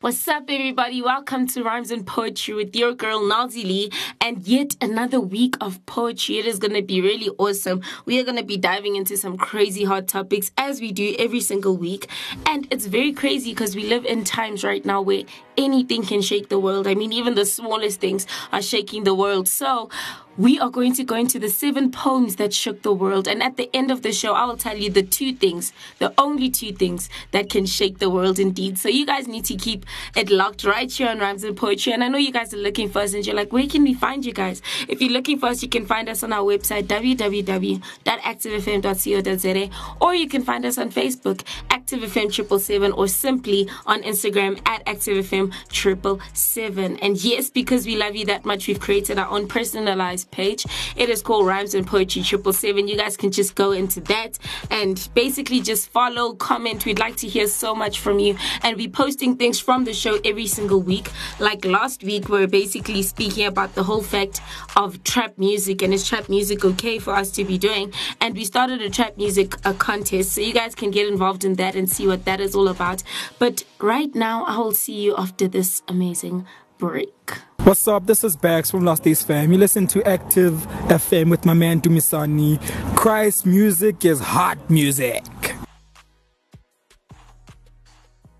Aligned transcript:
What's 0.00 0.26
up, 0.26 0.44
everybody? 0.48 1.02
Welcome 1.02 1.46
to 1.48 1.62
Rhymes 1.62 1.92
and 1.92 2.04
Poetry 2.04 2.54
with 2.54 2.74
your 2.74 2.94
girl 2.94 3.20
Noelzii, 3.20 3.94
and 4.20 4.44
yet 4.46 4.74
another 4.80 5.20
week 5.20 5.56
of 5.60 5.84
poetry. 5.86 6.38
It 6.38 6.46
is 6.46 6.58
going 6.58 6.74
to 6.74 6.82
be 6.82 7.00
really 7.00 7.28
awesome. 7.38 7.82
We 8.06 8.18
are 8.18 8.24
going 8.24 8.38
to 8.38 8.42
be 8.42 8.56
diving 8.56 8.96
into 8.96 9.16
some 9.16 9.36
crazy 9.36 9.84
hot 9.84 10.08
topics 10.08 10.50
as 10.56 10.80
we 10.80 10.90
do 10.90 11.14
every 11.16 11.40
single 11.40 11.76
week, 11.76 12.08
and 12.46 12.66
it's 12.72 12.86
very 12.86 13.12
crazy 13.12 13.52
because 13.52 13.76
we 13.76 13.84
live 13.86 14.04
in 14.04 14.24
times 14.24 14.64
right 14.64 14.84
now 14.84 15.00
where 15.00 15.22
anything 15.56 16.02
can 16.02 16.22
shake 16.22 16.48
the 16.48 16.58
world. 16.58 16.88
I 16.88 16.94
mean, 16.94 17.12
even 17.12 17.36
the 17.36 17.44
smallest 17.44 18.00
things 18.00 18.26
are 18.52 18.62
shaking 18.62 19.04
the 19.04 19.14
world. 19.14 19.46
So 19.46 19.90
we 20.38 20.58
are 20.60 20.70
going 20.70 20.94
to 20.94 21.02
go 21.02 21.16
into 21.16 21.40
the 21.40 21.50
seven 21.50 21.90
poems 21.90 22.36
that 22.36 22.54
shook 22.54 22.82
the 22.82 22.92
world. 22.92 23.26
And 23.26 23.42
at 23.42 23.56
the 23.56 23.68
end 23.74 23.90
of 23.90 24.02
the 24.02 24.12
show, 24.12 24.34
I 24.34 24.44
will 24.44 24.56
tell 24.56 24.76
you 24.76 24.88
the 24.88 25.02
two 25.02 25.34
things, 25.34 25.72
the 25.98 26.14
only 26.16 26.48
two 26.48 26.72
things 26.72 27.10
that 27.32 27.50
can 27.50 27.66
shake 27.66 27.98
the 27.98 28.08
world 28.08 28.38
indeed. 28.38 28.78
So 28.78 28.88
you 28.88 29.04
guys 29.04 29.26
need 29.26 29.44
to 29.46 29.56
keep 29.56 29.84
it 30.14 30.30
locked 30.30 30.62
right 30.62 30.88
here 30.90 31.08
on 31.08 31.18
Rhymes 31.18 31.42
and 31.42 31.56
Poetry. 31.56 31.92
And 31.92 32.04
I 32.04 32.08
know 32.08 32.18
you 32.18 32.30
guys 32.30 32.54
are 32.54 32.58
looking 32.58 32.88
for 32.88 33.00
us 33.00 33.14
and 33.14 33.26
you're 33.26 33.34
like, 33.34 33.52
where 33.52 33.66
can 33.66 33.82
we 33.82 33.94
find 33.94 34.24
you 34.24 34.32
guys? 34.32 34.62
If 34.86 35.02
you're 35.02 35.10
looking 35.10 35.40
for 35.40 35.46
us, 35.46 35.60
you 35.60 35.68
can 35.68 35.86
find 35.86 36.08
us 36.08 36.22
on 36.22 36.32
our 36.32 36.44
website, 36.44 36.84
www.activefm.co.za, 36.84 39.70
or 40.00 40.14
you 40.14 40.28
can 40.28 40.44
find 40.44 40.64
us 40.64 40.78
on 40.78 40.92
Facebook, 40.92 41.42
ActiveFM 41.68 42.32
triple 42.32 42.60
seven, 42.60 42.92
or 42.92 43.08
simply 43.08 43.68
on 43.86 44.04
Instagram 44.04 44.60
at 44.66 44.86
ActiveFM 44.86 45.52
triple 45.68 46.20
seven. 46.32 46.96
And 46.98 47.16
yes, 47.24 47.50
because 47.50 47.86
we 47.86 47.96
love 47.96 48.14
you 48.14 48.24
that 48.26 48.44
much, 48.44 48.68
we've 48.68 48.78
created 48.78 49.18
our 49.18 49.28
own 49.28 49.48
personalized 49.48 50.27
page. 50.30 50.66
It 50.96 51.08
is 51.08 51.22
called 51.22 51.46
Rhymes 51.46 51.74
and 51.74 51.86
Poetry 51.86 52.22
Triple 52.22 52.52
Seven. 52.52 52.88
You 52.88 52.96
guys 52.96 53.16
can 53.16 53.30
just 53.30 53.54
go 53.54 53.72
into 53.72 54.00
that 54.02 54.38
and 54.70 55.08
basically 55.14 55.60
just 55.60 55.90
follow, 55.90 56.34
comment. 56.34 56.84
We'd 56.84 56.98
like 56.98 57.16
to 57.16 57.28
hear 57.28 57.46
so 57.48 57.74
much 57.74 58.00
from 58.00 58.18
you. 58.18 58.36
And 58.62 58.76
we 58.76 58.88
posting 58.88 59.36
things 59.36 59.58
from 59.60 59.84
the 59.84 59.92
show 59.92 60.18
every 60.24 60.46
single 60.46 60.80
week. 60.80 61.10
Like 61.38 61.64
last 61.64 62.02
week, 62.02 62.28
we 62.28 62.42
are 62.42 62.46
basically 62.46 63.02
speaking 63.02 63.46
about 63.46 63.74
the 63.74 63.82
whole 63.82 64.02
fact 64.02 64.40
of 64.76 65.02
trap 65.04 65.38
music 65.38 65.82
and 65.82 65.92
is 65.92 66.06
trap 66.06 66.28
music 66.28 66.64
okay 66.64 66.98
for 66.98 67.14
us 67.14 67.30
to 67.32 67.44
be 67.44 67.58
doing? 67.58 67.92
And 68.20 68.34
we 68.34 68.44
started 68.44 68.80
a 68.82 68.90
trap 68.90 69.16
music 69.16 69.56
a 69.64 69.74
contest. 69.74 70.32
So 70.32 70.40
you 70.40 70.54
guys 70.54 70.74
can 70.74 70.90
get 70.90 71.08
involved 71.08 71.44
in 71.44 71.54
that 71.54 71.74
and 71.74 71.90
see 71.90 72.06
what 72.06 72.24
that 72.24 72.40
is 72.40 72.54
all 72.54 72.68
about. 72.68 73.02
But 73.38 73.64
right 73.78 74.14
now, 74.14 74.44
I 74.44 74.58
will 74.58 74.72
see 74.72 75.00
you 75.00 75.16
after 75.16 75.48
this 75.48 75.82
amazing 75.88 76.46
break. 76.78 77.47
What's 77.64 77.86
up? 77.86 78.06
This 78.06 78.24
is 78.24 78.34
Bax 78.34 78.70
from 78.70 78.84
Lost 78.84 79.02
Days 79.02 79.22
Fam. 79.22 79.52
You 79.52 79.58
listen 79.58 79.86
to 79.88 80.02
Active 80.08 80.54
FM 80.88 81.28
with 81.28 81.44
my 81.44 81.52
man 81.52 81.82
Dumisani. 81.82 82.58
Christ 82.96 83.44
music 83.44 84.04
is 84.06 84.20
hot 84.20 84.70
music. 84.70 85.22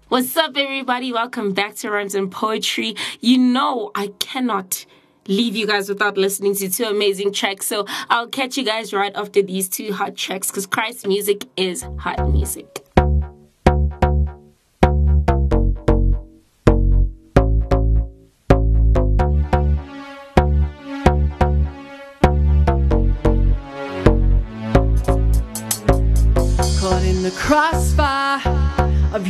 What's 0.09 0.35
up, 0.37 0.57
everybody? 0.57 1.13
Welcome 1.13 1.53
back 1.53 1.75
to 1.77 1.91
Rhymes 1.91 2.15
and 2.15 2.31
Poetry. 2.31 2.97
You 3.21 3.37
know, 3.37 3.91
I 3.95 4.13
cannot 4.19 4.87
leave 5.27 5.55
you 5.55 5.67
guys 5.67 5.91
without 5.91 6.17
listening 6.17 6.55
to 6.55 6.71
two 6.71 6.85
amazing 6.85 7.33
tracks. 7.35 7.67
So 7.67 7.85
I'll 8.09 8.29
catch 8.29 8.57
you 8.57 8.65
guys 8.65 8.95
right 8.95 9.15
after 9.15 9.43
these 9.43 9.69
two 9.69 9.93
hot 9.93 10.17
tracks 10.17 10.51
because 10.51 10.67
Christ 10.67 11.07
music 11.07 11.45
is 11.59 11.85
hot 11.99 12.27
music. 12.31 12.83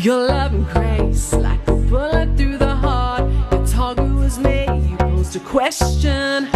Your 0.04 0.26
love 0.26 0.54
and 0.54 0.66
grace, 0.68 1.32
like 1.32 1.66
a 1.66 1.74
bullet 1.74 2.36
through 2.36 2.58
the 2.58 2.74
heart. 2.74 3.22
Your 3.50 3.66
target 3.66 4.14
was 4.14 4.38
made. 4.38 4.68
You 4.88 4.96
posed 4.96 5.34
a 5.36 5.40
question: 5.40 6.48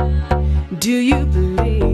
Do 0.79 0.93
you 0.93 1.27
believe? 1.27 1.92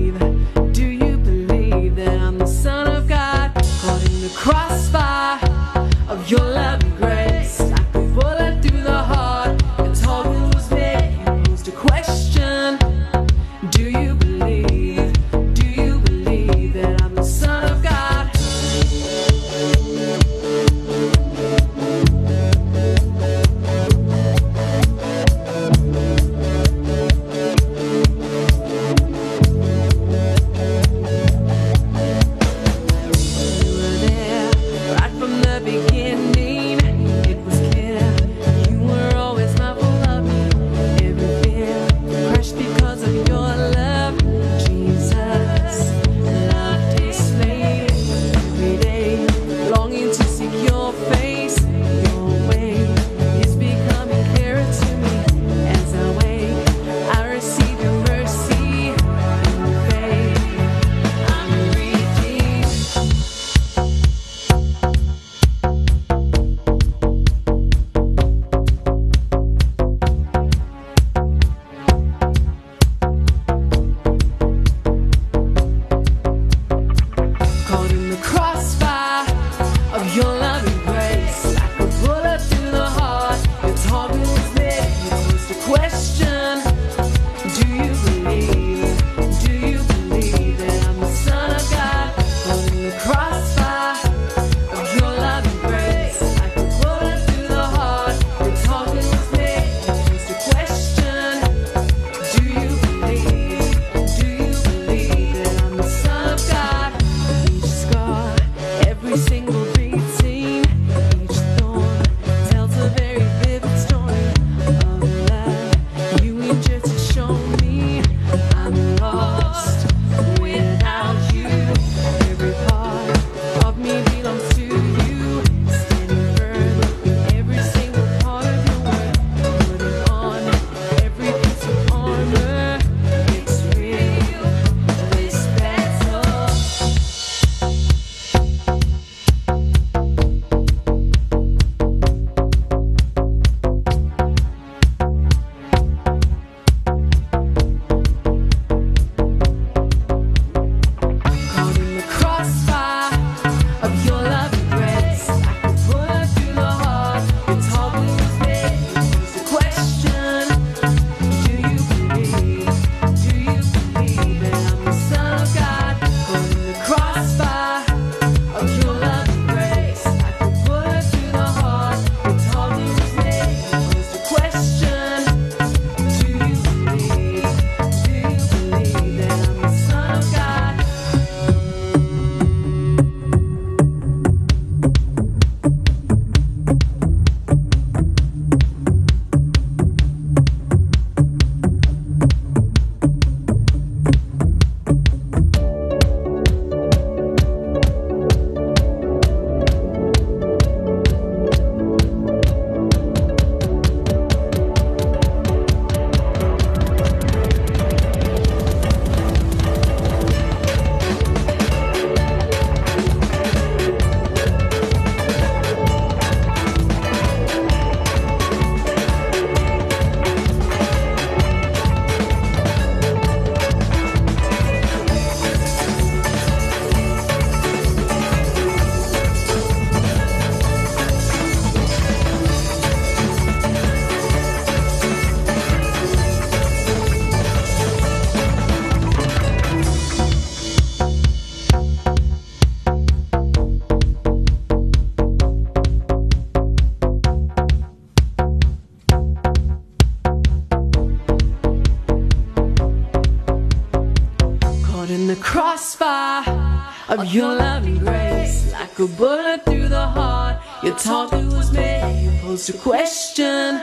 Your 257.33 257.55
loving 257.55 257.99
grace. 257.99 258.73
Like 258.73 258.99
a 258.99 259.07
bullet 259.07 259.65
through 259.65 259.89
the 259.89 260.07
heart, 260.07 260.63
your 260.83 260.97
talk 260.97 261.33
was 261.33 261.73
made. 261.73 262.23
You 262.23 262.31
posed 262.41 262.71
a 262.71 262.79
question 262.79 263.81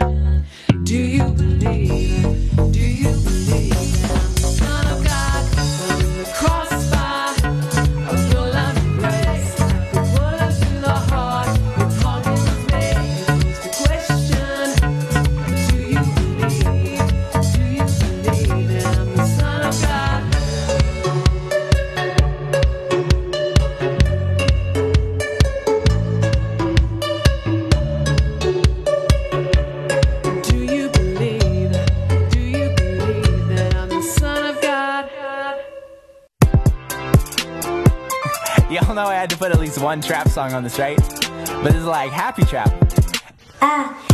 Do 0.84 0.98
you 0.98 1.30
believe? 1.32 2.05
Had 39.26 39.32
to 39.32 39.38
put 39.38 39.52
at 39.52 39.60
least 39.60 39.82
one 39.82 40.02
trap 40.02 40.28
song 40.30 40.54
on 40.54 40.64
this, 40.64 40.78
right? 40.78 41.00
But 41.64 41.74
is 41.74 41.84
like 41.84 42.12
happy 42.12 42.44
trap. 42.46 42.70
Shoot 43.60 44.05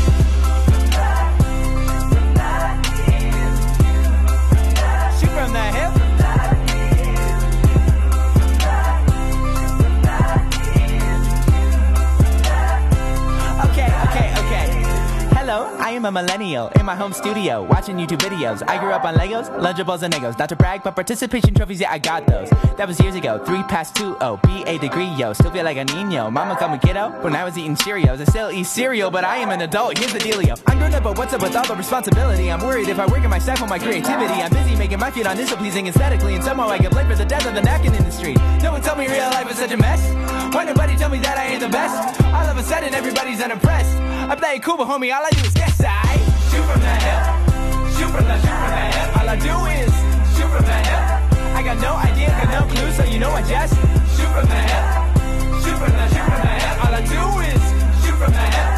I 15.92 15.96
am 15.96 16.06
a 16.06 16.12
millennial 16.12 16.70
in 16.80 16.86
my 16.86 16.96
home 16.96 17.12
studio 17.12 17.64
watching 17.64 17.98
YouTube 17.98 18.20
videos. 18.20 18.64
I 18.66 18.78
grew 18.78 18.92
up 18.92 19.04
on 19.04 19.16
Legos, 19.16 19.50
Lunchables, 19.60 20.04
and 20.04 20.14
Legos. 20.14 20.40
Not 20.40 20.48
to 20.48 20.56
brag, 20.56 20.84
but 20.84 20.96
participation 20.96 21.54
trophies, 21.54 21.82
yeah, 21.82 21.92
I 21.92 21.98
got 21.98 22.26
those. 22.28 22.50
That 22.78 22.88
was 22.88 22.98
years 23.02 23.16
ago. 23.16 23.44
Three 23.44 23.62
past 23.64 23.94
two, 23.94 24.16
oh, 24.22 24.40
be 24.42 24.64
a 24.64 24.78
degree, 24.78 25.10
yo. 25.20 25.34
Still 25.34 25.52
feel 25.52 25.66
like 25.66 25.76
a 25.76 25.84
Nino. 25.84 26.32
Mama 26.32 26.56
called 26.56 26.72
me 26.72 26.80
kiddo 26.80 27.10
when 27.22 27.36
I 27.36 27.44
was 27.44 27.58
eating 27.58 27.76
Cheerios. 27.76 28.22
I 28.22 28.24
still 28.24 28.50
eat 28.52 28.68
cereal, 28.68 29.12
but 29.12 29.26
I 29.26 29.36
am 29.44 29.50
an 29.50 29.60
adult. 29.60 29.98
Here's 29.98 30.14
the 30.14 30.20
dealio. 30.20 30.58
I'm 30.66 30.78
grown 30.78 30.94
up, 30.94 31.04
but 31.04 31.18
what's 31.18 31.34
up 31.34 31.42
with 31.42 31.58
all 31.58 31.68
the 31.68 31.76
responsibility? 31.76 32.50
I'm 32.50 32.62
worried 32.62 32.88
if 32.88 32.98
I 32.98 33.06
work 33.06 33.26
in 33.26 33.30
my 33.30 33.40
stifle 33.40 33.68
my 33.68 33.78
creativity. 33.78 34.42
I'm 34.42 34.54
busy 34.54 34.78
making 34.78 35.00
my 35.00 35.12
feet 35.12 35.28
on 35.28 35.36
this 35.36 35.50
so 35.50 35.58
pleasing 35.58 35.88
aesthetically, 35.88 36.36
and 36.36 36.44
somehow 36.44 36.70
I 36.70 36.78
get 36.78 36.92
blamed 36.92 37.10
for 37.10 37.18
the 37.18 37.26
death 37.26 37.46
of 37.46 37.54
the 37.54 37.62
napkin 37.62 37.94
industry. 37.96 38.36
No 38.64 38.72
one 38.72 38.82
tell 38.82 38.96
me 38.96 39.10
real 39.10 39.30
life 39.32 39.52
is 39.52 39.58
such 39.58 39.72
a 39.72 39.78
mess. 39.78 40.02
Why 40.56 40.64
nobody 40.64 40.96
tell 40.96 41.10
me 41.10 41.20
that 41.20 41.38
I 41.38 41.48
ain't 41.48 41.60
the 41.60 41.68
best? 41.68 42.24
All 42.24 42.48
of 42.48 42.56
a 42.56 42.64
sudden, 42.64 42.94
everybody's 42.94 43.42
unimpressed. 43.42 44.11
I 44.30 44.36
play 44.36 44.60
cool, 44.60 44.78
but 44.78 44.88
homie, 44.88 45.14
all 45.14 45.26
I 45.26 45.30
do 45.32 45.42
is 45.42 45.54
guess 45.54 45.82
I 45.84 46.18
shoot 46.50 46.64
from 46.64 46.80
the 46.80 46.94
hip, 47.04 47.22
shoot 47.98 48.12
from 48.14 48.26
the 48.26 48.38
shoot 48.40 48.58
from 48.62 48.72
the 48.72 48.86
hip. 48.94 49.18
All 49.18 49.30
I 49.30 49.36
do 49.36 49.56
is 49.82 49.94
shoot 50.38 50.50
from 50.50 50.66
the 50.66 50.78
hip. 50.88 51.04
I 51.58 51.62
got 51.64 51.78
no 51.82 51.94
idea, 51.96 52.28
got 52.30 52.50
no 52.54 52.74
clue, 52.74 52.92
so 52.92 53.04
you 53.04 53.20
know 53.20 53.32
I 53.32 53.42
just 53.42 53.76
shoot 54.16 54.32
from 54.32 54.46
the 54.48 54.62
hip, 54.72 54.86
shoot 55.64 55.78
from 55.78 55.92
the 55.92 56.06
shoot 56.14 56.26
from 56.30 56.42
the 56.42 56.54
hip. 56.62 56.86
All 56.86 56.94
I 56.94 57.02
do 57.02 57.24
is 57.50 57.64
shoot 58.06 58.16
from 58.16 58.32
the 58.32 58.46
hip. 58.56 58.70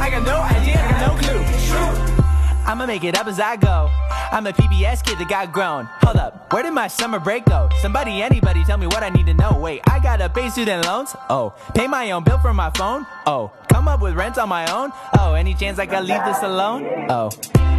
I 0.00 0.10
got 0.10 0.22
no 0.22 0.38
idea, 0.40 0.76
got 0.76 1.00
no 1.00 1.12
clue. 1.18 1.42
Shoot. 1.58 2.66
I'ma 2.68 2.86
make 2.86 3.02
it 3.02 3.18
up 3.18 3.26
as 3.26 3.40
I 3.40 3.56
go. 3.56 3.90
I'm 4.32 4.46
a 4.46 4.52
PBS 4.52 5.02
kid 5.02 5.18
that 5.18 5.28
got 5.28 5.50
grown. 5.52 5.88
Hold 6.02 6.16
up, 6.16 6.52
where 6.52 6.62
did 6.62 6.72
my 6.72 6.86
summer 6.86 7.18
break 7.18 7.46
go? 7.46 7.68
Somebody, 7.80 8.22
anybody, 8.22 8.62
tell 8.64 8.78
me 8.78 8.86
what 8.86 9.02
I 9.02 9.08
need 9.08 9.26
to 9.26 9.34
know. 9.34 9.58
Wait, 9.58 9.80
I 9.90 9.98
gotta 9.98 10.28
pay 10.28 10.50
student 10.50 10.86
loans? 10.86 11.16
Oh, 11.28 11.52
pay 11.74 11.88
my 11.88 12.12
own 12.12 12.22
bill 12.22 12.38
for 12.38 12.54
my 12.54 12.70
phone? 12.70 13.06
Oh, 13.26 13.50
come 13.80 13.88
up 13.88 14.02
with 14.02 14.14
rent 14.14 14.36
on 14.36 14.46
my 14.46 14.70
own? 14.70 14.92
Oh, 15.18 15.32
any 15.32 15.54
chance 15.54 15.78
I 15.78 15.86
can 15.86 16.04
leave 16.06 16.22
this 16.26 16.42
alone? 16.42 16.84
Oh, 17.08 17.30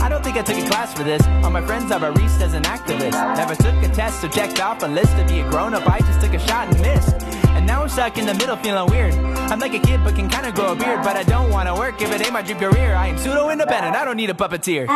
I 0.02 0.10
don't 0.10 0.24
think 0.24 0.36
I 0.36 0.42
took 0.42 0.58
a 0.58 0.68
class 0.68 0.92
for 0.98 1.04
this. 1.04 1.22
All 1.44 1.52
my 1.52 1.62
friends 1.62 1.92
are 1.92 2.00
barista 2.00 2.42
as 2.42 2.56
an 2.56 2.64
activist. 2.64 3.14
Never 3.38 3.54
took 3.54 3.76
a 3.84 3.90
test 3.94 4.24
or 4.24 4.30
checked 4.30 4.60
off 4.60 4.82
a 4.82 4.88
list 4.88 5.16
to 5.18 5.24
be 5.28 5.42
a 5.42 5.50
grown 5.52 5.76
up. 5.76 5.88
I 5.88 6.00
just 6.00 6.20
took 6.20 6.34
a 6.34 6.40
shot 6.40 6.70
and 6.70 6.82
missed. 6.82 7.22
And 7.56 7.68
now 7.68 7.84
I'm 7.84 7.90
stuck 7.90 8.18
in 8.18 8.26
the 8.26 8.34
middle 8.34 8.58
feeling 8.58 8.90
weird. 8.90 9.14
I'm 9.52 9.60
like 9.60 9.76
a 9.76 9.80
kid 9.80 10.04
but 10.04 10.16
can 10.16 10.28
kinda 10.28 10.52
grow 10.52 10.72
a 10.72 10.76
beard. 10.76 11.04
But 11.04 11.18
I 11.18 11.24
don't 11.34 11.52
wanna 11.52 11.76
work 11.76 12.02
if 12.02 12.12
it 12.12 12.20
ain't 12.20 12.34
my 12.34 12.42
dream 12.42 12.58
career. 12.58 12.96
I 12.96 13.06
am 13.10 13.20
pseudo 13.20 13.52
independent, 13.52 13.96
I 13.96 14.04
don't 14.04 14.18
need 14.18 14.32
a 14.32 14.34
puppeteer. 14.34 14.88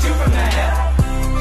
Shoot 0.00 0.16
from 0.20 0.30
the 0.36 0.46
hip, 0.56 0.74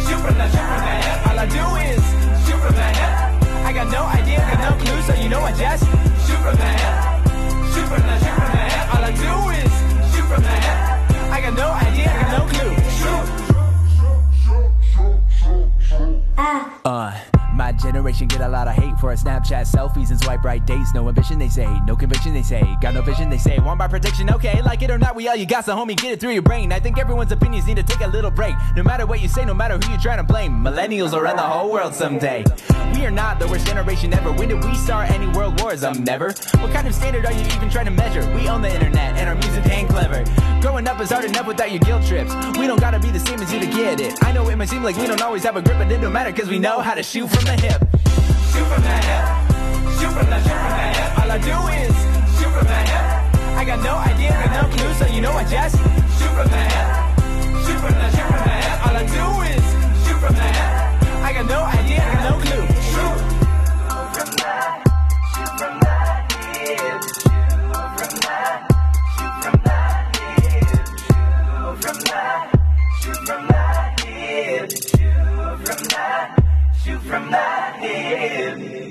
shoot 0.08 0.20
from 0.24 0.36
the, 0.40 0.48
shoot 0.54 0.68
from 0.72 0.82
the 0.88 0.96
hip. 1.04 1.28
All 1.28 1.40
I 1.44 1.48
do 1.58 1.66
is 1.92 2.04
shoot 2.46 2.60
from 2.64 2.76
the 2.80 2.90
hip. 3.00 3.68
I 3.68 3.72
got 3.74 3.88
no 3.92 4.04
idea, 4.20 4.40
got 4.48 4.62
no 4.64 4.72
clue, 4.82 5.02
so 5.08 5.14
you 5.22 5.28
know 5.28 5.42
I 5.42 5.52
just 5.52 5.84
shoot 6.26 6.40
from 6.46 6.56
the 6.56 6.70
hip, 6.82 6.96
shoot 7.74 7.88
from 7.92 8.02
the, 8.08 8.16
shoot 8.24 8.32
from 8.32 8.40
the 8.40 8.43
from 10.34 10.44
the 10.44 10.50
hip. 10.50 10.78
I 11.32 11.42
got 11.42 11.54
no 11.54 11.70
idea, 11.70 12.10
I 12.10 12.14
got 12.22 12.32
no 12.38 12.46
clue. 12.50 12.74
Shoot. 12.98 13.28
Uh, 16.86 17.33
my 17.54 17.72
generation 17.72 18.28
get 18.28 18.42
a 18.42 18.48
lot 18.48 18.68
of 18.68 18.74
hate 18.74 18.98
for 19.00 19.10
our 19.10 19.16
Snapchat 19.16 19.72
selfies 19.72 20.10
and 20.10 20.20
swipe 20.22 20.44
right 20.44 20.66
dates. 20.66 20.94
No 20.94 21.08
ambition, 21.08 21.40
they 21.40 21.50
say. 21.50 21.68
No 21.82 21.96
conviction, 21.96 22.34
they 22.34 22.44
say. 22.44 22.64
Got 22.82 22.96
no 22.96 23.02
vision, 23.02 23.30
they 23.30 23.38
say. 23.38 23.60
Want 23.60 23.80
by 23.80 23.88
prediction, 23.88 24.30
okay. 24.32 24.62
Like 24.62 24.82
it 24.82 24.90
or 24.90 24.98
not, 24.98 25.16
we 25.16 25.28
all 25.28 25.36
you 25.36 25.46
got, 25.46 25.66
so 25.66 25.76
homie, 25.76 25.96
get 25.96 26.12
it 26.12 26.20
through 26.20 26.32
your 26.32 26.42
brain. 26.42 26.72
I 26.72 26.80
think 26.80 26.98
everyone's 26.98 27.32
opinions 27.32 27.68
need 27.68 27.78
to 27.78 27.84
take 27.84 28.02
a 28.02 28.08
little 28.08 28.32
break. 28.32 28.56
No 28.76 28.84
matter 28.84 29.06
what 29.06 29.22
you 29.22 29.28
say, 29.28 29.46
no 29.46 29.54
matter 29.54 29.78
who 29.78 29.92
you're 29.92 30.02
trying 30.02 30.18
to 30.18 30.24
blame. 30.24 30.64
Millennials 30.64 31.14
will 31.14 31.22
run 31.22 31.36
the 31.36 31.42
whole 31.42 31.72
world 31.72 31.94
someday. 31.94 32.44
We 32.94 33.06
are 33.06 33.12
not 33.12 33.40
the 33.40 33.48
worst 33.48 33.68
generation 33.68 34.14
ever. 34.14 34.32
When 34.32 34.50
did 34.50 34.64
we 34.64 34.76
start 34.76 35.12
any 35.12 35.28
world 35.28 35.60
wars? 35.62 35.84
Um, 35.84 36.04
never. 36.04 36.34
What 36.60 36.72
kind 36.72 36.88
of 36.88 36.94
standard 36.94 37.26
are 37.26 37.34
you 37.34 37.46
even 37.56 37.70
trying 37.70 37.86
to 37.86 37.92
measure? 37.92 38.22
We 38.36 38.48
own 38.48 38.62
the 38.62 38.74
internet 38.74 39.18
and 39.18 39.30
our 39.30 39.36
music 39.36 39.66
ain't 39.72 39.90
clever. 39.90 40.24
Growing 40.62 40.88
up 40.88 41.00
is 41.02 41.10
hard 41.12 41.26
enough 41.26 41.48
without 41.48 41.72
your 41.72 41.80
guilt 41.80 42.06
trips. 42.06 42.34
We 42.58 42.68
don't 42.68 42.80
gotta 42.80 43.00
be 43.00 43.10
the 43.10 43.20
same 43.20 43.40
as 43.40 43.52
you 43.52 43.60
to 43.60 43.66
get 43.66 44.00
it. 44.00 44.14
I 44.24 44.32
know 44.32 44.48
it 44.50 44.56
might 44.56 44.70
seem 44.70 44.84
like 44.84 44.96
we 44.96 45.08
don't 45.08 45.22
always 45.22 45.44
have 45.44 45.58
a 45.58 45.62
grip, 45.62 45.78
but 45.78 45.92
it 45.92 46.00
don't 46.00 46.14
matter 46.14 46.32
cause 46.32 46.50
we 46.50 46.60
know 46.60 46.80
how 46.80 46.94
to 46.94 47.04
shoot 47.04 47.30
from 47.30 47.43
the 47.46 47.56
hip. 47.62 47.82
Shoot 48.52 48.68
from 48.72 48.82
the 48.84 48.96
hip. 49.08 49.26
Shoot 50.00 50.12
from 50.16 50.28
the 50.30 50.40
shoot 50.46 50.60
from 50.64 50.74
the 50.80 50.88
hip. 50.96 51.10
All 51.20 51.32
I 51.32 51.38
do 51.38 51.58
is 51.82 51.96
shoot 52.38 52.52
from 52.56 52.66
the 52.68 52.80
hip. 52.90 53.06
I 53.60 53.64
got 53.66 53.80
no 53.84 53.96
idea, 53.98 54.32
got 54.32 54.52
no 54.60 54.64
clue, 54.76 54.94
so 54.94 55.06
you 55.14 55.22
know 55.22 55.34
I 55.34 55.44
just 55.44 55.76
shoot 56.18 56.34
from 56.38 56.48
the 56.48 56.64
hip. 56.74 56.88
Shoot 57.66 57.80
from 57.84 57.96
the 58.00 58.08
shoot 58.16 58.28
from 58.32 58.42
the 58.48 58.56
hip. 58.64 58.78
All 58.86 58.96
I 58.96 59.06
do 59.18 59.26
is 59.52 59.66
shoot 60.04 60.20
from 60.24 60.36
the 60.36 60.48
hip. 60.58 60.72
I 61.28 61.32
got 61.34 61.46
no 61.48 61.62
idea, 61.64 61.83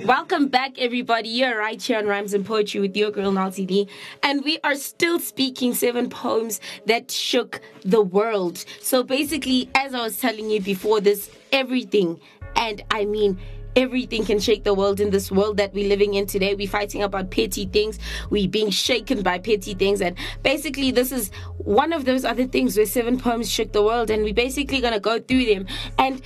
Welcome 0.07 0.47
back, 0.47 0.79
everybody. 0.79 1.29
You're 1.29 1.59
right 1.59 1.83
here 1.83 1.99
on 1.99 2.07
Rhymes 2.07 2.35
and 2.35 2.47
Poetry 2.47 2.81
with 2.81 2.97
your 2.97 3.11
girl, 3.11 3.33
Noelzii. 3.33 3.88
And 4.23 4.45
we 4.45 4.61
are 4.62 4.76
still 4.76 5.19
speaking 5.19 5.75
seven 5.75 6.09
poems 6.09 6.61
that 6.87 7.11
shook 7.11 7.61
the 7.85 8.00
world. 8.00 8.64
So 8.81 9.02
basically, 9.02 9.69
as 9.75 9.93
I 9.93 10.02
was 10.02 10.19
telling 10.19 10.50
you 10.50 10.61
before 10.61 11.00
this, 11.00 11.31
everything, 11.50 12.21
and 12.55 12.85
I 12.93 13.07
mean, 13.07 13.41
Everything 13.75 14.23
can 14.26 14.38
shake 14.38 14.64
the 14.64 14.75
world 14.75 15.00
in 15.00 15.09
this 15.11 15.33
world 15.33 15.57
that 15.57 15.73
we're 15.73 15.88
living 15.88 16.12
in 16.12 16.26
today. 16.26 16.55
We're 16.55 16.69
fighting 16.69 17.02
about 17.02 17.31
petty 17.31 17.64
things. 17.64 17.99
We're 18.29 18.49
being 18.49 18.69
shaken 18.69 19.23
by 19.23 19.38
petty 19.38 19.73
things. 19.73 20.02
And 20.02 20.14
basically, 20.43 20.91
this 20.91 21.11
is 21.11 21.31
one 21.57 21.95
of 21.95 22.05
those 22.05 22.26
other 22.26 22.45
things 22.47 22.76
where 22.76 22.85
seven 22.85 23.19
poems 23.19 23.50
shook 23.50 23.73
the 23.73 23.83
world. 23.83 24.11
And 24.11 24.25
we're 24.25 24.35
basically 24.35 24.83
going 24.83 24.93
to 24.93 25.00
go 25.00 25.19
through 25.19 25.47
them. 25.47 25.67
And 25.99 26.21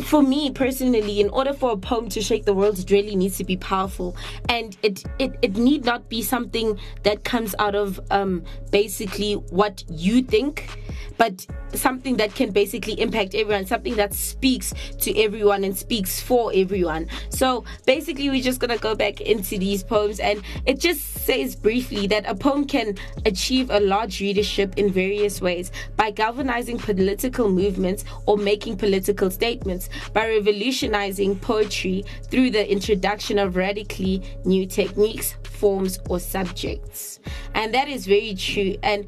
for 0.00 0.22
me 0.22 0.50
personally, 0.50 1.20
in 1.20 1.28
order 1.30 1.52
for 1.52 1.72
a 1.72 1.76
poem 1.76 2.08
to 2.10 2.22
shake 2.22 2.44
the 2.44 2.54
world, 2.54 2.78
it 2.78 2.90
really 2.90 3.14
needs 3.14 3.36
to 3.38 3.44
be 3.44 3.56
powerful, 3.56 4.16
and 4.48 4.76
it 4.82 5.04
it, 5.18 5.36
it 5.42 5.56
need 5.56 5.84
not 5.84 6.08
be 6.08 6.22
something 6.22 6.78
that 7.02 7.24
comes 7.24 7.54
out 7.58 7.74
of 7.74 8.00
um, 8.10 8.42
basically 8.70 9.34
what 9.34 9.84
you 9.90 10.22
think, 10.22 10.78
but 11.18 11.46
something 11.74 12.16
that 12.16 12.34
can 12.34 12.50
basically 12.50 12.98
impact 13.00 13.34
everyone, 13.34 13.66
something 13.66 13.96
that 13.96 14.12
speaks 14.14 14.74
to 14.98 15.18
everyone 15.18 15.64
and 15.64 15.76
speaks 15.76 16.20
for 16.20 16.52
everyone. 16.54 17.06
So 17.28 17.64
basically, 17.86 18.30
we're 18.30 18.42
just 18.42 18.60
gonna 18.60 18.78
go 18.78 18.94
back 18.94 19.20
into 19.20 19.58
these 19.58 19.82
poems, 19.82 20.20
and 20.20 20.42
it 20.64 20.80
just 20.80 21.02
says 21.02 21.54
briefly 21.54 22.06
that 22.08 22.24
a 22.26 22.34
poem 22.34 22.64
can 22.66 22.96
achieve 23.26 23.70
a 23.70 23.80
large 23.80 24.20
readership 24.20 24.78
in 24.78 24.90
various 24.90 25.40
ways 25.40 25.70
by 25.96 26.10
galvanizing 26.10 26.78
political 26.78 27.50
movements 27.50 28.04
or 28.26 28.36
making 28.36 28.76
political 28.76 29.30
statements, 29.30 29.81
by 30.12 30.28
revolutionizing 30.28 31.38
poetry 31.38 32.04
through 32.30 32.50
the 32.50 32.70
introduction 32.70 33.38
of 33.38 33.56
radically 33.56 34.22
new 34.44 34.66
techniques, 34.66 35.34
forms, 35.44 35.98
or 36.08 36.18
subjects. 36.18 37.20
And 37.54 37.72
that 37.74 37.88
is 37.88 38.06
very 38.06 38.34
true. 38.34 38.76
And 38.82 39.06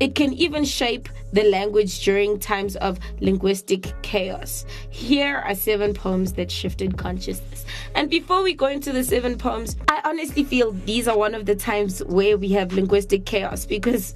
it 0.00 0.14
can 0.14 0.32
even 0.34 0.64
shape 0.64 1.08
the 1.32 1.44
language 1.44 2.04
during 2.04 2.38
times 2.38 2.76
of 2.76 2.98
linguistic 3.20 3.92
chaos. 4.02 4.64
Here 4.90 5.36
are 5.36 5.54
seven 5.54 5.94
poems 5.94 6.34
that 6.34 6.50
shifted 6.50 6.96
consciousness. 6.96 7.64
And 7.94 8.10
before 8.10 8.42
we 8.42 8.54
go 8.54 8.66
into 8.66 8.92
the 8.92 9.04
seven 9.04 9.36
poems, 9.38 9.76
I 9.88 10.00
honestly 10.04 10.44
feel 10.44 10.72
these 10.72 11.08
are 11.08 11.16
one 11.16 11.34
of 11.34 11.46
the 11.46 11.54
times 11.54 12.00
where 12.04 12.38
we 12.38 12.48
have 12.50 12.72
linguistic 12.72 13.26
chaos 13.26 13.66
because 13.66 14.14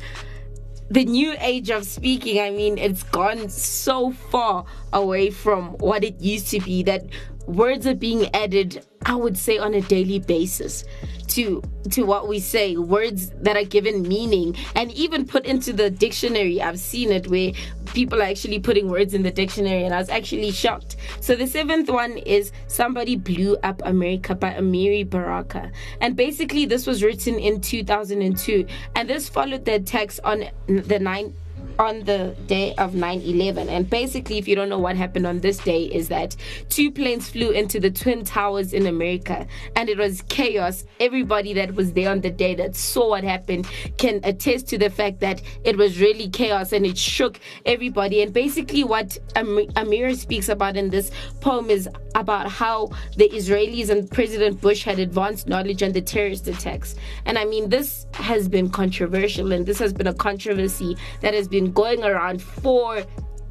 the 0.90 1.04
new 1.04 1.36
age 1.38 1.70
of 1.70 1.84
speaking, 1.84 2.40
I 2.40 2.50
mean, 2.50 2.76
it's 2.76 3.04
gone 3.04 3.48
so 3.48 4.10
far 4.10 4.64
away 4.92 5.30
from 5.30 5.74
what 5.78 6.02
it 6.02 6.20
used 6.20 6.48
to 6.48 6.60
be 6.60 6.82
that 6.82 7.04
words 7.46 7.86
are 7.86 7.94
being 7.94 8.34
added, 8.34 8.84
I 9.06 9.14
would 9.14 9.36
say, 9.36 9.58
on 9.58 9.74
a 9.74 9.80
daily 9.80 10.18
basis 10.18 10.84
to 11.30 11.62
to 11.90 12.02
what 12.02 12.28
we 12.28 12.38
say 12.40 12.76
words 12.76 13.30
that 13.40 13.56
are 13.56 13.64
given 13.64 14.02
meaning 14.02 14.56
and 14.74 14.90
even 14.92 15.26
put 15.26 15.46
into 15.46 15.72
the 15.72 15.90
dictionary. 15.90 16.60
I've 16.60 16.78
seen 16.78 17.10
it 17.10 17.28
where 17.28 17.52
people 17.86 18.20
are 18.20 18.26
actually 18.26 18.58
putting 18.58 18.88
words 18.88 19.14
in 19.14 19.22
the 19.22 19.30
dictionary 19.30 19.84
and 19.84 19.94
i 19.94 19.98
was 19.98 20.08
actually 20.08 20.50
shocked. 20.50 20.96
So 21.20 21.34
the 21.34 21.46
seventh 21.46 21.88
one 21.88 22.18
is 22.18 22.52
somebody 22.66 23.16
blew 23.16 23.56
up 23.62 23.80
america 23.84 24.34
by 24.34 24.54
amiri 24.54 25.08
baraka. 25.08 25.70
And 26.00 26.16
basically 26.16 26.66
this 26.66 26.86
was 26.86 27.02
written 27.02 27.38
in 27.38 27.60
2002 27.60 28.66
and 28.96 29.08
this 29.08 29.28
followed 29.28 29.64
the 29.64 29.76
attacks 29.76 30.18
on 30.24 30.44
the 30.66 30.98
9 30.98 31.34
on 31.80 32.04
the 32.04 32.36
day 32.46 32.74
of 32.76 32.92
9-11 32.92 33.68
and 33.68 33.88
basically 33.88 34.36
if 34.36 34.46
you 34.46 34.54
don't 34.54 34.68
know 34.68 34.78
what 34.78 34.96
happened 34.96 35.26
on 35.26 35.40
this 35.40 35.58
day 35.58 35.84
is 35.84 36.08
that 36.08 36.36
two 36.68 36.90
planes 36.92 37.30
flew 37.30 37.50
into 37.50 37.80
the 37.80 37.90
twin 37.90 38.22
towers 38.24 38.72
in 38.74 38.86
america 38.86 39.46
and 39.76 39.88
it 39.88 39.98
was 39.98 40.22
chaos. 40.28 40.84
Everybody 40.98 41.54
that 41.54 41.74
was 41.74 41.92
there 41.92 42.10
on 42.10 42.20
the 42.20 42.30
day 42.30 42.54
that 42.54 42.76
saw 42.76 43.10
what 43.10 43.24
happened 43.24 43.66
can 43.98 44.20
attest 44.24 44.68
to 44.68 44.78
the 44.78 44.90
fact 44.90 45.20
that 45.20 45.42
it 45.64 45.76
was 45.76 46.00
really 46.00 46.28
chaos 46.28 46.72
and 46.72 46.84
it 46.84 46.98
shook 46.98 47.40
everybody. 47.66 48.22
And 48.22 48.32
basically 48.32 48.84
what 48.84 49.16
Am- 49.36 49.66
amir 49.76 50.14
speaks 50.14 50.48
about 50.48 50.76
in 50.76 50.90
this 50.90 51.10
poem 51.40 51.70
is 51.70 51.88
about 52.14 52.50
how 52.50 52.90
the 53.16 53.28
israelis 53.28 53.88
and 53.88 54.10
president 54.10 54.60
bush 54.60 54.84
had 54.84 54.98
advanced 54.98 55.48
knowledge 55.48 55.82
on 55.82 55.92
the 55.92 56.00
terrorist 56.00 56.46
attacks. 56.48 56.96
And 57.24 57.38
i 57.38 57.44
mean 57.44 57.68
this 57.68 58.06
has 58.14 58.48
been 58.48 58.68
controversial 58.68 59.52
and 59.52 59.64
this 59.64 59.78
has 59.78 59.92
been 59.92 60.08
a 60.08 60.14
controversy 60.14 60.96
that 61.20 61.34
has 61.34 61.48
been 61.48 61.69
going 61.72 62.04
around 62.04 62.42
for 62.42 63.02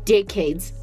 decades. 0.05 0.73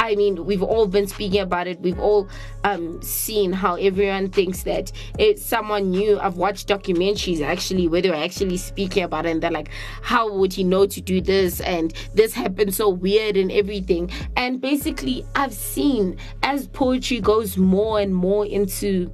I 0.00 0.16
mean, 0.16 0.44
we've 0.46 0.64
all 0.64 0.88
been 0.88 1.06
speaking 1.06 1.40
about 1.40 1.68
it. 1.68 1.78
We've 1.80 1.98
all 2.00 2.28
um, 2.64 3.00
seen 3.02 3.52
how 3.52 3.76
everyone 3.76 4.30
thinks 4.30 4.64
that 4.64 4.90
it's 5.16 5.44
someone 5.44 5.90
new. 5.90 6.18
I've 6.18 6.36
watched 6.36 6.66
documentaries 6.66 7.40
actually 7.40 7.86
where 7.86 8.02
they're 8.02 8.12
actually 8.12 8.56
speaking 8.56 9.04
about 9.04 9.26
it, 9.26 9.30
and 9.30 9.40
they're 9.40 9.52
like, 9.52 9.70
"How 10.02 10.32
would 10.32 10.52
he 10.52 10.64
know 10.64 10.86
to 10.86 11.00
do 11.00 11.20
this?" 11.20 11.60
And 11.60 11.94
this 12.14 12.34
happened 12.34 12.74
so 12.74 12.88
weird 12.88 13.36
and 13.36 13.52
everything. 13.52 14.10
And 14.36 14.60
basically, 14.60 15.24
I've 15.36 15.54
seen 15.54 16.16
as 16.42 16.66
poetry 16.66 17.20
goes 17.20 17.56
more 17.56 18.00
and 18.00 18.12
more 18.12 18.44
into 18.44 19.12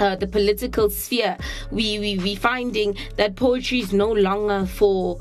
uh, 0.00 0.16
the 0.16 0.26
political 0.26 0.90
sphere, 0.90 1.36
we 1.70 1.98
we 1.98 2.18
we 2.18 2.34
finding 2.34 2.96
that 3.16 3.36
poetry 3.36 3.80
is 3.80 3.92
no 3.92 4.10
longer 4.12 4.66
for 4.66 5.20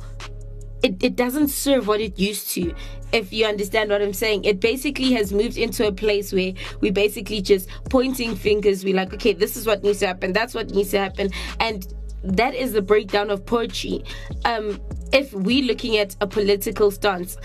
it, 0.86 1.04
it 1.04 1.16
doesn't 1.16 1.48
serve 1.48 1.88
what 1.88 2.00
it 2.00 2.20
used 2.20 2.50
to 2.52 2.72
if 3.12 3.34
you 3.34 3.46
understand 3.46 3.90
what 3.90 4.02
i'm 4.02 4.14
saying. 4.14 4.44
It 4.46 4.60
basically 4.60 5.14
has 5.14 5.34
moved 5.34 5.58
into 5.58 5.88
a 5.88 5.92
place 5.92 6.32
where 6.32 6.54
we 6.80 6.92
basically 6.92 7.42
just 7.42 7.68
pointing 7.90 8.36
fingers 8.36 8.86
we're 8.86 8.96
like 8.96 9.14
okay 9.14 9.34
this 9.34 9.58
is 9.58 9.66
what 9.66 9.84
needs 9.84 10.00
to 10.00 10.08
happen 10.08 10.32
that's 10.32 10.54
what 10.54 10.70
needs 10.70 10.92
to 10.92 11.00
happen. 11.00 11.32
And 11.60 11.88
that 12.24 12.54
is 12.54 12.74
the 12.74 12.82
breakdown 12.82 13.32
of 13.32 13.46
poetry. 13.46 14.04
Um 14.46 14.80
if 15.12 15.34
we're 15.34 15.66
looking 15.66 15.98
at 15.98 16.16
a 16.22 16.28
political 16.28 16.92
stance 16.92 17.38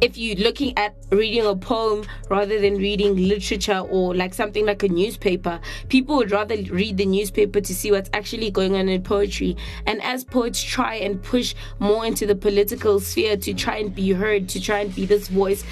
if 0.00 0.16
you're 0.18 0.36
looking 0.36 0.76
at 0.76 0.94
reading 1.10 1.46
a 1.46 1.56
poem 1.56 2.04
rather 2.28 2.60
than 2.60 2.76
reading 2.76 3.16
literature 3.16 3.78
or 3.78 4.14
like 4.14 4.34
something 4.34 4.66
like 4.66 4.82
a 4.82 4.88
newspaper, 4.88 5.60
people 5.88 6.16
would 6.16 6.30
rather 6.30 6.56
read 6.70 6.96
the 6.96 7.06
newspaper 7.06 7.60
to 7.60 7.74
see 7.74 7.90
what's 7.90 8.10
actually 8.12 8.50
going 8.50 8.76
on 8.76 8.88
in 8.88 9.02
poetry. 9.02 9.56
And 9.86 10.02
as 10.02 10.24
poets 10.24 10.62
try 10.62 10.96
and 10.96 11.22
push 11.22 11.54
more 11.78 12.04
into 12.04 12.26
the 12.26 12.34
political 12.34 13.00
sphere 13.00 13.36
to 13.38 13.54
try 13.54 13.76
and 13.78 13.94
be 13.94 14.12
heard, 14.12 14.48
to 14.50 14.60
try 14.60 14.80
and 14.80 14.94
be 14.94 15.06
this 15.06 15.28
voice, 15.28 15.64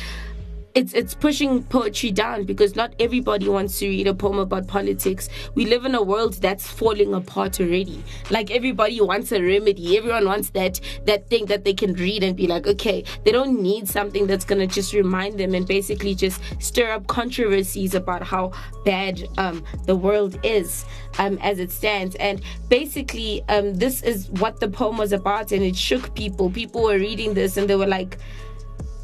it's 0.74 0.94
it's 0.94 1.14
pushing 1.14 1.62
poetry 1.64 2.10
down 2.10 2.44
because 2.44 2.74
not 2.74 2.94
everybody 2.98 3.48
wants 3.48 3.78
to 3.78 3.88
read 3.88 4.06
a 4.06 4.14
poem 4.14 4.38
about 4.38 4.66
politics. 4.66 5.28
We 5.54 5.66
live 5.66 5.84
in 5.84 5.94
a 5.94 6.02
world 6.02 6.34
that's 6.34 6.66
falling 6.66 7.14
apart 7.14 7.60
already. 7.60 8.02
Like 8.30 8.50
everybody 8.50 9.00
wants 9.00 9.32
a 9.32 9.42
remedy. 9.42 9.96
Everyone 9.96 10.24
wants 10.24 10.50
that 10.50 10.80
that 11.04 11.28
thing 11.28 11.46
that 11.46 11.64
they 11.64 11.74
can 11.74 11.92
read 11.94 12.22
and 12.22 12.36
be 12.36 12.46
like, 12.46 12.66
okay, 12.66 13.04
they 13.24 13.32
don't 13.32 13.60
need 13.60 13.88
something 13.88 14.26
that's 14.26 14.44
gonna 14.44 14.66
just 14.66 14.92
remind 14.94 15.38
them 15.38 15.54
and 15.54 15.66
basically 15.66 16.14
just 16.14 16.40
stir 16.58 16.92
up 16.92 17.06
controversies 17.06 17.94
about 17.94 18.22
how 18.22 18.52
bad 18.84 19.22
um, 19.38 19.62
the 19.86 19.94
world 19.94 20.38
is 20.42 20.84
um, 21.18 21.38
as 21.42 21.58
it 21.58 21.70
stands. 21.70 22.16
And 22.16 22.40
basically, 22.68 23.42
um, 23.48 23.74
this 23.74 24.02
is 24.02 24.30
what 24.30 24.60
the 24.60 24.68
poem 24.68 24.96
was 24.96 25.12
about, 25.12 25.52
and 25.52 25.62
it 25.62 25.76
shook 25.76 26.14
people. 26.14 26.50
People 26.50 26.82
were 26.82 26.98
reading 26.98 27.34
this 27.34 27.56
and 27.56 27.68
they 27.68 27.76
were 27.76 27.86
like 27.86 28.18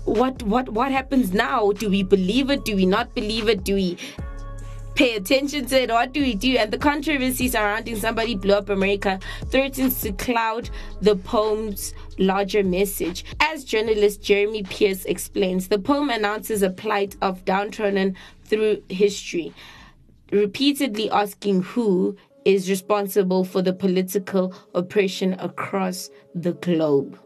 what 0.09 0.43
what 0.43 0.69
what 0.71 0.91
happens 0.91 1.33
now? 1.33 1.73
Do 1.73 1.91
we 1.91 2.03
believe 2.03 2.51
it? 2.51 2.65
Do 2.65 2.75
we 2.75 2.87
not 2.87 3.15
believe 3.15 3.49
it? 3.49 3.65
Do 3.65 3.75
we 3.75 3.99
pay 4.95 5.15
attention 5.15 5.67
to 5.67 5.83
it? 5.83 5.91
What 5.91 6.13
do 6.13 6.21
we 6.21 6.35
do? 6.35 6.57
And 6.57 6.73
the 6.73 6.79
controversy 6.79 7.49
surrounding 7.49 7.97
somebody 7.97 8.35
blew 8.35 8.55
up 8.55 8.69
America 8.69 9.21
threatens 9.47 10.01
to 10.01 10.13
cloud 10.13 10.71
the 11.01 11.15
poem's 11.15 11.95
larger 12.19 12.65
message. 12.65 13.25
As 13.39 13.65
journalist 13.65 14.23
Jeremy 14.23 14.65
Pierce 14.65 15.05
explains, 15.05 15.69
the 15.69 15.79
poem 15.79 16.11
announces 16.11 16.63
a 16.63 16.71
plight 16.71 17.17
of 17.23 17.45
downtrodden 17.45 18.17
through 18.45 18.83
history, 18.89 19.53
repeatedly 20.33 21.11
asking 21.11 21.63
who 21.63 22.17
is 22.45 22.71
responsible 22.71 23.45
for 23.45 23.63
the 23.63 23.73
political 23.73 24.55
oppression 24.75 25.35
across 25.35 26.11
the 26.35 26.55
globe. 26.55 27.19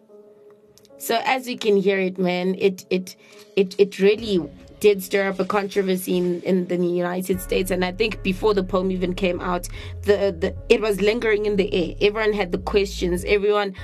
So 1.03 1.21
as 1.25 1.49
you 1.49 1.59
can 1.59 1.77
hear 1.77 1.99
it, 1.99 2.17
man, 2.17 2.55
it 2.61 2.87
it 2.89 3.17
it 3.57 3.75
it 3.77 3.99
really 3.99 4.49
did 4.79 5.03
stir 5.03 5.29
up 5.29 5.41
a 5.41 5.45
controversy 5.45 6.17
in, 6.17 6.41
in 6.43 6.69
the 6.69 6.77
United 6.77 7.41
States, 7.41 7.73
and 7.73 7.85
I 7.85 7.91
think 7.91 8.23
before 8.23 8.55
the 8.55 8.63
poem 8.63 8.93
even 8.93 9.13
came 9.13 9.41
out, 9.41 9.67
the 10.03 10.33
the 10.39 10.55
it 10.69 10.81
was 10.81 11.01
lingering 11.01 11.45
in 11.45 11.57
the 11.57 11.75
air. 11.75 11.97
Everyone 12.01 12.33
had 12.33 12.53
the 12.53 12.59
questions. 12.59 13.25
Everyone 13.25 13.75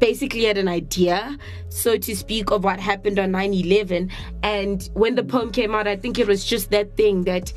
basically 0.00 0.44
had 0.44 0.58
an 0.58 0.66
idea, 0.66 1.38
so 1.68 1.96
to 1.96 2.16
speak, 2.16 2.50
of 2.50 2.64
what 2.64 2.80
happened 2.80 3.18
on 3.18 3.30
9 3.30 3.54
11. 3.54 4.10
And 4.42 4.88
when 4.94 5.14
the 5.14 5.22
poem 5.22 5.52
came 5.52 5.74
out, 5.74 5.86
I 5.86 5.96
think 5.96 6.18
it 6.18 6.26
was 6.26 6.44
just 6.44 6.70
that 6.70 6.96
thing 6.96 7.24
that, 7.24 7.52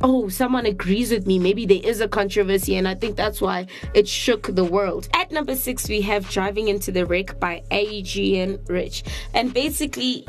oh, 0.00 0.28
someone 0.28 0.64
agrees 0.64 1.10
with 1.10 1.26
me. 1.26 1.38
Maybe 1.38 1.66
there 1.66 1.80
is 1.82 2.00
a 2.00 2.08
controversy. 2.08 2.76
And 2.76 2.88
I 2.88 2.94
think 2.94 3.16
that's 3.16 3.40
why 3.40 3.66
it 3.94 4.08
shook 4.08 4.54
the 4.54 4.64
world. 4.64 5.08
At 5.14 5.30
number 5.32 5.56
six, 5.56 5.88
we 5.88 6.00
have 6.02 6.30
Driving 6.30 6.68
into 6.68 6.92
the 6.92 7.04
Wreck 7.04 7.38
by 7.38 7.62
Adrienne 7.72 8.58
Rich. 8.68 9.04
And 9.34 9.52
basically, 9.52 10.26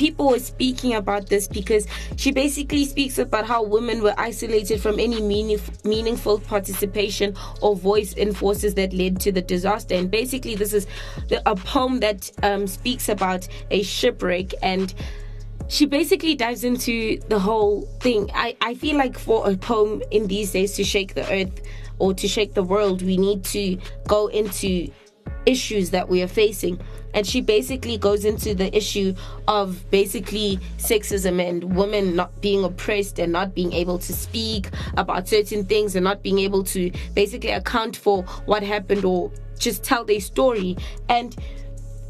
people 0.00 0.28
were 0.28 0.38
speaking 0.38 0.94
about 0.94 1.26
this 1.26 1.46
because 1.46 1.86
she 2.16 2.32
basically 2.32 2.86
speaks 2.86 3.18
about 3.18 3.44
how 3.46 3.62
women 3.62 4.02
were 4.02 4.14
isolated 4.16 4.80
from 4.80 4.98
any 4.98 5.20
meaningful, 5.20 5.74
meaningful 5.84 6.40
participation 6.40 7.36
or 7.60 7.76
voice 7.76 8.14
in 8.14 8.32
forces 8.32 8.72
that 8.72 8.94
led 8.94 9.20
to 9.20 9.30
the 9.30 9.42
disaster. 9.42 9.94
And 9.94 10.10
basically, 10.10 10.54
this 10.54 10.72
is 10.72 10.86
the, 11.28 11.46
a 11.46 11.54
poem 11.54 12.00
that 12.00 12.32
um, 12.42 12.66
speaks 12.66 13.10
about 13.10 13.46
a 13.70 13.82
shipwreck 13.82 14.54
and 14.62 14.94
she 15.68 15.84
basically 15.84 16.34
dives 16.34 16.64
into 16.64 17.20
the 17.28 17.38
whole 17.38 17.82
thing. 18.00 18.30
I, 18.32 18.56
I 18.62 18.76
feel 18.76 18.96
like 18.96 19.18
for 19.18 19.50
a 19.50 19.54
poem 19.54 20.02
in 20.10 20.28
these 20.28 20.52
days 20.52 20.76
to 20.76 20.82
shake 20.82 21.12
the 21.12 21.30
earth 21.30 21.60
or 21.98 22.14
to 22.14 22.26
shake 22.26 22.54
the 22.54 22.62
world, 22.62 23.02
we 23.02 23.18
need 23.18 23.44
to 23.44 23.76
go 24.08 24.28
into 24.28 24.90
issues 25.50 25.90
that 25.90 26.08
we 26.08 26.22
are 26.22 26.28
facing 26.28 26.80
and 27.14 27.26
she 27.26 27.40
basically 27.40 27.98
goes 27.98 28.24
into 28.24 28.54
the 28.54 28.74
issue 28.76 29.14
of 29.48 29.88
basically 29.90 30.58
sexism 30.78 31.46
and 31.46 31.76
women 31.76 32.14
not 32.14 32.40
being 32.40 32.62
oppressed 32.64 33.18
and 33.18 33.32
not 33.32 33.54
being 33.54 33.72
able 33.72 33.98
to 33.98 34.12
speak 34.12 34.68
about 34.96 35.26
certain 35.26 35.64
things 35.64 35.96
and 35.96 36.04
not 36.04 36.22
being 36.22 36.38
able 36.38 36.62
to 36.62 36.90
basically 37.14 37.50
account 37.50 37.96
for 37.96 38.22
what 38.46 38.62
happened 38.62 39.04
or 39.04 39.30
just 39.58 39.82
tell 39.82 40.04
their 40.04 40.20
story 40.20 40.76
and 41.08 41.36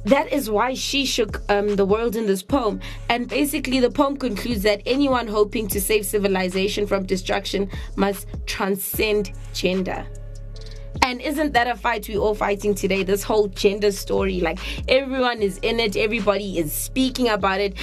that 0.05 0.33
is 0.33 0.49
why 0.49 0.75
she 0.75 1.05
shook 1.05 1.43
um, 1.51 1.77
the 1.77 1.85
world 1.85 2.17
in 2.17 2.27
this 2.27 2.43
poem. 2.43 2.81
And 3.11 3.29
basically, 3.29 3.81
the 3.81 3.91
poem 3.91 4.17
concludes 4.17 4.63
that 4.63 4.81
anyone 4.87 5.29
hoping 5.29 5.69
to 5.69 5.81
save 5.81 6.07
civilization 6.07 6.87
from 6.87 7.05
destruction 7.05 7.69
must 7.97 8.27
transcend 8.47 9.33
gender. 9.53 10.07
And 11.03 11.21
isn't 11.21 11.53
that 11.53 11.67
a 11.67 11.77
fight 11.77 12.09
we're 12.09 12.19
all 12.19 12.35
fighting 12.35 12.75
today? 12.75 13.03
This 13.03 13.23
whole 13.23 13.49
gender 13.49 13.93
story. 13.93 14.41
Like 14.41 14.59
everyone 14.89 15.43
is 15.43 15.59
in 15.59 15.81
it, 15.81 15.97
everybody 15.97 16.59
is 16.59 16.73
speaking 16.73 17.29
about 17.29 17.61
it. 17.61 17.75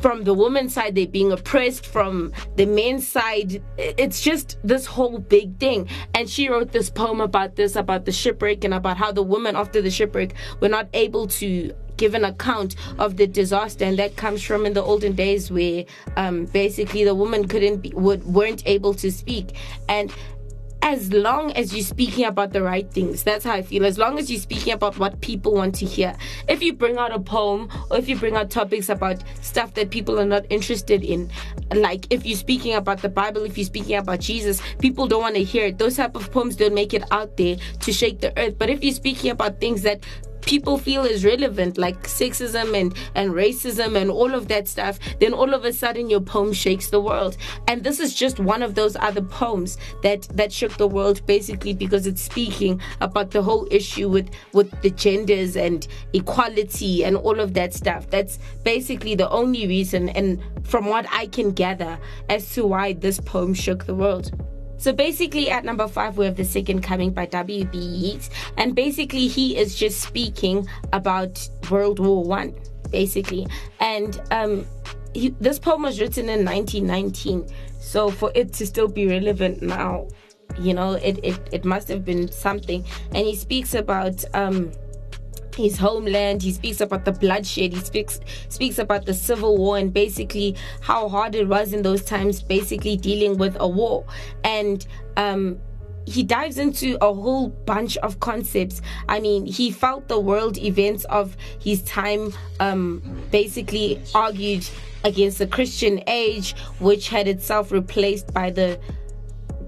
from 0.00 0.24
the 0.24 0.34
woman's 0.34 0.74
side 0.74 0.94
they're 0.94 1.06
being 1.06 1.32
oppressed 1.32 1.86
from 1.86 2.32
the 2.56 2.66
men's 2.66 3.08
side 3.08 3.62
it's 3.78 4.20
just 4.20 4.58
this 4.62 4.84
whole 4.84 5.18
big 5.18 5.58
thing 5.58 5.88
and 6.14 6.28
she 6.28 6.48
wrote 6.50 6.70
this 6.70 6.90
poem 6.90 7.20
about 7.20 7.56
this 7.56 7.76
about 7.76 8.04
the 8.04 8.12
shipwreck 8.12 8.62
and 8.64 8.74
about 8.74 8.96
how 8.98 9.10
the 9.10 9.22
women 9.22 9.56
after 9.56 9.80
the 9.80 9.90
shipwreck 9.90 10.34
were 10.60 10.68
not 10.68 10.86
able 10.92 11.26
to 11.26 11.72
give 11.96 12.14
an 12.14 12.24
account 12.24 12.76
of 12.98 13.16
the 13.16 13.26
disaster 13.26 13.84
and 13.84 13.98
that 13.98 14.16
comes 14.16 14.42
from 14.42 14.66
in 14.66 14.74
the 14.74 14.82
olden 14.82 15.14
days 15.14 15.50
where 15.50 15.84
um, 16.16 16.44
basically 16.46 17.04
the 17.04 17.14
woman 17.14 17.48
couldn't 17.48 17.78
be 17.78 17.90
would, 17.94 18.22
weren't 18.24 18.62
able 18.66 18.92
to 18.92 19.10
speak 19.10 19.56
and 19.88 20.12
as 20.82 21.12
long 21.12 21.52
as 21.52 21.74
you're 21.74 21.84
speaking 21.84 22.24
about 22.24 22.52
the 22.52 22.62
right 22.62 22.90
things. 22.92 23.22
That's 23.22 23.44
how 23.44 23.52
I 23.52 23.62
feel. 23.62 23.84
As 23.84 23.98
long 23.98 24.18
as 24.18 24.30
you're 24.30 24.40
speaking 24.40 24.72
about 24.72 24.98
what 24.98 25.20
people 25.20 25.54
want 25.54 25.74
to 25.76 25.86
hear. 25.86 26.14
If 26.48 26.62
you 26.62 26.72
bring 26.72 26.96
out 26.96 27.12
a 27.12 27.18
poem 27.18 27.68
or 27.90 27.98
if 27.98 28.08
you 28.08 28.16
bring 28.16 28.36
out 28.36 28.50
topics 28.50 28.88
about 28.88 29.22
stuff 29.40 29.74
that 29.74 29.90
people 29.90 30.18
are 30.20 30.26
not 30.26 30.46
interested 30.50 31.02
in, 31.02 31.30
like 31.74 32.06
if 32.10 32.24
you're 32.24 32.36
speaking 32.36 32.74
about 32.74 33.02
the 33.02 33.08
Bible, 33.08 33.42
if 33.44 33.58
you're 33.58 33.64
speaking 33.64 33.96
about 33.96 34.20
Jesus, 34.20 34.62
people 34.78 35.06
don't 35.06 35.22
want 35.22 35.34
to 35.34 35.42
hear 35.42 35.66
it. 35.66 35.78
Those 35.78 35.96
type 35.96 36.14
of 36.14 36.30
poems 36.30 36.56
don't 36.56 36.74
make 36.74 36.94
it 36.94 37.04
out 37.10 37.36
there 37.36 37.56
to 37.80 37.92
shake 37.92 38.20
the 38.20 38.36
earth. 38.38 38.56
But 38.58 38.70
if 38.70 38.84
you're 38.84 38.94
speaking 38.94 39.30
about 39.30 39.60
things 39.60 39.82
that 39.82 40.00
people 40.46 40.78
feel 40.78 41.04
is 41.04 41.24
relevant, 41.24 41.76
like 41.76 42.04
sexism 42.04 42.78
and, 42.80 42.94
and 43.14 43.32
racism 43.32 44.00
and 44.00 44.10
all 44.10 44.34
of 44.34 44.48
that 44.48 44.68
stuff, 44.68 44.98
then 45.20 45.34
all 45.34 45.52
of 45.52 45.64
a 45.64 45.72
sudden 45.72 46.08
your 46.08 46.20
poem 46.20 46.52
shakes 46.52 46.88
the 46.88 47.00
world. 47.00 47.36
And 47.68 47.84
this 47.84 48.00
is 48.00 48.14
just 48.14 48.38
one 48.40 48.62
of 48.62 48.74
those 48.74 48.96
other 48.96 49.22
poems 49.22 49.76
that, 50.02 50.22
that 50.34 50.52
shook 50.52 50.76
the 50.76 50.86
world 50.86 51.24
basically 51.26 51.74
because 51.74 52.06
it's 52.06 52.22
speaking 52.22 52.80
about 53.00 53.32
the 53.32 53.42
whole 53.42 53.66
issue 53.70 54.08
with, 54.08 54.30
with 54.52 54.70
the 54.82 54.90
genders 54.90 55.56
and 55.56 55.86
equality 56.12 57.04
and 57.04 57.16
all 57.16 57.40
of 57.40 57.54
that 57.54 57.74
stuff. 57.74 58.08
That's 58.08 58.38
basically 58.62 59.14
the 59.14 59.28
only 59.30 59.66
reason, 59.66 60.08
and 60.10 60.42
from 60.62 60.86
what 60.86 61.06
I 61.12 61.26
can 61.26 61.50
gather, 61.50 61.98
as 62.28 62.52
to 62.54 62.66
why 62.66 62.92
this 62.92 63.20
poem 63.20 63.52
shook 63.52 63.86
the 63.86 63.94
world. 63.94 64.30
So 64.78 64.92
basically, 64.92 65.50
at 65.50 65.64
number 65.64 65.88
five, 65.88 66.18
we 66.18 66.26
have 66.26 66.36
The 66.36 66.44
Second 66.44 66.82
Coming 66.82 67.12
by 67.12 67.26
W.B. 67.26 67.78
Yeats. 67.78 68.30
And 68.56 68.74
basically, 68.74 69.26
he 69.26 69.56
is 69.56 69.74
just 69.74 70.00
speaking 70.00 70.66
about 70.92 71.48
World 71.70 71.98
War 71.98 72.22
One, 72.22 72.54
basically. 72.90 73.46
And 73.80 74.20
um, 74.30 74.66
he, 75.14 75.30
this 75.40 75.58
poem 75.58 75.82
was 75.82 76.00
written 76.00 76.28
in 76.28 76.44
1919. 76.44 77.46
So 77.80 78.10
for 78.10 78.30
it 78.34 78.52
to 78.54 78.66
still 78.66 78.88
be 78.88 79.06
relevant 79.06 79.62
now, 79.62 80.08
you 80.58 80.74
know, 80.74 80.92
it, 80.92 81.18
it, 81.22 81.40
it 81.52 81.64
must 81.64 81.88
have 81.88 82.04
been 82.04 82.30
something. 82.30 82.84
And 83.08 83.26
he 83.26 83.34
speaks 83.34 83.74
about. 83.74 84.24
Um, 84.34 84.72
his 85.56 85.76
homeland. 85.76 86.42
He 86.42 86.52
speaks 86.52 86.80
about 86.80 87.04
the 87.04 87.12
bloodshed. 87.12 87.72
He 87.72 87.80
speaks 87.80 88.20
speaks 88.48 88.78
about 88.78 89.06
the 89.06 89.14
civil 89.14 89.56
war 89.56 89.78
and 89.78 89.92
basically 89.92 90.56
how 90.80 91.08
hard 91.08 91.34
it 91.34 91.48
was 91.48 91.72
in 91.72 91.82
those 91.82 92.04
times, 92.04 92.42
basically 92.42 92.96
dealing 92.96 93.38
with 93.38 93.56
a 93.58 93.68
war. 93.68 94.04
And 94.44 94.86
um, 95.16 95.58
he 96.06 96.22
dives 96.22 96.58
into 96.58 96.96
a 97.04 97.12
whole 97.12 97.48
bunch 97.48 97.96
of 97.98 98.20
concepts. 98.20 98.80
I 99.08 99.20
mean, 99.20 99.44
he 99.44 99.70
felt 99.70 100.08
the 100.08 100.20
world 100.20 100.56
events 100.58 101.04
of 101.06 101.36
his 101.58 101.82
time 101.82 102.32
um, 102.60 103.02
basically 103.30 104.00
argued 104.14 104.68
against 105.04 105.38
the 105.38 105.46
Christian 105.46 106.02
age, 106.06 106.54
which 106.78 107.08
had 107.08 107.28
itself 107.28 107.72
replaced 107.72 108.32
by 108.32 108.50
the 108.50 108.78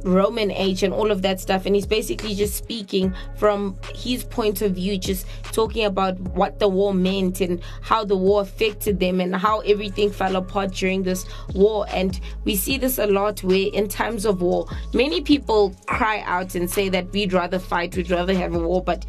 Roman 0.05 0.51
age 0.51 0.83
and 0.83 0.93
all 0.93 1.11
of 1.11 1.23
that 1.23 1.41
stuff. 1.41 1.67
And 1.67 1.75
he's 1.75 1.87
basically 1.87 2.35
just 2.35 2.55
speaking 2.55 3.15
from 3.37 3.79
his 3.95 4.25
point 4.25 4.63
of 4.63 4.73
view, 4.73 4.99
just 4.99 5.27
talking 5.53 5.85
about 5.85 6.19
what 6.21 6.59
the 6.59 6.69
war 6.69 6.95
meant 6.95 7.41
and 7.41 7.61
how 7.83 8.05
the 8.05 8.17
war 8.17 8.43
affected 8.43 9.01
them 9.01 9.21
and 9.21 9.35
how 9.35 9.61
everything 9.61 10.11
fell 10.11 10.37
apart 10.37 10.73
during 10.73 11.03
this 11.03 11.27
war. 11.55 11.87
And 11.91 12.19
we 12.45 12.57
see 12.57 12.79
this 12.79 12.99
a 12.99 13.07
lot 13.07 13.43
where, 13.43 13.69
in 13.73 13.89
times 13.89 14.25
of 14.25 14.43
war, 14.43 14.67
many 14.95 15.21
people 15.21 15.75
cry 15.87 16.21
out 16.27 16.55
and 16.55 16.71
say 16.71 16.89
that 16.89 17.13
we'd 17.13 17.33
rather 17.33 17.59
fight, 17.59 17.97
we'd 17.97 18.11
rather 18.11 18.35
have 18.35 18.55
a 18.55 18.59
war. 18.59 18.83
But 18.83 19.05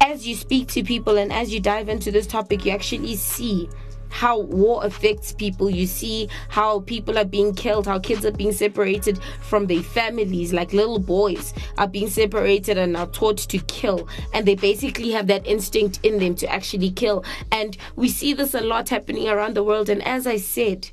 as 0.00 0.26
you 0.26 0.34
speak 0.34 0.68
to 0.68 0.82
people 0.82 1.16
and 1.16 1.32
as 1.32 1.52
you 1.54 1.60
dive 1.60 1.88
into 1.88 2.10
this 2.10 2.26
topic, 2.26 2.64
you 2.64 2.72
actually 2.72 3.16
see 3.16 3.68
how 4.12 4.38
war 4.38 4.84
affects 4.84 5.32
people. 5.32 5.68
You 5.68 5.86
see 5.86 6.28
how 6.48 6.80
people 6.80 7.18
are 7.18 7.24
being 7.24 7.54
killed, 7.54 7.86
how 7.86 7.98
kids 7.98 8.24
are 8.24 8.30
being 8.30 8.52
separated 8.52 9.18
from 9.40 9.66
their 9.66 9.82
families, 9.82 10.52
like 10.52 10.72
little 10.72 10.98
boys 10.98 11.54
are 11.78 11.88
being 11.88 12.08
separated 12.08 12.78
and 12.78 12.96
are 12.96 13.06
taught 13.08 13.38
to 13.38 13.58
kill. 13.58 14.08
And 14.32 14.46
they 14.46 14.54
basically 14.54 15.10
have 15.12 15.26
that 15.28 15.46
instinct 15.46 15.98
in 16.02 16.18
them 16.18 16.34
to 16.36 16.46
actually 16.52 16.90
kill. 16.90 17.24
And 17.50 17.76
we 17.96 18.08
see 18.08 18.34
this 18.34 18.54
a 18.54 18.60
lot 18.60 18.90
happening 18.90 19.28
around 19.28 19.54
the 19.54 19.64
world. 19.64 19.88
And 19.88 20.02
as 20.06 20.26
I 20.26 20.36
said, 20.36 20.90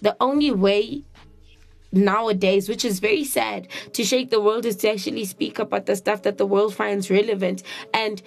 the 0.00 0.16
only 0.20 0.50
way 0.50 1.04
nowadays, 1.92 2.68
which 2.68 2.84
is 2.84 2.98
very 2.98 3.24
sad, 3.24 3.68
to 3.92 4.04
shake 4.04 4.30
the 4.30 4.40
world 4.40 4.66
is 4.66 4.76
to 4.76 4.90
actually 4.90 5.24
speak 5.24 5.58
about 5.58 5.86
the 5.86 5.96
stuff 5.96 6.22
that 6.22 6.38
the 6.38 6.46
world 6.46 6.74
finds 6.74 7.10
relevant. 7.10 7.62
And 7.92 8.22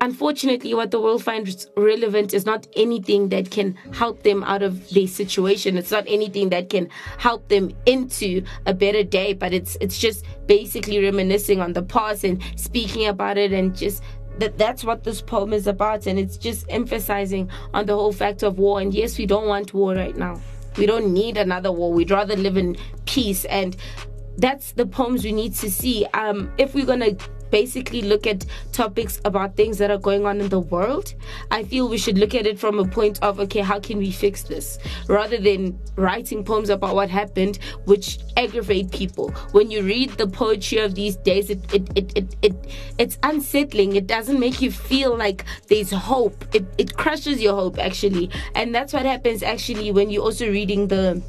unfortunately, 0.00 0.74
what 0.74 0.90
the 0.90 1.00
world 1.00 1.22
finds 1.22 1.68
relevant 1.76 2.34
is 2.34 2.46
not 2.46 2.66
anything 2.76 3.28
that 3.30 3.50
can 3.50 3.74
help 3.92 4.22
them 4.22 4.42
out 4.44 4.62
of 4.62 4.88
their 4.90 5.06
situation. 5.06 5.76
It's 5.76 5.90
not 5.90 6.04
anything 6.06 6.50
that 6.50 6.70
can 6.70 6.88
help 7.18 7.48
them 7.48 7.72
into 7.86 8.44
a 8.66 8.74
better 8.74 9.02
day, 9.02 9.32
but 9.32 9.52
it's 9.52 9.76
it's 9.80 9.98
just 9.98 10.24
basically 10.46 11.02
reminiscing 11.02 11.60
on 11.60 11.72
the 11.72 11.82
past 11.82 12.24
and 12.24 12.42
speaking 12.56 13.06
about 13.06 13.38
it 13.38 13.52
and 13.52 13.76
just 13.76 14.02
that 14.38 14.58
that's 14.58 14.84
what 14.84 15.02
this 15.04 15.22
poem 15.22 15.52
is 15.52 15.66
about. 15.66 16.06
And 16.06 16.18
it's 16.18 16.36
just 16.36 16.66
emphasizing 16.68 17.50
on 17.72 17.86
the 17.86 17.94
whole 17.94 18.12
fact 18.12 18.42
of 18.42 18.58
war. 18.58 18.80
And 18.80 18.92
yes 18.92 19.18
we 19.18 19.26
don't 19.26 19.48
want 19.48 19.74
war 19.74 19.94
right 19.94 20.16
now. 20.16 20.40
We 20.76 20.84
don't 20.84 21.12
need 21.12 21.38
another 21.38 21.72
war. 21.72 21.92
We'd 21.92 22.10
rather 22.10 22.36
live 22.36 22.58
in 22.58 22.76
peace. 23.06 23.46
And 23.46 23.76
that's 24.36 24.72
the 24.72 24.84
poems 24.84 25.24
we 25.24 25.32
need 25.32 25.54
to 25.54 25.70
see. 25.70 26.06
Um 26.12 26.52
if 26.58 26.74
we're 26.74 26.86
gonna 26.86 27.16
basically 27.50 28.02
look 28.02 28.26
at 28.26 28.44
topics 28.72 29.20
about 29.24 29.56
things 29.56 29.78
that 29.78 29.90
are 29.90 29.98
going 29.98 30.26
on 30.26 30.40
in 30.40 30.48
the 30.48 30.60
world, 30.60 31.14
I 31.50 31.64
feel 31.64 31.88
we 31.88 31.98
should 31.98 32.18
look 32.18 32.34
at 32.34 32.46
it 32.46 32.58
from 32.58 32.78
a 32.78 32.84
point 32.84 33.22
of, 33.22 33.40
okay, 33.40 33.60
how 33.60 33.80
can 33.80 33.98
we 33.98 34.10
fix 34.10 34.42
this? 34.42 34.78
Rather 35.08 35.38
than 35.38 35.78
writing 35.96 36.44
poems 36.44 36.70
about 36.70 36.94
what 36.94 37.10
happened, 37.10 37.58
which 37.84 38.18
aggravate 38.36 38.90
people. 38.90 39.30
When 39.52 39.70
you 39.70 39.82
read 39.82 40.10
the 40.12 40.26
poetry 40.26 40.78
of 40.78 40.94
these 40.94 41.16
days, 41.16 41.50
it, 41.50 41.74
it, 41.74 41.88
it, 41.96 42.12
it, 42.16 42.36
it 42.42 42.54
it's 42.98 43.18
unsettling. 43.22 43.96
It 43.96 44.06
doesn't 44.06 44.38
make 44.38 44.60
you 44.60 44.70
feel 44.70 45.16
like 45.16 45.44
there's 45.68 45.90
hope. 45.90 46.44
It, 46.54 46.64
it 46.78 46.96
crushes 46.96 47.40
your 47.40 47.54
hope, 47.54 47.78
actually. 47.78 48.30
And 48.54 48.74
that's 48.74 48.92
what 48.92 49.04
happens, 49.04 49.42
actually, 49.42 49.90
when 49.90 50.10
you're 50.10 50.22
also 50.22 50.48
reading 50.48 50.88
the 50.88 51.22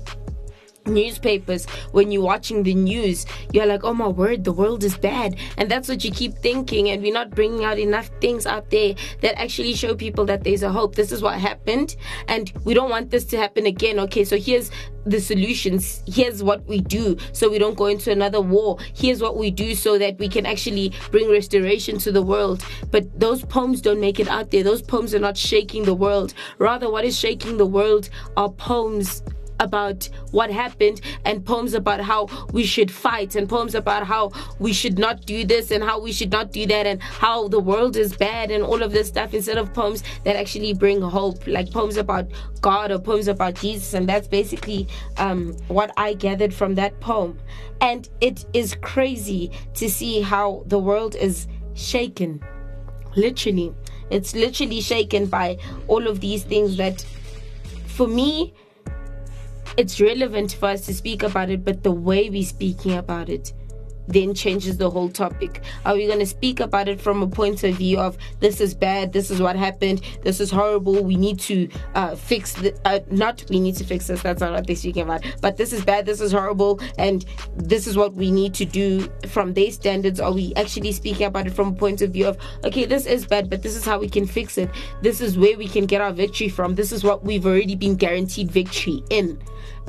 newspapers 0.87 1.65
when 1.91 2.11
you're 2.11 2.23
watching 2.23 2.63
the 2.63 2.73
news 2.73 3.25
you're 3.53 3.65
like 3.65 3.83
oh 3.83 3.93
my 3.93 4.07
word 4.07 4.43
the 4.43 4.53
world 4.53 4.83
is 4.83 4.97
bad. 4.97 5.35
And 5.57 5.69
that's 5.69 5.87
what 5.87 6.03
you 6.03 6.11
keep 6.11 6.37
thinking 6.37 6.89
and 6.89 7.01
we're 7.01 7.13
not 7.13 7.31
bringing 7.31 7.63
out 7.63 7.77
enough 7.79 8.09
things 8.21 8.45
out 8.45 8.69
there 8.69 8.95
that 9.21 9.39
actually 9.39 9.73
show 9.73 9.95
people 9.95 10.25
that 10.25 10.43
there's 10.43 10.63
a 10.63 10.71
hope. 10.71 10.95
This 10.95 11.11
is 11.11 11.21
what 11.21 11.39
happened 11.39 11.95
and 12.27 12.51
we 12.63 12.73
don't 12.73 12.89
want 12.89 13.11
this 13.11 13.25
to 13.25 13.37
happen 13.37 13.65
again. 13.65 13.99
Okay 13.99 14.23
so 14.23 14.37
here's 14.37 14.71
the 15.05 15.21
solutions. 15.21 16.03
Here's 16.07 16.43
what 16.43 16.65
we 16.65 16.81
do 16.81 17.17
so 17.31 17.49
we 17.49 17.59
don't 17.59 17.77
go 17.77 17.85
into 17.85 18.11
another 18.11 18.41
war. 18.41 18.77
Here's 18.93 19.21
what 19.21 19.37
we 19.37 19.51
do 19.51 19.75
so 19.75 19.97
that 19.97 20.17
we 20.17 20.27
can 20.27 20.45
actually 20.45 20.93
bring 21.11 21.29
restoration 21.29 21.97
to 21.99 22.11
the 22.11 22.21
world. 22.21 22.63
But 22.91 23.19
those 23.19 23.43
poems 23.45 23.81
don't 23.81 23.99
make 23.99 24.19
it 24.19 24.27
out 24.27 24.51
there. 24.51 24.63
Those 24.63 24.81
poems 24.81 25.13
are 25.13 25.19
not 25.19 25.37
shaking 25.37 25.83
the 25.83 25.93
world. 25.93 26.33
Rather 26.57 26.89
what 26.89 27.05
is 27.05 27.17
shaking 27.17 27.57
the 27.57 27.65
world 27.65 28.09
are 28.35 28.49
poems 28.49 29.23
about 29.59 30.09
what 30.31 30.51
happened 30.51 31.01
and 31.25 31.45
poems 31.45 31.73
about 31.73 31.99
how 31.99 32.27
we 32.51 32.63
should 32.63 32.91
fight 32.91 33.35
and 33.35 33.49
poems 33.49 33.75
about 33.75 34.05
how 34.05 34.31
we 34.59 34.73
should 34.73 34.97
not 34.97 35.25
do 35.25 35.45
this 35.45 35.71
and 35.71 35.83
how 35.83 35.99
we 35.99 36.11
should 36.11 36.31
not 36.31 36.51
do 36.51 36.65
that 36.65 36.85
and 36.85 37.01
how 37.01 37.47
the 37.47 37.59
world 37.59 37.95
is 37.95 38.15
bad 38.15 38.51
and 38.51 38.63
all 38.63 38.83
of 38.83 38.91
this 38.91 39.07
stuff 39.07 39.33
instead 39.33 39.57
of 39.57 39.73
poems 39.73 40.03
that 40.23 40.35
actually 40.35 40.73
bring 40.73 41.01
hope 41.01 41.45
like 41.47 41.71
poems 41.71 41.97
about 41.97 42.27
God 42.61 42.91
or 42.91 42.99
poems 42.99 43.27
about 43.27 43.55
Jesus. 43.55 43.93
And 43.93 44.07
that's 44.07 44.27
basically 44.27 44.87
um, 45.17 45.53
what 45.67 45.91
I 45.97 46.13
gathered 46.13 46.53
from 46.53 46.75
that 46.75 46.99
poem. 46.99 47.39
And 47.81 48.09
it 48.21 48.45
is 48.53 48.75
crazy 48.81 49.51
to 49.75 49.89
see 49.89 50.21
how 50.21 50.63
the 50.67 50.79
world 50.79 51.15
is 51.15 51.47
shaken. 51.73 52.43
Literally. 53.15 53.73
It's 54.09 54.35
literally 54.35 54.81
shaken 54.81 55.25
by 55.25 55.57
all 55.87 56.07
of 56.07 56.21
these 56.21 56.43
things 56.43 56.77
that 56.77 57.05
for 57.87 58.07
me 58.07 58.53
it's 59.77 60.01
relevant 60.01 60.53
for 60.53 60.67
us 60.67 60.85
to 60.87 60.93
speak 60.93 61.23
about 61.23 61.49
it, 61.49 61.63
but 61.63 61.83
the 61.83 61.91
way 61.91 62.29
we're 62.29 62.43
speaking 62.43 62.93
about 62.93 63.29
it, 63.29 63.53
then 64.07 64.33
changes 64.33 64.77
the 64.77 64.89
whole 64.89 65.09
topic? 65.09 65.61
Are 65.85 65.93
we 65.93 66.07
going 66.07 66.19
to 66.19 66.25
speak 66.25 66.59
about 66.59 66.87
it 66.87 66.99
from 66.99 67.21
a 67.21 67.27
point 67.27 67.63
of 67.63 67.75
view 67.75 67.99
of 67.99 68.17
this 68.39 68.61
is 68.61 68.73
bad, 68.73 69.13
this 69.13 69.29
is 69.29 69.41
what 69.41 69.55
happened, 69.55 70.01
this 70.23 70.39
is 70.39 70.49
horrible, 70.49 71.03
we 71.03 71.15
need 71.15 71.39
to 71.41 71.69
uh, 71.95 72.15
fix 72.15 72.53
the, 72.53 72.73
uh, 72.85 72.99
not 73.11 73.43
we 73.49 73.59
need 73.59 73.75
to 73.75 73.83
fix 73.83 74.07
this, 74.07 74.21
that's 74.21 74.41
not 74.41 74.53
what 74.53 74.65
they're 74.65 74.75
speaking 74.75 75.03
about, 75.03 75.25
but 75.41 75.57
this 75.57 75.73
is 75.73 75.83
bad, 75.83 76.05
this 76.05 76.21
is 76.21 76.31
horrible, 76.31 76.79
and 76.97 77.25
this 77.57 77.85
is 77.85 77.97
what 77.97 78.13
we 78.13 78.31
need 78.31 78.53
to 78.53 78.65
do 78.65 79.11
from 79.27 79.53
their 79.53 79.71
standards? 79.71 80.19
Are 80.19 80.31
we 80.31 80.53
actually 80.55 80.93
speaking 80.93 81.25
about 81.25 81.47
it 81.47 81.53
from 81.53 81.69
a 81.69 81.73
point 81.73 82.01
of 82.01 82.11
view 82.11 82.27
of, 82.27 82.37
okay, 82.63 82.85
this 82.85 83.05
is 83.05 83.25
bad, 83.25 83.49
but 83.49 83.61
this 83.61 83.75
is 83.75 83.85
how 83.85 83.99
we 83.99 84.09
can 84.09 84.25
fix 84.25 84.57
it, 84.57 84.69
this 85.01 85.21
is 85.21 85.37
where 85.37 85.57
we 85.57 85.67
can 85.67 85.85
get 85.85 86.01
our 86.01 86.13
victory 86.13 86.49
from, 86.49 86.75
this 86.75 86.91
is 86.91 87.03
what 87.03 87.23
we've 87.23 87.45
already 87.45 87.75
been 87.75 87.95
guaranteed 87.95 88.49
victory 88.49 89.03
in? 89.09 89.37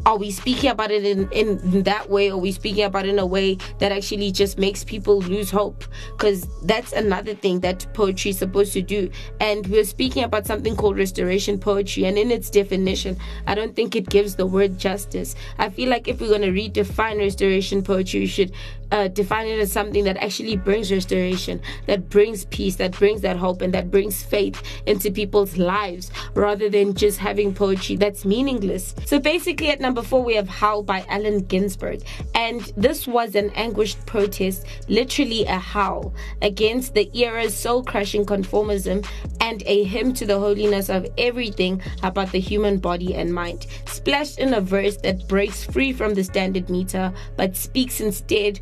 Are 0.07 0.17
we 0.17 0.31
speaking 0.31 0.71
about 0.71 0.91
it 0.91 1.05
in, 1.05 1.31
in 1.33 1.83
that 1.83 2.09
way? 2.09 2.31
Or 2.31 2.35
are 2.35 2.39
we 2.39 2.53
speaking 2.53 2.85
about 2.85 3.07
it 3.07 3.11
in 3.11 3.19
a 3.19 3.27
way 3.27 3.59
that 3.79 3.93
actually 3.93 4.33
just 4.33 4.59
makes 4.59 4.85
people 4.85 5.21
lose 5.21 5.51
hope? 5.51 5.85
Because 6.13 6.47
that's 6.63 6.93
another 6.93 7.35
thing 7.35 7.61
that 7.61 7.87
poetry 7.95 8.31
is 8.31 8.39
supposed 8.39 8.73
to 8.75 8.83
do. 8.83 9.11
And 9.41 9.67
we're 9.67 9.85
speaking 9.85 10.25
about 10.25 10.47
something 10.47 10.77
called 10.77 10.97
restoration 10.97 11.59
poetry. 11.59 12.05
And 12.05 12.17
in 12.17 12.31
its 12.31 12.51
definition, 12.51 13.17
I 13.47 13.55
don't 13.55 13.75
think 13.75 13.97
it 13.97 14.09
gives 14.09 14.37
the 14.37 14.47
word 14.47 14.79
justice. 14.79 15.35
I 15.59 15.69
feel 15.71 15.89
like 15.89 16.09
if 16.09 16.21
we're 16.21 16.29
going 16.29 16.43
to 16.43 16.49
redefine 16.49 17.19
restoration 17.19 17.83
poetry, 17.83 18.21
we 18.21 18.27
should 18.27 18.53
uh, 18.93 19.09
define 19.09 19.47
it 19.47 19.59
as 19.59 19.73
something 19.73 20.05
that 20.05 20.17
actually 20.19 20.57
brings 20.57 20.91
restoration, 20.91 21.61
that 21.87 22.09
brings 22.09 22.45
peace, 22.47 22.77
that 22.77 22.93
brings 22.93 23.21
that 23.23 23.37
hope, 23.37 23.63
and 23.63 23.75
that 23.75 23.91
brings 23.91 24.23
faith 24.23 24.63
into 24.87 25.11
people's 25.11 25.57
lives 25.57 26.11
rather 26.35 26.69
than 26.69 26.95
just 26.95 27.19
having 27.19 27.55
poetry 27.55 27.97
that's 27.97 28.25
meaningless. 28.25 28.95
So 29.05 29.19
basically, 29.19 29.69
at 29.69 29.81
number 29.81 30.03
four, 30.03 30.23
we 30.23 30.35
have 30.37 30.49
Howl 30.49 30.83
by 30.83 31.05
Allen 31.09 31.41
Ginsberg. 31.41 32.03
And 32.35 32.61
this 32.77 33.07
was 33.07 33.35
an 33.35 33.51
anguished 33.51 34.05
protest, 34.07 34.67
literally 34.89 35.45
a 35.45 35.59
howl, 35.59 36.15
against 36.43 36.95
the 36.95 37.11
era's 37.19 37.55
soul 37.55 37.83
crushing 37.83 38.25
conformism 38.25 39.07
and 39.41 39.63
a 39.67 39.85
hymn 39.85 40.13
to 40.15 40.27
the 40.27 40.39
holiness 40.39 40.89
of 40.89 41.07
everything 41.19 41.83
about 42.03 42.33
the 42.33 42.41
human 42.41 42.79
body 42.79 43.15
and 43.15 43.33
mind. 43.35 43.67
Splashed 43.87 44.39
in 44.39 44.55
a 44.55 44.61
verse 44.61 44.97
that 44.99 45.27
breaks 45.29 45.65
free 45.65 45.93
from 45.93 46.15
the 46.15 46.25
standard 46.25 46.69
meter 46.71 47.13
but 47.37 47.57
speaks 47.57 48.01
instead 48.01 48.61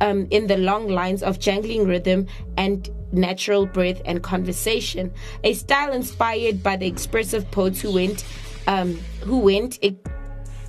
um, 0.00 0.26
in 0.30 0.46
the 0.46 0.56
long 0.56 0.88
lines 0.88 1.22
of 1.22 1.38
jangling 1.38 1.86
rhythm 1.86 2.26
and 2.56 2.90
natural 3.12 3.66
breath 3.66 4.00
and 4.04 4.22
conversation. 4.22 5.12
A 5.44 5.54
style 5.54 5.92
inspired 5.92 6.62
by 6.62 6.76
the 6.76 6.86
expressive 6.86 7.50
poets 7.50 7.80
who 7.80 7.94
went, 7.94 8.24
um, 8.66 8.94
who 9.22 9.38
went 9.38 9.78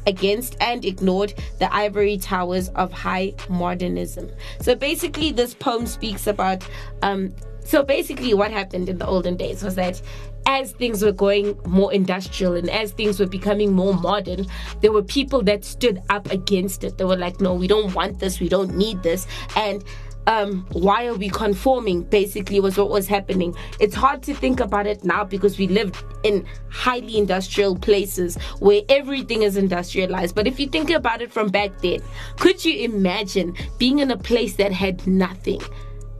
against 0.05 0.55
and 0.61 0.85
ignored 0.85 1.33
the 1.59 1.73
ivory 1.73 2.17
towers 2.17 2.69
of 2.69 2.91
high 2.91 3.33
modernism. 3.49 4.31
So 4.61 4.75
basically, 4.75 5.31
this 5.31 5.53
poem 5.53 5.85
speaks 5.85 6.27
about. 6.27 6.67
Um, 7.01 7.33
so 7.63 7.83
basically, 7.83 8.33
what 8.33 8.51
happened 8.51 8.87
in 8.87 8.97
the 8.97 9.05
olden 9.05 9.35
days 9.35 9.61
was 9.61 9.75
that 9.75 10.01
as 10.47 10.71
things 10.71 11.03
were 11.03 11.11
going 11.11 11.59
more 11.65 11.93
industrial 11.93 12.55
and 12.55 12.69
as 12.69 12.91
things 12.93 13.19
were 13.19 13.27
becoming 13.27 13.73
more 13.73 13.93
modern, 13.93 14.47
there 14.81 14.93
were 14.93 15.03
people 15.03 15.43
that 15.43 15.63
stood 15.63 16.01
up 16.09 16.31
against 16.31 16.83
it. 16.85 16.97
They 16.97 17.03
were 17.03 17.17
like, 17.17 17.41
no, 17.41 17.53
we 17.53 17.67
don't 17.67 17.93
want 17.93 18.19
this, 18.19 18.39
we 18.39 18.47
don't 18.47 18.75
need 18.75 19.03
this. 19.03 19.27
And 19.57 19.83
um, 20.25 20.65
why 20.71 21.07
are 21.07 21.15
we 21.15 21.29
conforming? 21.29 22.03
Basically, 22.03 22.59
was 22.59 22.77
what 22.77 22.89
was 22.89 23.07
happening. 23.07 23.55
It's 23.79 23.95
hard 23.95 24.23
to 24.23 24.33
think 24.33 24.59
about 24.59 24.85
it 24.85 25.03
now 25.03 25.23
because 25.23 25.57
we 25.57 25.67
live 25.67 26.03
in 26.23 26.45
highly 26.69 27.17
industrial 27.17 27.77
places 27.77 28.37
where 28.59 28.81
everything 28.89 29.43
is 29.43 29.55
industrialized. 29.57 30.35
But 30.35 30.47
if 30.47 30.59
you 30.59 30.67
think 30.67 30.89
about 30.89 31.21
it 31.21 31.31
from 31.31 31.49
back 31.49 31.81
then, 31.81 31.99
could 32.37 32.63
you 32.63 32.77
imagine 32.79 33.55
being 33.77 33.99
in 33.99 34.11
a 34.11 34.17
place 34.17 34.55
that 34.57 34.71
had 34.71 35.05
nothing? 35.07 35.61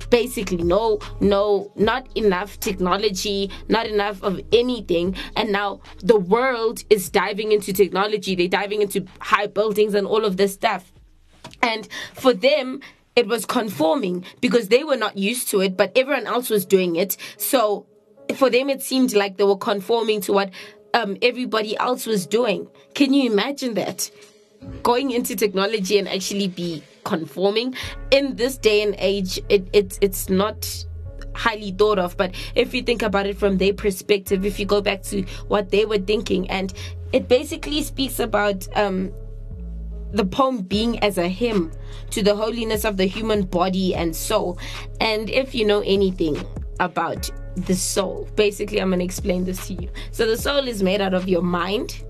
Basically 0.10 0.64
no 0.64 1.00
no 1.20 1.72
not 1.76 2.08
enough 2.16 2.60
technology 2.60 3.50
not 3.68 3.86
enough 3.86 4.22
of 4.24 4.42
anything. 4.52 5.16
And 5.36 5.52
now 5.52 5.82
the 6.04 6.18
world 6.20 6.84
is 6.90 7.10
diving 7.10 7.52
into 7.52 7.74
technology. 7.74 8.36
They're 8.36 8.48
diving 8.48 8.82
into 8.82 9.06
high 9.20 9.48
buildings 9.48 9.94
and 9.94 10.08
all 10.08 10.26
of 10.26 10.38
this 10.38 10.54
stuff. 10.54 10.92
And 11.62 11.88
for 12.14 12.34
them 12.34 12.82
it 13.16 13.28
was 13.28 13.46
conforming 13.46 14.26
because 14.42 14.68
they 14.68 14.84
were 14.84 14.96
not 14.96 15.18
used 15.18 15.48
to 15.50 15.62
it 15.62 15.76
but 15.76 15.92
everyone 15.96 16.28
else 16.28 16.50
was 16.50 16.66
doing 16.66 16.96
it. 16.96 17.18
So 17.38 17.86
for 18.36 18.50
them 18.50 18.70
it 18.70 18.82
seemed 18.82 19.14
like 19.14 19.38
they 19.38 19.44
were 19.44 19.58
conforming 19.58 20.22
to 20.22 20.34
what 20.34 20.52
um, 20.94 21.18
everybody 21.22 21.78
else 21.78 22.06
was 22.06 22.26
doing. 22.26 22.68
Can 22.94 23.14
you 23.14 23.32
imagine 23.32 23.76
that? 23.76 24.10
Going 24.84 25.12
into 25.12 25.36
technology 25.36 26.00
and 26.00 26.08
actually 26.08 26.48
be 26.48 26.84
conforming. 27.08 27.76
In 28.12 28.36
this 28.36 28.58
day 28.58 28.82
and 28.82 28.96
age 28.98 29.40
it, 29.50 29.68
it 29.74 29.98
it's 30.02 30.30
not 30.30 30.86
highly 31.34 31.72
thought 31.72 32.00
of 32.00 32.18
but 32.18 32.34
if 32.56 32.74
you 32.74 32.82
think 32.82 33.02
about 33.04 33.28
it 33.28 33.38
from 33.38 33.58
their 33.60 33.74
perspective 33.74 34.44
if 34.44 34.60
you 34.60 34.66
go 34.66 34.82
back 34.82 35.04
to 35.04 35.22
what 35.48 35.70
they 35.70 35.86
were 35.86 36.00
thinking 36.00 36.50
and 36.50 36.74
it 37.14 37.28
basically 37.28 37.84
speaks 37.84 38.20
about 38.20 38.68
um 38.76 39.12
the 40.14 40.26
poem 40.26 40.62
being 40.62 41.00
as 41.04 41.18
a 41.18 41.28
hymn 41.28 41.72
to 42.12 42.24
the 42.24 42.36
holiness 42.36 42.86
of 42.86 42.98
the 42.98 43.06
human 43.06 43.44
body 43.44 43.94
and 43.94 44.16
soul. 44.16 44.58
And 45.02 45.30
if 45.30 45.54
you 45.54 45.66
know 45.66 45.82
anything 45.86 46.38
about 46.80 47.30
the 47.56 47.74
soul 47.74 48.30
basically 48.36 48.80
i'm 48.80 48.90
going 48.90 49.00
to 49.00 49.06
explain 49.06 49.44
this 49.44 49.66
to 49.68 49.74
you. 49.74 49.90
So 50.12 50.28
the 50.28 50.38
soul 50.38 50.68
is 50.68 50.84
made 50.84 51.02
out 51.02 51.14
of 51.14 51.28
your 51.28 51.42
mind. 51.42 52.04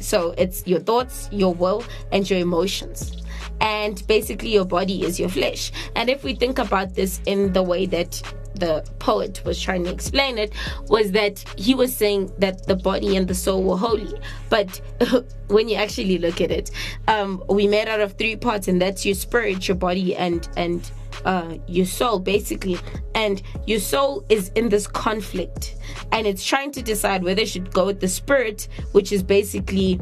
So 0.00 0.34
it's 0.38 0.66
your 0.66 0.80
thoughts, 0.80 1.28
your 1.32 1.54
will, 1.54 1.84
and 2.12 2.28
your 2.28 2.38
emotions. 2.38 3.22
And 3.60 4.06
basically, 4.06 4.50
your 4.50 4.64
body 4.64 5.04
is 5.04 5.18
your 5.18 5.28
flesh. 5.28 5.72
And 5.94 6.08
if 6.08 6.24
we 6.24 6.34
think 6.34 6.58
about 6.58 6.94
this 6.94 7.20
in 7.26 7.52
the 7.52 7.62
way 7.62 7.86
that 7.86 8.22
the 8.58 8.84
poet 8.98 9.42
was 9.44 9.60
trying 9.60 9.84
to 9.84 9.90
explain 9.90 10.38
it 10.38 10.52
was 10.88 11.12
that 11.12 11.44
he 11.56 11.74
was 11.74 11.94
saying 11.94 12.32
that 12.38 12.66
the 12.66 12.76
body 12.76 13.16
and 13.16 13.28
the 13.28 13.34
soul 13.34 13.62
were 13.62 13.76
holy 13.76 14.18
but 14.48 14.80
when 15.48 15.68
you 15.68 15.76
actually 15.76 16.18
look 16.18 16.40
at 16.40 16.50
it 16.50 16.70
um, 17.08 17.42
we 17.48 17.66
made 17.66 17.88
out 17.88 18.00
of 18.00 18.14
three 18.14 18.36
parts 18.36 18.68
and 18.68 18.80
that's 18.80 19.04
your 19.04 19.14
spirit 19.14 19.68
your 19.68 19.76
body 19.76 20.16
and 20.16 20.48
and 20.56 20.90
uh, 21.24 21.56
your 21.66 21.86
soul 21.86 22.18
basically 22.18 22.78
and 23.14 23.42
your 23.66 23.80
soul 23.80 24.24
is 24.28 24.50
in 24.54 24.68
this 24.68 24.86
conflict 24.86 25.76
and 26.12 26.26
it's 26.26 26.44
trying 26.44 26.70
to 26.70 26.82
decide 26.82 27.22
whether 27.24 27.42
it 27.42 27.48
should 27.48 27.72
go 27.72 27.86
with 27.86 28.00
the 28.00 28.08
spirit 28.08 28.68
which 28.92 29.12
is 29.12 29.22
basically 29.22 30.00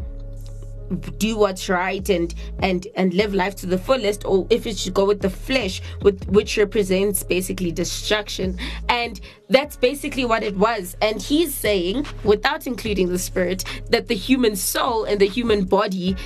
do 1.18 1.36
what's 1.36 1.68
right 1.68 2.08
and 2.08 2.34
and 2.60 2.86
and 2.94 3.14
live 3.14 3.34
life 3.34 3.56
to 3.56 3.66
the 3.66 3.78
fullest 3.78 4.24
or 4.24 4.46
if 4.50 4.66
it 4.66 4.76
should 4.78 4.94
go 4.94 5.04
with 5.04 5.20
the 5.20 5.30
flesh 5.30 5.80
with 6.02 6.26
which 6.28 6.56
represents 6.56 7.22
basically 7.22 7.72
destruction. 7.72 8.58
And 8.88 9.20
that's 9.48 9.76
basically 9.76 10.24
what 10.24 10.42
it 10.42 10.56
was. 10.56 10.96
And 11.00 11.20
he's 11.20 11.54
saying 11.54 12.06
without 12.24 12.66
including 12.66 13.08
the 13.08 13.18
spirit 13.18 13.64
that 13.90 14.08
the 14.08 14.14
human 14.14 14.56
soul 14.56 15.04
and 15.04 15.20
the 15.20 15.26
human 15.26 15.64
body 15.64 16.16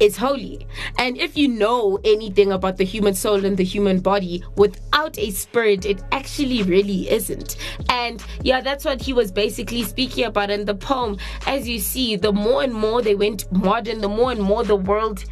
is 0.00 0.16
holy. 0.16 0.66
And 0.98 1.16
if 1.16 1.36
you 1.36 1.46
know 1.46 1.98
anything 2.04 2.52
about 2.52 2.78
the 2.78 2.84
human 2.84 3.14
soul 3.14 3.44
and 3.44 3.56
the 3.56 3.64
human 3.64 4.00
body, 4.00 4.42
without 4.56 5.18
a 5.18 5.30
spirit, 5.30 5.84
it 5.84 6.02
actually 6.10 6.62
really 6.62 7.10
isn't. 7.10 7.56
And 7.88 8.24
yeah, 8.42 8.60
that's 8.60 8.84
what 8.84 9.00
he 9.00 9.12
was 9.12 9.30
basically 9.30 9.82
speaking 9.82 10.24
about 10.24 10.50
in 10.50 10.64
the 10.64 10.74
poem. 10.74 11.18
As 11.46 11.68
you 11.68 11.78
see, 11.78 12.16
the 12.16 12.32
more 12.32 12.62
and 12.62 12.74
more 12.74 13.02
they 13.02 13.14
went 13.14 13.50
modern, 13.52 14.00
the 14.00 14.08
more 14.08 14.32
and 14.32 14.42
more 14.42 14.64
the 14.64 14.76
world 14.76 15.24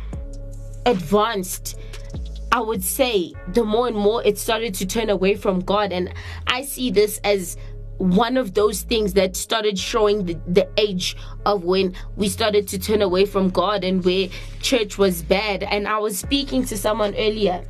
advanced. 0.86 1.78
I 2.50 2.60
would 2.60 2.82
say 2.82 3.34
the 3.52 3.64
more 3.64 3.88
and 3.88 3.96
more 3.96 4.22
it 4.24 4.38
started 4.38 4.74
to 4.76 4.86
turn 4.86 5.10
away 5.10 5.34
from 5.34 5.60
God. 5.60 5.92
And 5.92 6.12
I 6.46 6.62
see 6.62 6.90
this 6.90 7.20
as 7.24 7.56
one 7.98 8.36
of 8.36 8.54
those 8.54 8.82
things 8.82 9.12
that 9.14 9.36
started 9.36 9.78
showing 9.78 10.24
the, 10.24 10.38
the 10.46 10.68
age 10.76 11.16
of 11.44 11.64
when 11.64 11.94
we 12.16 12.28
started 12.28 12.66
to 12.68 12.78
turn 12.78 13.02
away 13.02 13.26
from 13.26 13.50
God 13.50 13.84
and 13.84 14.04
where 14.04 14.28
church 14.60 14.98
was 14.98 15.22
bad. 15.22 15.62
And 15.64 15.86
I 15.86 15.98
was 15.98 16.18
speaking 16.18 16.64
to 16.66 16.76
someone 16.76 17.14
earlier 17.16 17.64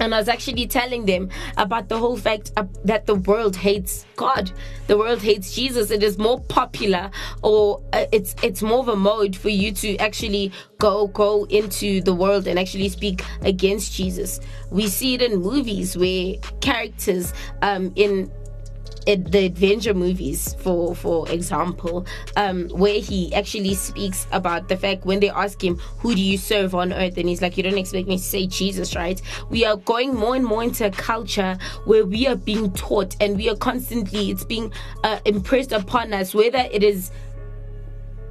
and 0.00 0.14
I 0.14 0.18
was 0.18 0.28
actually 0.28 0.66
telling 0.66 1.06
them 1.06 1.30
about 1.56 1.88
the 1.88 1.98
whole 1.98 2.16
fact 2.16 2.52
that 2.84 3.06
the 3.06 3.14
world 3.14 3.56
hates 3.56 4.04
God. 4.16 4.50
The 4.88 4.98
world 4.98 5.22
hates 5.22 5.54
Jesus. 5.54 5.90
It 5.90 6.02
is 6.02 6.18
more 6.18 6.40
popular, 6.40 7.10
or 7.42 7.82
uh, 7.92 8.06
it's 8.12 8.34
it's 8.42 8.62
more 8.62 8.80
of 8.80 8.88
a 8.88 8.96
mode 8.96 9.34
for 9.34 9.48
you 9.48 9.72
to 9.72 9.96
actually 9.98 10.52
go 10.78 11.06
go 11.08 11.44
into 11.44 12.00
the 12.02 12.14
world 12.14 12.46
and 12.46 12.58
actually 12.58 12.88
speak 12.88 13.24
against 13.42 13.92
Jesus. 13.92 14.40
We 14.70 14.88
see 14.88 15.14
it 15.14 15.22
in 15.22 15.40
movies 15.40 15.96
where 15.96 16.34
characters 16.60 17.32
um, 17.62 17.92
in 17.96 18.30
it, 19.06 19.30
the 19.32 19.46
adventure 19.46 19.94
movies, 19.94 20.54
for 20.60 20.94
for 20.94 21.28
example, 21.30 22.06
um, 22.36 22.68
where 22.70 23.00
he 23.00 23.32
actually 23.34 23.74
speaks 23.74 24.26
about 24.32 24.68
the 24.68 24.76
fact 24.76 25.06
when 25.06 25.20
they 25.20 25.30
ask 25.30 25.62
him, 25.62 25.76
"Who 25.98 26.14
do 26.14 26.20
you 26.20 26.36
serve 26.36 26.74
on 26.74 26.92
earth?" 26.92 27.16
and 27.16 27.28
he's 27.28 27.40
like, 27.40 27.56
"You 27.56 27.62
don't 27.62 27.78
expect 27.78 28.08
me 28.08 28.16
to 28.18 28.22
say 28.22 28.46
Jesus, 28.46 28.94
right?" 28.96 29.20
We 29.50 29.64
are 29.64 29.76
going 29.76 30.14
more 30.14 30.34
and 30.34 30.44
more 30.44 30.62
into 30.62 30.86
a 30.86 30.90
culture 30.90 31.56
where 31.84 32.04
we 32.04 32.26
are 32.26 32.36
being 32.36 32.72
taught, 32.72 33.16
and 33.20 33.36
we 33.36 33.48
are 33.48 33.56
constantly 33.56 34.30
it's 34.30 34.44
being 34.44 34.72
uh, 35.04 35.20
impressed 35.24 35.72
upon 35.72 36.12
us, 36.12 36.34
whether 36.34 36.66
it 36.72 36.82
is 36.82 37.10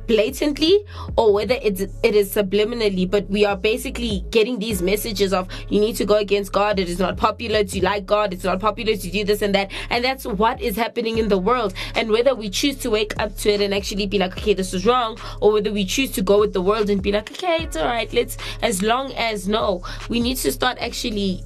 blatantly 0.07 0.85
or 1.17 1.33
whether 1.33 1.55
it's 1.61 1.81
it 1.81 2.15
is 2.15 2.33
subliminally 2.33 3.09
but 3.09 3.29
we 3.29 3.45
are 3.45 3.55
basically 3.55 4.25
getting 4.29 4.59
these 4.59 4.81
messages 4.81 5.33
of 5.33 5.47
you 5.69 5.79
need 5.79 5.95
to 5.95 6.05
go 6.05 6.15
against 6.15 6.51
god. 6.51 6.79
It 6.79 6.89
is 6.89 6.99
not 6.99 7.17
popular 7.17 7.63
to 7.63 7.83
like 7.83 8.05
god. 8.05 8.33
It's 8.33 8.43
not 8.43 8.59
popular 8.59 8.95
to 8.95 9.11
do 9.11 9.23
this 9.23 9.41
and 9.41 9.53
that. 9.55 9.71
And 9.89 10.03
that's 10.03 10.25
what 10.25 10.61
is 10.61 10.75
happening 10.75 11.17
in 11.17 11.27
the 11.27 11.37
world. 11.37 11.73
And 11.95 12.11
whether 12.11 12.35
we 12.35 12.49
choose 12.49 12.77
to 12.77 12.89
wake 12.89 13.13
up 13.19 13.35
to 13.37 13.49
it 13.51 13.61
and 13.61 13.73
actually 13.73 14.07
be 14.07 14.19
like 14.19 14.37
okay 14.37 14.53
this 14.53 14.73
is 14.73 14.85
wrong 14.85 15.17
or 15.41 15.51
whether 15.51 15.71
we 15.71 15.85
choose 15.85 16.11
to 16.11 16.21
go 16.21 16.39
with 16.39 16.53
the 16.53 16.61
world 16.61 16.89
and 16.89 17.01
be 17.01 17.11
like 17.11 17.31
okay 17.31 17.63
it's 17.63 17.75
all 17.75 17.85
right. 17.85 18.11
Let's 18.13 18.37
as 18.61 18.81
long 18.81 19.13
as 19.13 19.47
no 19.47 19.83
we 20.09 20.19
need 20.19 20.37
to 20.37 20.51
start 20.51 20.77
actually 20.79 21.43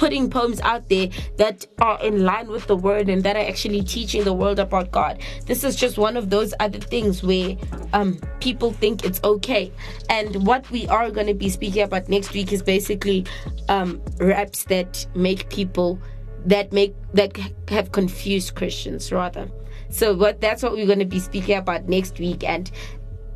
putting 0.00 0.30
poems 0.30 0.62
out 0.62 0.88
there 0.88 1.10
that 1.36 1.66
are 1.78 2.02
in 2.02 2.24
line 2.24 2.48
with 2.48 2.66
the 2.68 2.74
word 2.74 3.10
and 3.10 3.22
that 3.22 3.36
are 3.36 3.46
actually 3.46 3.82
teaching 3.82 4.24
the 4.24 4.32
world 4.32 4.58
about 4.58 4.90
God. 4.90 5.20
This 5.44 5.62
is 5.62 5.76
just 5.76 5.98
one 5.98 6.16
of 6.16 6.30
those 6.30 6.54
other 6.58 6.78
things 6.78 7.22
where 7.22 7.54
um, 7.92 8.18
people 8.40 8.72
think 8.72 9.04
it's 9.04 9.20
okay. 9.22 9.70
And 10.08 10.46
what 10.46 10.68
we 10.70 10.88
are 10.88 11.10
going 11.10 11.26
to 11.26 11.34
be 11.34 11.50
speaking 11.50 11.82
about 11.82 12.08
next 12.08 12.32
week 12.32 12.50
is 12.50 12.62
basically 12.62 13.26
um, 13.68 14.00
raps 14.18 14.64
that 14.64 15.06
make 15.14 15.50
people 15.50 16.00
that 16.46 16.72
make 16.72 16.94
that 17.12 17.36
have 17.68 17.92
confused 17.92 18.54
Christians 18.54 19.12
rather. 19.12 19.50
So 19.90 20.14
what 20.14 20.40
that's 20.40 20.62
what 20.62 20.72
we're 20.72 20.86
going 20.86 21.00
to 21.00 21.04
be 21.04 21.20
speaking 21.20 21.58
about 21.58 21.88
next 21.90 22.18
week 22.18 22.42
and 22.42 22.70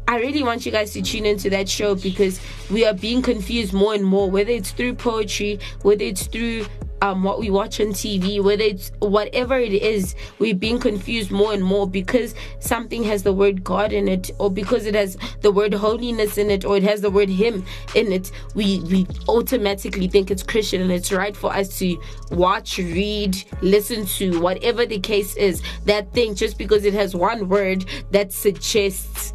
I 0.06 0.18
really 0.18 0.42
want 0.42 0.66
you 0.66 0.72
guys 0.72 0.92
to 0.92 1.02
tune 1.02 1.24
into 1.24 1.48
that 1.50 1.68
show 1.68 1.94
because 1.94 2.40
we 2.70 2.84
are 2.84 2.94
being 2.94 3.22
confused 3.22 3.72
more 3.72 3.94
and 3.94 4.04
more, 4.04 4.30
whether 4.30 4.50
it's 4.50 4.70
through 4.70 4.94
poetry, 4.94 5.58
whether 5.82 6.04
it's 6.04 6.26
through 6.26 6.66
um, 7.04 7.22
what 7.22 7.38
we 7.38 7.50
watch 7.50 7.80
on 7.80 7.88
TV, 7.88 8.42
whether 8.42 8.62
it's 8.62 8.90
whatever 9.00 9.58
it 9.58 9.72
is, 9.72 10.14
we're 10.38 10.54
being 10.54 10.78
confused 10.78 11.30
more 11.30 11.52
and 11.52 11.62
more 11.62 11.86
because 11.86 12.34
something 12.60 13.02
has 13.04 13.22
the 13.22 13.32
word 13.32 13.62
God 13.62 13.92
in 13.92 14.08
it, 14.08 14.30
or 14.38 14.50
because 14.50 14.86
it 14.86 14.94
has 14.94 15.16
the 15.42 15.52
word 15.52 15.74
holiness 15.74 16.38
in 16.38 16.50
it, 16.50 16.64
or 16.64 16.76
it 16.76 16.82
has 16.82 17.02
the 17.02 17.10
word 17.10 17.28
Him 17.28 17.64
in 17.94 18.10
it. 18.10 18.30
We 18.54 18.80
we 18.90 19.06
automatically 19.28 20.08
think 20.08 20.30
it's 20.30 20.42
Christian, 20.42 20.80
and 20.80 20.90
it's 20.90 21.12
right 21.12 21.36
for 21.36 21.52
us 21.52 21.78
to 21.80 22.00
watch, 22.30 22.78
read, 22.78 23.36
listen 23.60 24.06
to 24.06 24.40
whatever 24.40 24.86
the 24.86 25.00
case 25.00 25.36
is. 25.36 25.62
That 25.84 26.12
thing 26.14 26.34
just 26.34 26.56
because 26.56 26.84
it 26.84 26.94
has 26.94 27.14
one 27.14 27.48
word 27.48 27.84
that 28.12 28.32
suggests 28.32 29.34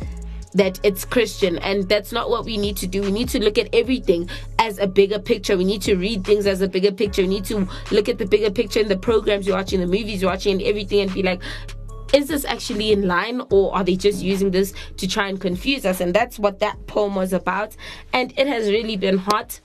that 0.53 0.79
it's 0.83 1.05
Christian, 1.05 1.57
and 1.59 1.87
that's 1.87 2.11
not 2.11 2.29
what 2.29 2.45
we 2.45 2.57
need 2.57 2.77
to 2.77 2.87
do. 2.87 3.01
We 3.01 3.11
need 3.11 3.29
to 3.29 3.43
look 3.43 3.57
at 3.57 3.73
everything 3.73 4.29
as 4.57 4.79
a 4.79 4.87
bigger 4.87 5.19
picture. 5.19 5.57
We 5.57 5.65
need 5.65 5.81
to 5.83 5.95
read 5.95 6.25
things 6.25 6.47
as 6.47 6.61
a 6.61 6.67
bigger 6.67 6.91
picture. 6.91 7.21
We 7.21 7.27
need 7.27 7.45
to 7.45 7.67
look 7.91 8.09
at 8.09 8.17
the 8.17 8.25
bigger 8.25 8.51
picture 8.51 8.79
in 8.79 8.87
the 8.87 8.97
programs 8.97 9.45
you're 9.45 9.55
watching, 9.55 9.79
the 9.79 9.87
movies 9.87 10.21
you're 10.21 10.31
watching, 10.31 10.53
and 10.53 10.61
everything, 10.63 11.01
and 11.01 11.13
be 11.13 11.23
like, 11.23 11.41
is 12.13 12.27
this 12.27 12.45
actually 12.45 12.91
in 12.91 13.07
line 13.07 13.41
or 13.51 13.75
are 13.75 13.83
they 13.83 13.95
just 13.95 14.23
using 14.23 14.51
this 14.51 14.73
to 14.97 15.07
try 15.07 15.27
and 15.27 15.39
confuse 15.39 15.85
us? 15.85 16.01
And 16.01 16.13
that's 16.13 16.39
what 16.39 16.59
that 16.59 16.87
poem 16.87 17.15
was 17.15 17.33
about. 17.33 17.75
And 18.13 18.33
it 18.37 18.47
has 18.47 18.69
really 18.69 18.97
been 18.97 19.17
hot. 19.17 19.59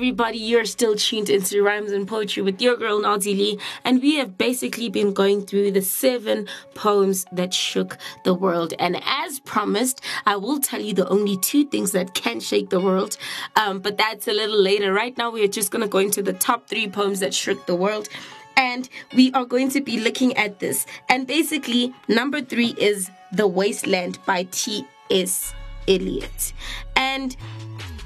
everybody. 0.00 0.38
You're 0.38 0.64
still 0.64 0.96
tuned 0.96 1.28
into 1.28 1.62
Rhymes 1.62 1.92
and 1.92 2.08
Poetry 2.08 2.42
with 2.42 2.62
your 2.62 2.74
girl, 2.74 3.02
Noelzii 3.02 3.36
Lee. 3.36 3.58
And 3.84 4.00
we 4.00 4.14
have 4.14 4.38
basically 4.38 4.88
been 4.88 5.12
going 5.12 5.44
through 5.44 5.72
the 5.72 5.82
seven 5.82 6.48
poems 6.74 7.26
that 7.32 7.52
shook 7.52 7.98
the 8.24 8.32
world. 8.32 8.72
And 8.78 8.98
as 9.04 9.40
promised, 9.40 10.00
I 10.24 10.36
will 10.36 10.58
tell 10.58 10.80
you 10.80 10.94
the 10.94 11.06
only 11.10 11.36
two 11.36 11.66
things 11.66 11.92
that 11.92 12.14
can 12.14 12.40
shake 12.40 12.70
the 12.70 12.80
world. 12.80 13.18
Um, 13.56 13.80
but 13.80 13.98
that's 13.98 14.26
a 14.26 14.32
little 14.32 14.58
later. 14.58 14.90
Right 14.90 15.18
now, 15.18 15.30
we 15.30 15.44
are 15.44 15.48
just 15.48 15.70
going 15.70 15.82
to 15.82 15.88
go 15.88 15.98
into 15.98 16.22
the 16.22 16.32
top 16.32 16.66
three 16.66 16.88
poems 16.88 17.20
that 17.20 17.34
shook 17.34 17.66
the 17.66 17.76
world. 17.76 18.08
And 18.56 18.88
we 19.14 19.30
are 19.32 19.44
going 19.44 19.68
to 19.72 19.82
be 19.82 20.00
looking 20.00 20.34
at 20.38 20.60
this. 20.60 20.86
And 21.10 21.26
basically, 21.26 21.92
number 22.08 22.40
three 22.40 22.74
is 22.78 23.10
The 23.32 23.46
Wasteland 23.46 24.18
by 24.24 24.44
T.S. 24.50 25.52
Eliot. 25.86 26.54
And 26.96 27.36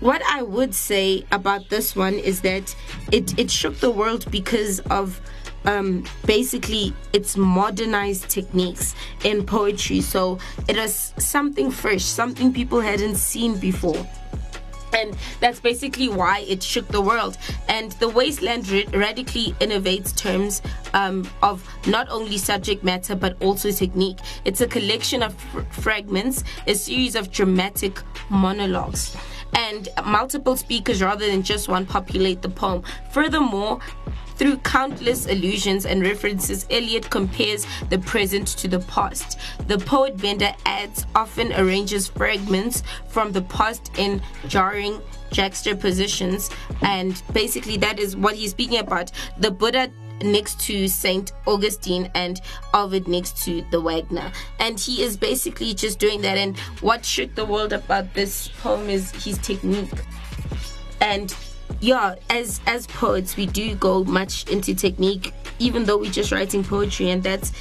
what 0.04 0.20
I 0.28 0.42
would 0.42 0.74
say 0.74 1.24
about 1.32 1.70
this 1.70 1.96
one 1.96 2.12
is 2.12 2.42
that 2.42 2.76
it, 3.10 3.38
it 3.38 3.50
shook 3.50 3.78
the 3.78 3.90
world 3.90 4.30
because 4.30 4.80
of 4.90 5.18
um, 5.64 6.04
basically 6.26 6.92
its 7.14 7.38
modernized 7.38 8.28
techniques 8.28 8.94
in 9.24 9.46
poetry. 9.46 10.02
So 10.02 10.38
it 10.68 10.76
was 10.76 11.14
something 11.16 11.70
fresh, 11.70 12.04
something 12.04 12.52
people 12.52 12.80
hadn't 12.80 13.14
seen 13.14 13.56
before. 13.56 14.06
And 14.92 15.16
that's 15.40 15.58
basically 15.58 16.10
why 16.10 16.40
it 16.40 16.62
shook 16.62 16.86
the 16.88 17.00
world. 17.00 17.38
And 17.68 17.92
the 17.92 18.10
Wasteland 18.10 18.68
ra- 18.68 18.82
radically 18.92 19.52
innovates 19.52 20.14
terms 20.14 20.60
um, 20.92 21.26
of 21.42 21.66
not 21.86 22.10
only 22.10 22.36
subject 22.36 22.84
matter 22.84 23.16
but 23.16 23.40
also 23.40 23.70
technique. 23.70 24.18
It's 24.44 24.60
a 24.60 24.66
collection 24.66 25.22
of 25.22 25.34
fr- 25.34 25.60
fragments, 25.70 26.44
a 26.66 26.74
series 26.74 27.16
of 27.16 27.30
dramatic 27.32 28.02
monologues 28.28 29.16
and 29.54 29.88
multiple 30.04 30.56
speakers 30.56 31.02
rather 31.02 31.26
than 31.26 31.42
just 31.42 31.68
one 31.68 31.86
populate 31.86 32.42
the 32.42 32.48
poem. 32.48 32.82
Furthermore, 33.10 33.80
through 34.36 34.56
countless 34.58 35.26
allusions 35.26 35.86
and 35.86 36.02
references, 36.02 36.66
Eliot 36.68 37.08
compares 37.08 37.66
the 37.88 37.98
present 38.00 38.48
to 38.48 38.68
the 38.68 38.80
past. 38.80 39.38
The 39.68 39.78
poet 39.78 40.16
Bender 40.16 40.52
adds, 40.66 41.06
often 41.14 41.52
arranges 41.52 42.08
fragments 42.08 42.82
from 43.08 43.30
the 43.30 43.42
past 43.42 43.92
in 43.96 44.20
jarring 44.48 45.00
juxtapositions, 45.30 46.50
and 46.82 47.22
basically 47.32 47.76
that 47.78 47.98
is 47.98 48.16
what 48.16 48.34
he's 48.34 48.50
speaking 48.50 48.78
about. 48.78 49.12
The 49.38 49.50
Buddha 49.50 49.90
next 50.22 50.60
to 50.60 50.88
Saint 50.88 51.32
Augustine 51.46 52.10
and 52.14 52.40
Ovid 52.72 53.08
next 53.08 53.44
to 53.44 53.64
the 53.70 53.80
Wagner. 53.80 54.30
And 54.58 54.78
he 54.78 55.02
is 55.02 55.16
basically 55.16 55.74
just 55.74 55.98
doing 55.98 56.20
that. 56.22 56.38
And 56.38 56.58
what 56.80 57.04
shook 57.04 57.34
the 57.34 57.44
world 57.44 57.72
about 57.72 58.12
this 58.14 58.48
poem 58.60 58.88
is 58.88 59.10
his 59.24 59.38
technique. 59.38 60.04
And 61.00 61.34
yeah, 61.80 62.14
as 62.30 62.60
as 62.66 62.86
poets, 62.86 63.36
we 63.36 63.46
do 63.46 63.74
go 63.74 64.04
much 64.04 64.48
into 64.50 64.74
technique, 64.74 65.32
even 65.58 65.84
though 65.84 65.98
we're 65.98 66.10
just 66.10 66.32
writing 66.32 66.64
poetry, 66.64 67.10
and 67.10 67.22
that's 67.22 67.52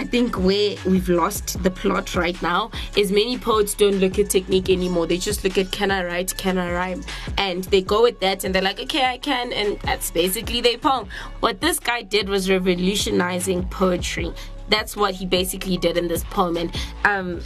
I 0.00 0.04
think 0.04 0.38
where 0.38 0.76
we've 0.86 1.10
lost 1.10 1.62
the 1.62 1.70
plot 1.70 2.14
right 2.14 2.40
now 2.40 2.70
is 2.96 3.12
many 3.12 3.36
poets 3.36 3.74
don't 3.74 4.00
look 4.00 4.18
at 4.18 4.30
technique 4.30 4.70
anymore. 4.70 5.06
They 5.06 5.18
just 5.18 5.44
look 5.44 5.58
at 5.58 5.70
can 5.72 5.90
I 5.90 6.02
write, 6.06 6.34
can 6.38 6.56
I 6.56 6.72
rhyme, 6.72 7.04
and 7.36 7.64
they 7.64 7.82
go 7.82 8.00
with 8.00 8.18
that, 8.20 8.44
and 8.44 8.54
they're 8.54 8.62
like, 8.62 8.80
okay, 8.80 9.04
I 9.04 9.18
can, 9.18 9.52
and 9.52 9.78
that's 9.80 10.10
basically 10.10 10.62
their 10.62 10.78
poem. 10.78 11.06
What 11.40 11.60
this 11.60 11.78
guy 11.78 12.00
did 12.00 12.30
was 12.30 12.48
revolutionizing 12.48 13.68
poetry. 13.68 14.32
That's 14.70 14.96
what 14.96 15.16
he 15.16 15.26
basically 15.26 15.76
did 15.76 15.98
in 15.98 16.08
this 16.08 16.24
poem, 16.24 16.56
and 16.56 16.74
um, 17.04 17.42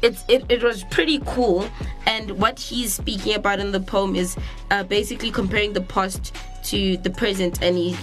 it's 0.00 0.24
it, 0.28 0.44
it 0.48 0.62
was 0.62 0.84
pretty 0.84 1.20
cool 1.26 1.68
and 2.06 2.30
what 2.38 2.60
he's 2.60 2.94
speaking 2.94 3.34
about 3.34 3.58
in 3.58 3.72
the 3.72 3.80
poem 3.80 4.14
is 4.14 4.36
uh, 4.70 4.84
basically 4.84 5.30
comparing 5.30 5.72
the 5.72 5.80
past 5.80 6.34
to 6.62 6.96
the 6.98 7.10
present 7.10 7.62
and 7.62 7.76
he 7.76 7.96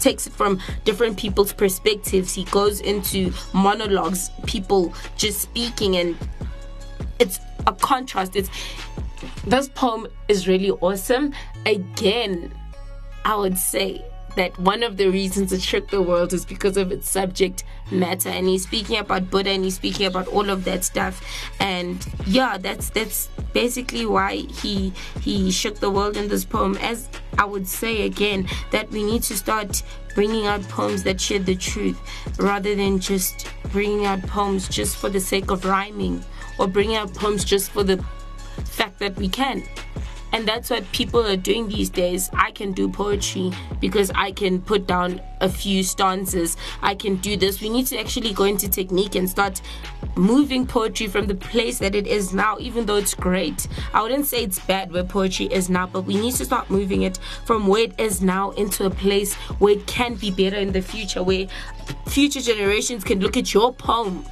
takes 0.00 0.26
it 0.26 0.32
from 0.32 0.60
different 0.84 1.18
people's 1.18 1.52
perspectives. 1.52 2.34
He 2.34 2.44
goes 2.44 2.80
into 2.80 3.32
monologues 3.52 4.30
people 4.46 4.92
just 5.16 5.40
speaking 5.40 5.96
and 5.96 6.16
it's 7.18 7.40
a 7.66 7.72
contrast. 7.72 8.36
It's 8.36 8.50
this 9.46 9.68
poem 9.70 10.06
is 10.28 10.46
really 10.46 10.70
awesome. 10.70 11.32
Again 11.66 12.52
i 13.24 13.36
would 13.36 13.58
say 13.58 14.02
that 14.38 14.56
one 14.60 14.84
of 14.84 14.96
the 14.96 15.08
reasons 15.08 15.52
it 15.52 15.60
shook 15.60 15.88
the 15.88 16.00
world 16.00 16.32
is 16.32 16.44
because 16.44 16.76
of 16.76 16.92
its 16.92 17.10
subject 17.10 17.64
matter. 17.90 18.28
And 18.28 18.46
he's 18.46 18.62
speaking 18.62 18.96
about 18.96 19.30
buddha 19.30 19.50
and 19.50 19.64
he's 19.64 19.74
speaking 19.74 20.06
about 20.06 20.28
all 20.28 20.48
of 20.48 20.64
that 20.64 20.84
stuff. 20.84 21.20
And 21.58 22.06
yeah 22.24 22.56
that's 22.56 22.90
that's 22.90 23.28
basically 23.52 24.06
why 24.06 24.36
he 24.62 24.92
he 25.20 25.50
shook 25.50 25.80
the 25.80 25.90
world 25.90 26.16
in 26.16 26.28
this 26.28 26.44
poem. 26.44 26.76
As 26.80 27.08
i 27.36 27.44
would 27.44 27.66
say 27.66 28.02
again 28.02 28.48
that 28.70 28.90
we 28.90 29.02
need 29.02 29.22
to 29.24 29.36
start 29.36 29.82
bringing 30.14 30.46
out 30.46 30.62
poems 30.68 31.02
that 31.02 31.20
share 31.20 31.38
the 31.38 31.54
truth 31.54 31.98
rather 32.38 32.74
than 32.74 32.98
just 32.98 33.46
bringing 33.70 34.06
out 34.06 34.20
poems 34.22 34.68
just 34.68 34.96
for 34.96 35.08
the 35.08 35.20
sake 35.20 35.50
of 35.50 35.64
rhyming 35.64 36.24
or 36.58 36.66
bringing 36.66 36.96
out 36.96 37.12
poems 37.14 37.44
just 37.44 37.70
for 37.70 37.84
the 37.84 38.02
fact 38.64 38.98
that 38.98 39.14
we 39.16 39.28
can 39.28 39.62
and 40.32 40.46
that's 40.46 40.70
what 40.70 40.90
people 40.92 41.26
are 41.26 41.36
doing 41.36 41.68
these 41.68 41.90
days. 41.90 42.30
I 42.32 42.50
can 42.50 42.72
do 42.72 42.88
poetry 42.88 43.52
because 43.80 44.10
I 44.14 44.32
can 44.32 44.60
put 44.60 44.86
down 44.86 45.20
a 45.40 45.48
few 45.48 45.82
stanzas. 45.82 46.56
I 46.82 46.94
can 46.94 47.16
do 47.16 47.36
this. 47.36 47.60
We 47.60 47.68
need 47.68 47.86
to 47.86 47.98
actually 47.98 48.32
go 48.32 48.44
into 48.44 48.68
technique 48.68 49.14
and 49.14 49.28
start 49.28 49.60
moving 50.16 50.66
poetry 50.66 51.06
from 51.06 51.26
the 51.26 51.34
place 51.34 51.78
that 51.78 51.94
it 51.94 52.06
is 52.06 52.34
now, 52.34 52.58
even 52.58 52.86
though 52.86 52.96
it's 52.96 53.14
great. 53.14 53.68
I 53.94 54.02
wouldn't 54.02 54.26
say 54.26 54.42
it's 54.42 54.58
bad 54.58 54.92
where 54.92 55.04
poetry 55.04 55.46
is 55.46 55.70
now, 55.70 55.86
but 55.86 56.02
we 56.02 56.16
need 56.16 56.34
to 56.34 56.44
start 56.44 56.70
moving 56.70 57.02
it 57.02 57.18
from 57.44 57.66
where 57.66 57.84
it 57.84 57.98
is 57.98 58.20
now 58.20 58.50
into 58.52 58.84
a 58.84 58.90
place 58.90 59.34
where 59.34 59.74
it 59.74 59.86
can 59.86 60.14
be 60.14 60.30
better 60.30 60.56
in 60.56 60.72
the 60.72 60.82
future, 60.82 61.22
where 61.22 61.46
future 62.06 62.40
generations 62.40 63.04
can 63.04 63.20
look 63.20 63.36
at 63.36 63.54
your 63.54 63.72
poem 63.72 64.24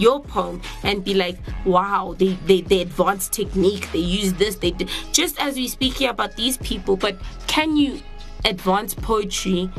your 0.00 0.20
poem 0.22 0.60
and 0.82 1.04
be 1.04 1.14
like, 1.14 1.38
wow, 1.64 2.14
they, 2.18 2.32
they, 2.46 2.62
they 2.62 2.80
advanced 2.80 3.32
technique, 3.32 3.90
they 3.92 3.98
use 3.98 4.32
this, 4.34 4.56
they 4.56 4.70
did. 4.70 4.88
Just 5.12 5.40
as 5.40 5.56
we 5.56 5.68
speak 5.68 5.94
here 5.94 6.10
about 6.10 6.36
these 6.36 6.56
people, 6.58 6.96
but 6.96 7.18
can 7.46 7.76
you 7.76 8.00
advance 8.44 8.94
poetry 8.94 9.70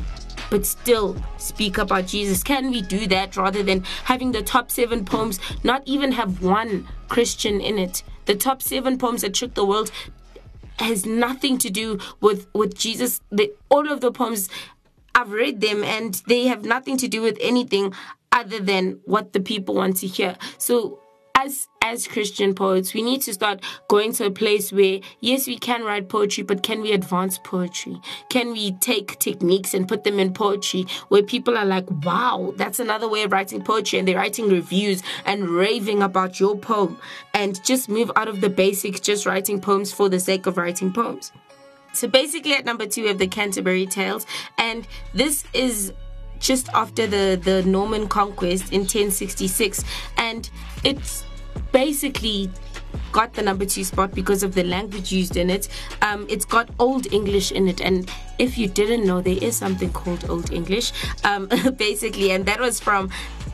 but 0.49 0.65
still 0.65 1.15
speak 1.38 1.78
about 1.78 2.07
Jesus? 2.07 2.43
Can 2.43 2.72
we 2.72 2.82
do 2.82 3.07
that 3.07 3.36
rather 3.38 3.63
than 3.63 3.84
having 4.03 4.32
the 4.32 4.41
top 4.41 4.69
seven 4.69 5.05
poems 5.05 5.39
not 5.63 5.82
even 5.86 6.11
have 6.11 6.43
one 6.43 6.88
Christian 7.07 7.59
in 7.59 7.80
it? 7.80 8.03
The 8.26 8.36
top 8.36 8.61
seven 8.61 8.97
poems 8.97 9.22
that 9.22 9.36
shook 9.36 9.55
the 9.55 9.65
world 9.65 9.91
has 10.78 11.05
nothing 11.05 11.57
to 11.59 11.69
do 11.69 11.99
with 12.19 12.47
with 12.53 12.78
Jesus. 12.78 13.22
The, 13.32 13.53
all 13.69 13.91
of 13.91 14.01
the 14.01 14.11
poems 14.11 14.49
I've 15.15 15.32
read 15.32 15.61
them 15.61 15.84
and 15.84 16.15
they 16.28 16.47
have 16.47 16.63
nothing 16.63 16.97
to 16.97 17.07
do 17.07 17.22
with 17.22 17.38
anything 17.41 17.93
other 18.32 18.59
than 18.59 18.99
what 19.05 19.34
the 19.34 19.39
people 19.39 19.75
want 19.75 19.97
to 19.97 20.07
hear. 20.07 20.36
So 20.57 20.99
as 21.36 21.67
as 21.84 22.07
Christian 22.07 22.53
poets, 22.53 22.93
we 22.93 23.01
need 23.01 23.21
to 23.23 23.34
start 23.34 23.63
going 23.88 24.13
to 24.13 24.25
a 24.25 24.32
place 24.32 24.71
where 24.71 24.99
yes, 25.21 25.47
we 25.47 25.57
can 25.57 25.84
write 25.84 26.07
poetry, 26.07 26.43
but 26.43 26.61
can 26.61 26.82
we 26.82 26.91
advance 26.91 27.39
poetry? 27.43 27.99
Can 28.29 28.51
we 28.51 28.73
take 28.73 29.17
techniques 29.19 29.73
and 29.73 29.88
put 29.88 30.03
them 30.03 30.19
in 30.19 30.34
poetry 30.34 30.86
where 31.09 31.23
people 31.23 31.57
are 31.57 31.65
like, 31.65 31.89
wow, 32.05 32.53
that's 32.57 32.79
another 32.79 33.09
way 33.09 33.23
of 33.23 33.32
writing 33.32 33.63
poetry, 33.63 33.97
and 33.99 34.07
they're 34.07 34.17
writing 34.17 34.49
reviews 34.49 35.01
and 35.25 35.49
raving 35.49 36.03
about 36.03 36.39
your 36.39 36.55
poem, 36.55 36.97
and 37.34 37.63
just 37.65 37.89
move 37.89 38.11
out 38.15 38.27
of 38.27 38.41
the 38.41 38.49
basics, 38.49 38.99
just 38.99 39.25
writing 39.25 39.59
poems 39.59 39.91
for 39.91 40.09
the 40.09 40.19
sake 40.19 40.45
of 40.45 40.57
writing 40.57 40.93
poems. 40.93 41.32
So 41.93 42.07
basically, 42.07 42.53
at 42.53 42.65
number 42.65 42.86
two, 42.86 43.01
we 43.01 43.07
have 43.09 43.17
the 43.17 43.27
Canterbury 43.27 43.86
Tales, 43.86 44.25
and 44.57 44.88
this 45.13 45.43
is 45.53 45.91
just 46.42 46.68
after 46.70 47.08
the, 47.08 47.39
the 47.42 47.64
Norman 47.64 48.08
conquest 48.08 48.74
in 48.74 48.82
1066. 48.82 49.84
And 50.18 50.50
it's 50.84 51.24
basically 51.72 52.50
got 53.12 53.34
the 53.34 53.42
number 53.42 53.66
two 53.66 53.84
spot 53.84 54.14
because 54.14 54.44
of 54.44 54.56
the 54.56 54.64
language 54.64 55.12
used 55.12 55.38
in 55.38 55.50
it. 55.50 55.70
Um, 56.02 56.26
it's 56.30 56.46
got 56.46 56.70
Old 56.80 57.12
English 57.14 57.52
in 57.52 57.68
it, 57.68 57.82
and 57.82 58.10
if 58.42 58.58
you 58.58 58.68
didn't 58.68 59.06
know, 59.06 59.22
there 59.22 59.38
is 59.39 59.56
something 59.56 59.94
called 59.94 60.28
Old 60.28 60.52
English, 60.52 60.92
um, 61.24 61.48
basically, 61.78 62.32
and 62.32 62.46
that 62.48 62.60
was 62.60 62.80
from 62.80 63.10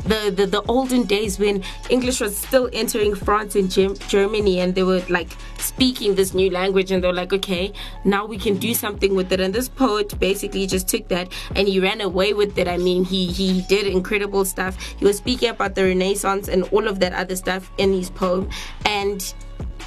the, 0.05 0.31
the, 0.33 0.45
the 0.45 0.61
olden 0.63 1.03
days 1.03 1.37
when 1.37 1.61
English 1.89 2.21
was 2.21 2.37
still 2.37 2.69
entering 2.71 3.13
France 3.13 3.55
and 3.55 3.69
Gem- 3.69 3.97
Germany, 4.07 4.61
and 4.61 4.73
they 4.73 4.83
were 4.83 5.03
like 5.09 5.27
speaking 5.57 6.15
this 6.15 6.33
new 6.33 6.49
language, 6.49 6.91
and 6.91 7.03
they 7.03 7.07
were 7.07 7.13
like, 7.13 7.33
okay, 7.33 7.73
now 8.05 8.25
we 8.25 8.37
can 8.37 8.55
do 8.57 8.73
something 8.73 9.13
with 9.13 9.31
it. 9.33 9.41
And 9.41 9.53
this 9.53 9.67
poet 9.67 10.17
basically 10.19 10.65
just 10.67 10.87
took 10.87 11.09
that 11.09 11.31
and 11.55 11.67
he 11.67 11.81
ran 11.81 11.99
away 11.99 12.33
with 12.33 12.57
it. 12.57 12.69
I 12.69 12.77
mean, 12.77 13.03
he 13.03 13.27
he 13.27 13.61
did 13.63 13.87
incredible 13.87 14.45
stuff. 14.45 14.81
He 14.97 15.03
was 15.03 15.17
speaking 15.17 15.49
about 15.49 15.75
the 15.75 15.83
Renaissance 15.83 16.47
and 16.47 16.63
all 16.71 16.87
of 16.87 16.99
that 17.01 17.11
other 17.11 17.35
stuff 17.35 17.69
in 17.77 17.91
his 17.91 18.09
poem, 18.09 18.49
and 18.85 19.33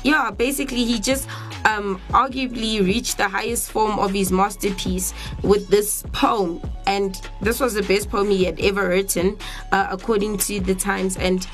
yeah, 0.03 0.31
basically 0.31 0.85
he 0.85 0.99
just 0.99 1.29
um, 1.65 2.01
arguably 2.11 2.85
reached 2.85 3.17
the 3.19 3.29
highest 3.29 3.71
form 3.71 3.99
of 3.99 4.13
his 4.13 4.33
masterpiece 4.33 5.13
with 5.43 5.69
this 5.69 6.05
poem, 6.13 6.61
and 6.87 7.21
this 7.41 7.61
was 7.61 7.75
the 7.75 7.83
best 7.83 8.11
poem 8.11 8.31
he 8.31 8.45
had 8.45 8.59
ever 8.61 8.89
written, 8.89 9.37
uh, 9.73 9.89
according 9.91 10.39
to 10.39 10.61
the 10.61 10.75
Times. 10.75 11.17
And 11.17 11.47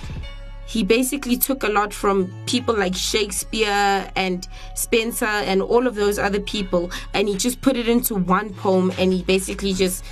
he 0.67 0.83
basically 0.83 1.37
took 1.37 1.63
a 1.63 1.69
lot 1.69 1.95
from 1.95 2.33
people 2.47 2.77
like 2.77 2.95
Shakespeare 2.95 4.11
and 4.17 4.47
Spenser 4.75 5.25
and 5.25 5.63
all 5.63 5.87
of 5.87 5.95
those 5.95 6.19
other 6.19 6.41
people 6.41 6.91
and 7.15 7.29
he 7.29 7.37
just 7.37 7.61
put 7.61 7.77
it 7.77 7.89
into 7.89 8.17
one 8.17 8.53
poem 8.53 8.93
and 8.99 9.13
he 9.13 9.23
basically 9.23 9.73
just 9.73 10.05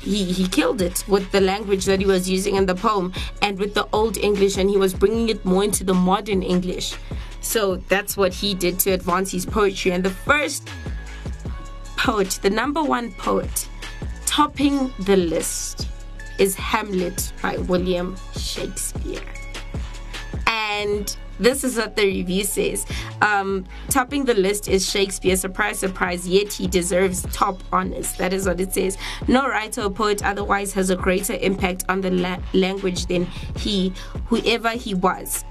he, 0.00 0.24
he 0.24 0.48
killed 0.48 0.80
it 0.80 1.04
with 1.08 1.30
the 1.32 1.40
language 1.40 1.84
that 1.84 2.00
he 2.00 2.06
was 2.06 2.28
using 2.28 2.56
in 2.56 2.66
the 2.66 2.74
poem 2.74 3.12
and 3.42 3.58
with 3.58 3.74
the 3.74 3.86
old 3.92 4.16
English 4.16 4.56
and 4.56 4.68
he 4.68 4.76
was 4.76 4.94
bringing 4.94 5.28
it 5.28 5.44
more 5.44 5.62
into 5.64 5.84
the 5.84 5.94
modern 5.94 6.42
English. 6.42 6.94
So 7.48 7.76
that's 7.88 8.14
what 8.14 8.34
he 8.34 8.52
did 8.52 8.78
to 8.80 8.90
advance 8.90 9.32
his 9.32 9.46
poetry 9.46 9.92
and 9.92 10.04
the 10.04 10.10
first 10.10 10.68
poet, 11.96 12.38
the 12.42 12.50
number 12.50 12.82
one 12.82 13.10
poet 13.12 13.66
topping 14.26 14.92
the 15.00 15.16
list 15.16 15.88
is 16.38 16.54
Hamlet 16.54 17.32
by 17.40 17.56
William 17.56 18.18
Shakespeare. 18.36 19.22
And 20.46 21.16
this 21.40 21.64
is 21.64 21.78
what 21.78 21.96
the 21.96 22.04
review 22.04 22.44
says. 22.44 22.84
Um, 23.22 23.64
topping 23.88 24.26
the 24.26 24.34
list 24.34 24.68
is 24.68 24.86
Shakespeare. 24.86 25.34
Surprise, 25.34 25.78
surprise, 25.78 26.28
yet 26.28 26.52
he 26.52 26.66
deserves 26.66 27.22
top 27.32 27.62
honors. 27.72 28.12
That 28.18 28.34
is 28.34 28.46
what 28.46 28.60
it 28.60 28.74
says. 28.74 28.98
No 29.26 29.48
writer 29.48 29.84
or 29.84 29.90
poet 29.90 30.22
otherwise 30.22 30.74
has 30.74 30.90
a 30.90 30.96
greater 30.96 31.32
impact 31.40 31.86
on 31.88 32.02
the 32.02 32.10
la- 32.10 32.40
language 32.52 33.06
than 33.06 33.24
he, 33.56 33.94
whoever 34.26 34.72
he 34.72 34.92
was. 34.92 35.46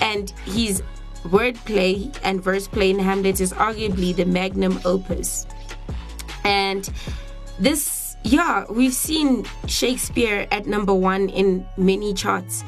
And 0.00 0.30
his 0.46 0.82
wordplay 1.24 2.14
and 2.22 2.42
verse 2.42 2.68
play 2.68 2.90
in 2.90 2.98
Hamlet 2.98 3.40
is 3.40 3.52
arguably 3.52 4.14
the 4.14 4.24
magnum 4.24 4.80
opus. 4.84 5.46
And 6.44 6.88
this, 7.58 8.16
yeah, 8.24 8.64
we've 8.70 8.94
seen 8.94 9.44
Shakespeare 9.66 10.46
at 10.50 10.66
number 10.66 10.94
one 10.94 11.28
in 11.28 11.66
many 11.76 12.14
charts 12.14 12.64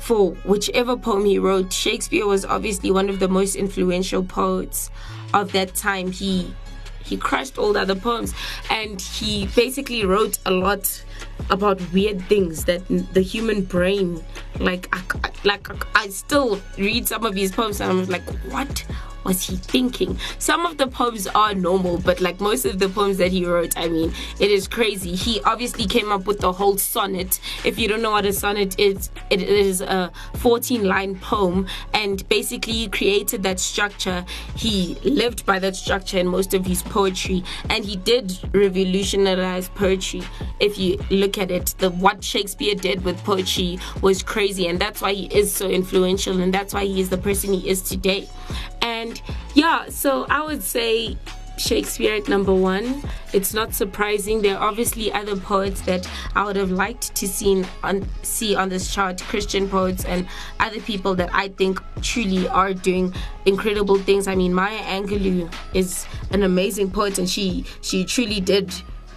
for 0.00 0.32
whichever 0.44 0.96
poem 0.96 1.24
he 1.24 1.38
wrote. 1.38 1.72
Shakespeare 1.72 2.26
was 2.26 2.44
obviously 2.44 2.90
one 2.90 3.08
of 3.08 3.18
the 3.18 3.28
most 3.28 3.56
influential 3.56 4.24
poets 4.24 4.90
of 5.34 5.52
that 5.52 5.74
time. 5.74 6.10
He 6.10 6.52
he 7.04 7.16
crushed 7.16 7.56
all 7.58 7.72
the 7.72 7.80
other 7.80 7.94
poems 7.94 8.34
and 8.70 9.00
he 9.00 9.46
basically 9.56 10.04
wrote 10.04 10.38
a 10.44 10.50
lot 10.50 11.02
about 11.50 11.80
weird 11.92 12.20
things 12.22 12.64
that 12.64 12.86
the 13.12 13.20
human 13.22 13.62
brain 13.62 14.22
like 14.58 14.88
I, 14.92 15.30
like 15.44 15.68
I 15.96 16.08
still 16.08 16.60
read 16.76 17.06
some 17.08 17.24
of 17.24 17.34
his 17.34 17.52
poems 17.52 17.80
and 17.80 17.90
I'm 17.90 18.06
like 18.06 18.28
what 18.50 18.84
was 19.28 19.42
he 19.46 19.56
thinking? 19.56 20.18
Some 20.38 20.64
of 20.64 20.78
the 20.78 20.86
poems 20.86 21.26
are 21.26 21.54
normal, 21.54 21.98
but 21.98 22.18
like 22.20 22.40
most 22.40 22.64
of 22.64 22.78
the 22.78 22.88
poems 22.88 23.18
that 23.18 23.30
he 23.30 23.44
wrote, 23.44 23.76
I 23.76 23.88
mean, 23.88 24.14
it 24.40 24.50
is 24.50 24.66
crazy. 24.66 25.14
He 25.14 25.42
obviously 25.42 25.84
came 25.86 26.10
up 26.10 26.26
with 26.26 26.40
the 26.40 26.50
whole 26.50 26.78
sonnet. 26.78 27.38
If 27.62 27.78
you 27.78 27.88
don't 27.88 28.00
know 28.00 28.12
what 28.12 28.24
a 28.24 28.32
sonnet 28.32 28.78
is, 28.80 29.10
it 29.28 29.42
is 29.42 29.82
a 29.82 30.10
14 30.36 30.82
line 30.84 31.18
poem, 31.18 31.66
and 31.92 32.26
basically 32.30 32.72
he 32.72 32.88
created 32.88 33.42
that 33.42 33.60
structure. 33.60 34.24
He 34.56 34.94
lived 35.04 35.44
by 35.44 35.58
that 35.58 35.76
structure 35.76 36.16
in 36.16 36.26
most 36.26 36.54
of 36.54 36.64
his 36.64 36.82
poetry, 36.82 37.44
and 37.68 37.84
he 37.84 37.96
did 37.96 38.38
revolutionize 38.54 39.68
poetry. 39.68 40.22
If 40.58 40.78
you 40.78 40.98
look 41.10 41.27
at 41.36 41.50
it, 41.50 41.74
the 41.78 41.90
what 41.90 42.24
Shakespeare 42.24 42.74
did 42.74 43.04
with 43.04 43.22
poetry 43.24 43.78
was 44.00 44.22
crazy, 44.22 44.68
and 44.68 44.80
that's 44.80 45.02
why 45.02 45.12
he 45.12 45.26
is 45.26 45.52
so 45.52 45.68
influential, 45.68 46.40
and 46.40 46.54
that's 46.54 46.72
why 46.72 46.84
he 46.84 47.00
is 47.00 47.10
the 47.10 47.18
person 47.18 47.52
he 47.52 47.68
is 47.68 47.82
today. 47.82 48.28
And 48.80 49.20
yeah, 49.54 49.88
so 49.90 50.24
I 50.30 50.42
would 50.42 50.62
say 50.62 51.18
Shakespeare 51.58 52.14
at 52.14 52.28
number 52.28 52.54
one. 52.54 53.02
It's 53.32 53.52
not 53.52 53.74
surprising. 53.74 54.40
There 54.40 54.56
are 54.56 54.68
obviously 54.68 55.12
other 55.12 55.36
poets 55.36 55.80
that 55.82 56.08
I 56.34 56.44
would 56.44 56.56
have 56.56 56.70
liked 56.70 57.14
to 57.16 57.28
see 57.28 57.64
on, 57.82 58.08
see 58.22 58.54
on 58.54 58.68
this 58.68 58.92
chart, 58.92 59.20
Christian 59.22 59.68
poets 59.68 60.04
and 60.04 60.26
other 60.60 60.80
people 60.80 61.14
that 61.16 61.30
I 61.34 61.48
think 61.48 61.80
truly 62.00 62.48
are 62.48 62.72
doing 62.72 63.14
incredible 63.44 63.98
things. 63.98 64.28
I 64.28 64.34
mean, 64.34 64.54
Maya 64.54 64.78
Angelou 64.78 65.52
is 65.74 66.06
an 66.30 66.42
amazing 66.42 66.90
poet, 66.90 67.18
and 67.18 67.28
she 67.28 67.64
she 67.82 68.04
truly 68.04 68.40
did 68.40 68.72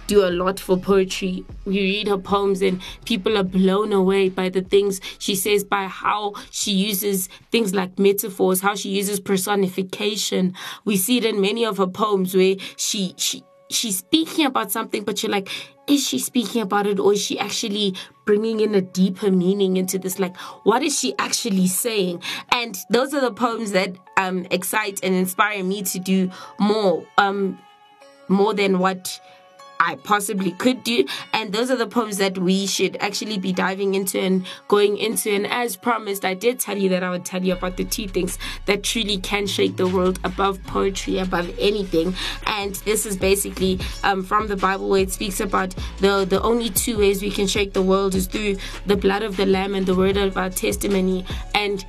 do 0.06 0.24
a 0.24 0.30
lot 0.30 0.60
for 0.60 0.76
poetry. 0.76 1.44
We 1.64 1.80
read 1.80 2.08
her 2.08 2.18
poems 2.18 2.62
and 2.62 2.80
people 3.04 3.38
are 3.38 3.44
blown 3.44 3.92
away 3.92 4.28
by 4.28 4.48
the 4.48 4.62
things 4.62 5.00
she 5.18 5.34
says, 5.34 5.64
by 5.64 5.84
how 5.84 6.34
she 6.50 6.72
uses 6.72 7.28
things 7.50 7.74
like 7.74 7.98
metaphors, 7.98 8.60
how 8.60 8.74
she 8.74 8.90
uses 8.90 9.20
personification. 9.20 10.54
We 10.84 10.96
see 10.96 11.18
it 11.18 11.24
in 11.24 11.40
many 11.40 11.64
of 11.64 11.78
her 11.78 11.86
poems 11.86 12.34
where 12.34 12.56
she 12.76 13.14
she 13.16 13.44
she's 13.70 13.98
speaking 13.98 14.46
about 14.46 14.70
something, 14.70 15.02
but 15.04 15.22
you're 15.22 15.32
like, 15.32 15.48
is 15.86 16.06
she 16.06 16.18
speaking 16.18 16.62
about 16.62 16.86
it 16.86 17.00
or 17.00 17.14
is 17.14 17.20
she 17.20 17.38
actually 17.38 17.94
bringing 18.24 18.60
in 18.60 18.74
a 18.74 18.80
deeper 18.80 19.30
meaning 19.30 19.76
into 19.76 19.98
this? 19.98 20.18
Like, 20.18 20.36
what 20.64 20.82
is 20.82 20.98
she 20.98 21.14
actually 21.18 21.66
saying? 21.66 22.22
And 22.52 22.76
those 22.90 23.12
are 23.14 23.20
the 23.20 23.32
poems 23.32 23.72
that 23.72 23.96
um, 24.16 24.46
excite 24.50 25.00
and 25.02 25.14
inspire 25.14 25.64
me 25.64 25.82
to 25.84 25.98
do 25.98 26.30
more, 26.60 27.04
um, 27.18 27.58
more 28.28 28.54
than 28.54 28.78
what 28.78 29.20
I 29.84 29.96
possibly 29.96 30.52
could 30.52 30.84
do. 30.84 31.04
And 31.32 31.52
those 31.52 31.70
are 31.70 31.76
the 31.76 31.88
poems 31.88 32.18
that 32.18 32.38
we 32.38 32.66
should 32.66 32.96
actually 33.00 33.38
be 33.38 33.52
diving 33.52 33.94
into 33.94 34.20
and 34.20 34.46
going 34.68 34.96
into. 34.96 35.30
And 35.30 35.46
as 35.46 35.76
promised, 35.76 36.24
I 36.24 36.34
did 36.34 36.60
tell 36.60 36.78
you 36.78 36.88
that 36.90 37.02
I 37.02 37.10
would 37.10 37.24
tell 37.24 37.42
you 37.42 37.52
about 37.52 37.76
the 37.76 37.84
two 37.84 38.06
things 38.06 38.38
that 38.66 38.84
truly 38.84 39.18
can 39.18 39.46
shake 39.46 39.76
the 39.76 39.88
world 39.88 40.20
above 40.22 40.62
poetry, 40.64 41.18
above 41.18 41.52
anything. 41.58 42.14
And 42.46 42.76
this 42.76 43.06
is 43.06 43.16
basically 43.16 43.80
um, 44.04 44.22
from 44.22 44.46
the 44.46 44.56
Bible 44.56 44.88
where 44.88 45.02
it 45.02 45.10
speaks 45.10 45.40
about 45.40 45.74
the, 45.98 46.24
the 46.24 46.40
only 46.42 46.70
two 46.70 46.98
ways 46.98 47.20
we 47.20 47.30
can 47.30 47.48
shake 47.48 47.72
the 47.72 47.82
world 47.82 48.14
is 48.14 48.26
through 48.26 48.56
the 48.86 48.96
blood 48.96 49.22
of 49.22 49.36
the 49.36 49.46
Lamb 49.46 49.74
and 49.74 49.86
the 49.86 49.96
word 49.96 50.16
of 50.16 50.36
our 50.36 50.50
testimony. 50.50 51.24
And 51.54 51.84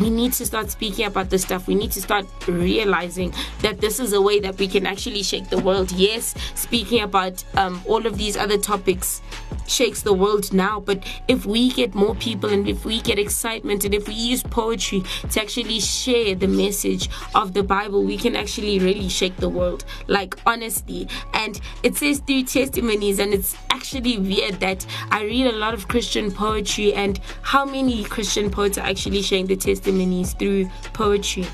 we 0.00 0.10
need 0.10 0.32
to 0.34 0.46
start 0.46 0.70
speaking 0.70 1.06
about 1.06 1.30
this 1.30 1.42
stuff. 1.42 1.66
We 1.66 1.74
need 1.74 1.92
to 1.92 2.02
start 2.02 2.26
realizing 2.46 3.32
that 3.60 3.80
this 3.80 4.00
is 4.00 4.12
a 4.12 4.20
way 4.20 4.40
that 4.40 4.58
we 4.58 4.68
can 4.68 4.86
actually 4.86 5.22
shake 5.22 5.48
the 5.48 5.58
world. 5.58 5.92
Yes, 5.92 6.34
speaking 6.54 7.02
about 7.02 7.44
um, 7.56 7.82
all 7.86 8.06
of 8.06 8.18
these 8.18 8.36
other 8.36 8.58
topics 8.58 9.20
shakes 9.66 10.02
the 10.02 10.12
world 10.12 10.52
now, 10.52 10.80
but 10.80 11.04
if 11.28 11.44
we 11.46 11.70
get 11.70 11.94
more 11.94 12.14
people 12.14 12.50
and 12.50 12.68
if 12.68 12.84
we 12.84 13.00
get 13.00 13.18
excitement 13.18 13.84
and 13.84 13.94
if 13.94 14.08
we 14.08 14.14
use 14.14 14.42
poetry 14.42 15.02
to 15.30 15.40
actually 15.40 15.80
share 15.80 16.34
the 16.34 16.48
message 16.48 17.08
of 17.34 17.52
the 17.52 17.62
Bible, 17.62 18.02
we 18.02 18.16
can 18.16 18.34
actually 18.34 18.78
really 18.78 19.08
shake 19.08 19.36
the 19.36 19.48
world. 19.48 19.84
Like, 20.06 20.38
honestly. 20.46 21.08
And 21.34 21.60
it 21.82 21.96
says 21.96 22.20
through 22.20 22.44
testimonies, 22.44 23.18
and 23.18 23.32
it's 23.32 23.56
actually 23.70 24.18
weird 24.18 24.54
that 24.60 24.86
I 25.10 25.22
read 25.24 25.46
a 25.46 25.52
lot 25.52 25.74
of 25.74 25.88
Christian 25.88 26.30
poetry, 26.30 26.94
and 26.94 27.20
how 27.42 27.64
many 27.64 28.04
Christian 28.04 28.50
poets 28.50 28.78
are 28.78 28.86
actually 28.86 29.22
sharing 29.22 29.46
the 29.46 29.56
testimonies 29.78 30.32
through 30.34 30.68
poetry 30.92 31.46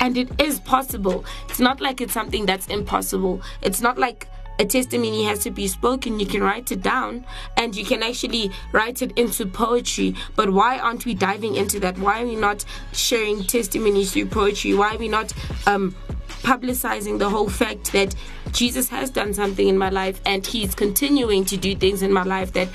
and 0.00 0.16
it 0.16 0.28
is 0.40 0.60
possible. 0.60 1.24
It's 1.48 1.60
not 1.60 1.80
like 1.80 2.00
it's 2.00 2.12
something 2.12 2.46
that's 2.46 2.68
impossible. 2.68 3.42
It's 3.62 3.80
not 3.80 3.98
like 3.98 4.28
a 4.60 4.64
testimony 4.64 5.24
has 5.24 5.40
to 5.40 5.50
be 5.50 5.68
spoken, 5.68 6.18
you 6.18 6.26
can 6.26 6.42
write 6.42 6.72
it 6.72 6.82
down 6.82 7.24
and 7.56 7.76
you 7.76 7.84
can 7.84 8.02
actually 8.02 8.50
write 8.72 9.02
it 9.02 9.12
into 9.16 9.46
poetry. 9.46 10.14
But 10.34 10.50
why 10.50 10.78
aren't 10.78 11.04
we 11.04 11.14
diving 11.14 11.54
into 11.54 11.78
that? 11.80 11.98
Why 11.98 12.22
are 12.22 12.26
we 12.26 12.34
not 12.34 12.64
sharing 12.92 13.44
testimonies 13.44 14.12
through 14.12 14.26
poetry? 14.26 14.74
Why 14.74 14.94
are 14.94 14.98
we 14.98 15.08
not 15.08 15.32
um, 15.66 15.94
publicizing 16.42 17.18
the 17.18 17.28
whole 17.28 17.48
fact 17.48 17.92
that 17.92 18.14
Jesus 18.52 18.88
has 18.88 19.10
done 19.10 19.34
something 19.34 19.68
in 19.68 19.78
my 19.78 19.90
life 19.90 20.20
and 20.24 20.44
he's 20.44 20.74
continuing 20.74 21.44
to 21.44 21.56
do 21.56 21.76
things 21.76 22.02
in 22.02 22.12
my 22.12 22.24
life 22.24 22.52
that 22.54 22.68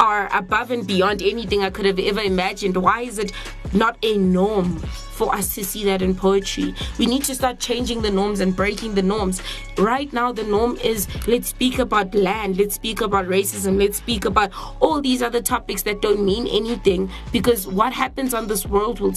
are 0.00 0.28
above 0.36 0.70
and 0.70 0.86
beyond 0.86 1.22
anything 1.22 1.62
I 1.62 1.70
could 1.70 1.86
have 1.86 1.98
ever 1.98 2.20
imagined. 2.20 2.76
Why 2.76 3.02
is 3.02 3.18
it 3.18 3.32
not 3.72 3.96
a 4.02 4.16
norm 4.16 4.78
for 4.78 5.34
us 5.34 5.54
to 5.56 5.64
see 5.64 5.84
that 5.84 6.02
in 6.02 6.14
poetry? 6.14 6.74
We 6.98 7.06
need 7.06 7.24
to 7.24 7.34
start 7.34 7.58
changing 7.58 8.02
the 8.02 8.10
norms 8.10 8.40
and 8.40 8.54
breaking 8.54 8.94
the 8.94 9.02
norms. 9.02 9.42
Right 9.76 10.12
now, 10.12 10.32
the 10.32 10.44
norm 10.44 10.76
is 10.76 11.08
let's 11.26 11.48
speak 11.48 11.78
about 11.78 12.14
land, 12.14 12.58
let's 12.58 12.74
speak 12.74 13.00
about 13.00 13.26
racism, 13.26 13.78
let's 13.78 13.98
speak 13.98 14.24
about 14.24 14.52
all 14.80 15.00
these 15.00 15.22
other 15.22 15.42
topics 15.42 15.82
that 15.82 16.02
don't 16.02 16.24
mean 16.24 16.46
anything 16.46 17.10
because 17.32 17.66
what 17.66 17.92
happens 17.92 18.34
on 18.34 18.46
this 18.46 18.66
world 18.66 19.00
will, 19.00 19.14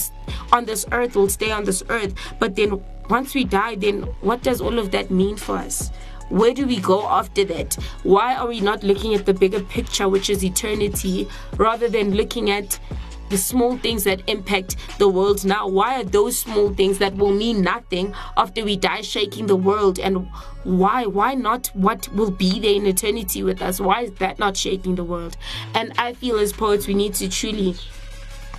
on 0.52 0.64
this 0.64 0.84
earth, 0.92 1.16
will 1.16 1.28
stay 1.28 1.50
on 1.50 1.64
this 1.64 1.82
earth. 1.88 2.14
But 2.38 2.56
then 2.56 2.82
once 3.08 3.34
we 3.34 3.44
die, 3.44 3.74
then 3.74 4.02
what 4.20 4.42
does 4.42 4.60
all 4.60 4.78
of 4.78 4.90
that 4.92 5.10
mean 5.10 5.36
for 5.36 5.56
us? 5.56 5.90
Where 6.32 6.54
do 6.54 6.66
we 6.66 6.80
go 6.80 7.06
after 7.06 7.44
that? 7.44 7.74
Why 8.04 8.36
are 8.36 8.48
we 8.48 8.62
not 8.62 8.82
looking 8.82 9.12
at 9.12 9.26
the 9.26 9.34
bigger 9.34 9.60
picture, 9.60 10.08
which 10.08 10.30
is 10.30 10.42
eternity, 10.42 11.28
rather 11.58 11.90
than 11.90 12.14
looking 12.14 12.50
at 12.50 12.80
the 13.28 13.36
small 13.36 13.76
things 13.76 14.04
that 14.04 14.26
impact 14.30 14.76
the 14.96 15.08
world 15.08 15.44
now? 15.44 15.68
Why 15.68 16.00
are 16.00 16.04
those 16.04 16.38
small 16.38 16.72
things 16.72 16.96
that 16.98 17.16
will 17.16 17.34
mean 17.34 17.60
nothing 17.60 18.14
after 18.34 18.64
we 18.64 18.78
die 18.78 19.02
shaking 19.02 19.46
the 19.46 19.56
world? 19.56 19.98
And 19.98 20.26
why? 20.64 21.04
Why 21.04 21.34
not 21.34 21.66
what 21.74 22.08
will 22.14 22.30
be 22.30 22.58
there 22.60 22.76
in 22.76 22.86
eternity 22.86 23.42
with 23.42 23.60
us? 23.60 23.78
Why 23.78 24.04
is 24.04 24.12
that 24.12 24.38
not 24.38 24.56
shaking 24.56 24.94
the 24.94 25.04
world? 25.04 25.36
And 25.74 25.92
I 25.98 26.14
feel 26.14 26.38
as 26.38 26.54
poets, 26.54 26.86
we 26.86 26.94
need 26.94 27.12
to 27.16 27.28
truly 27.28 27.76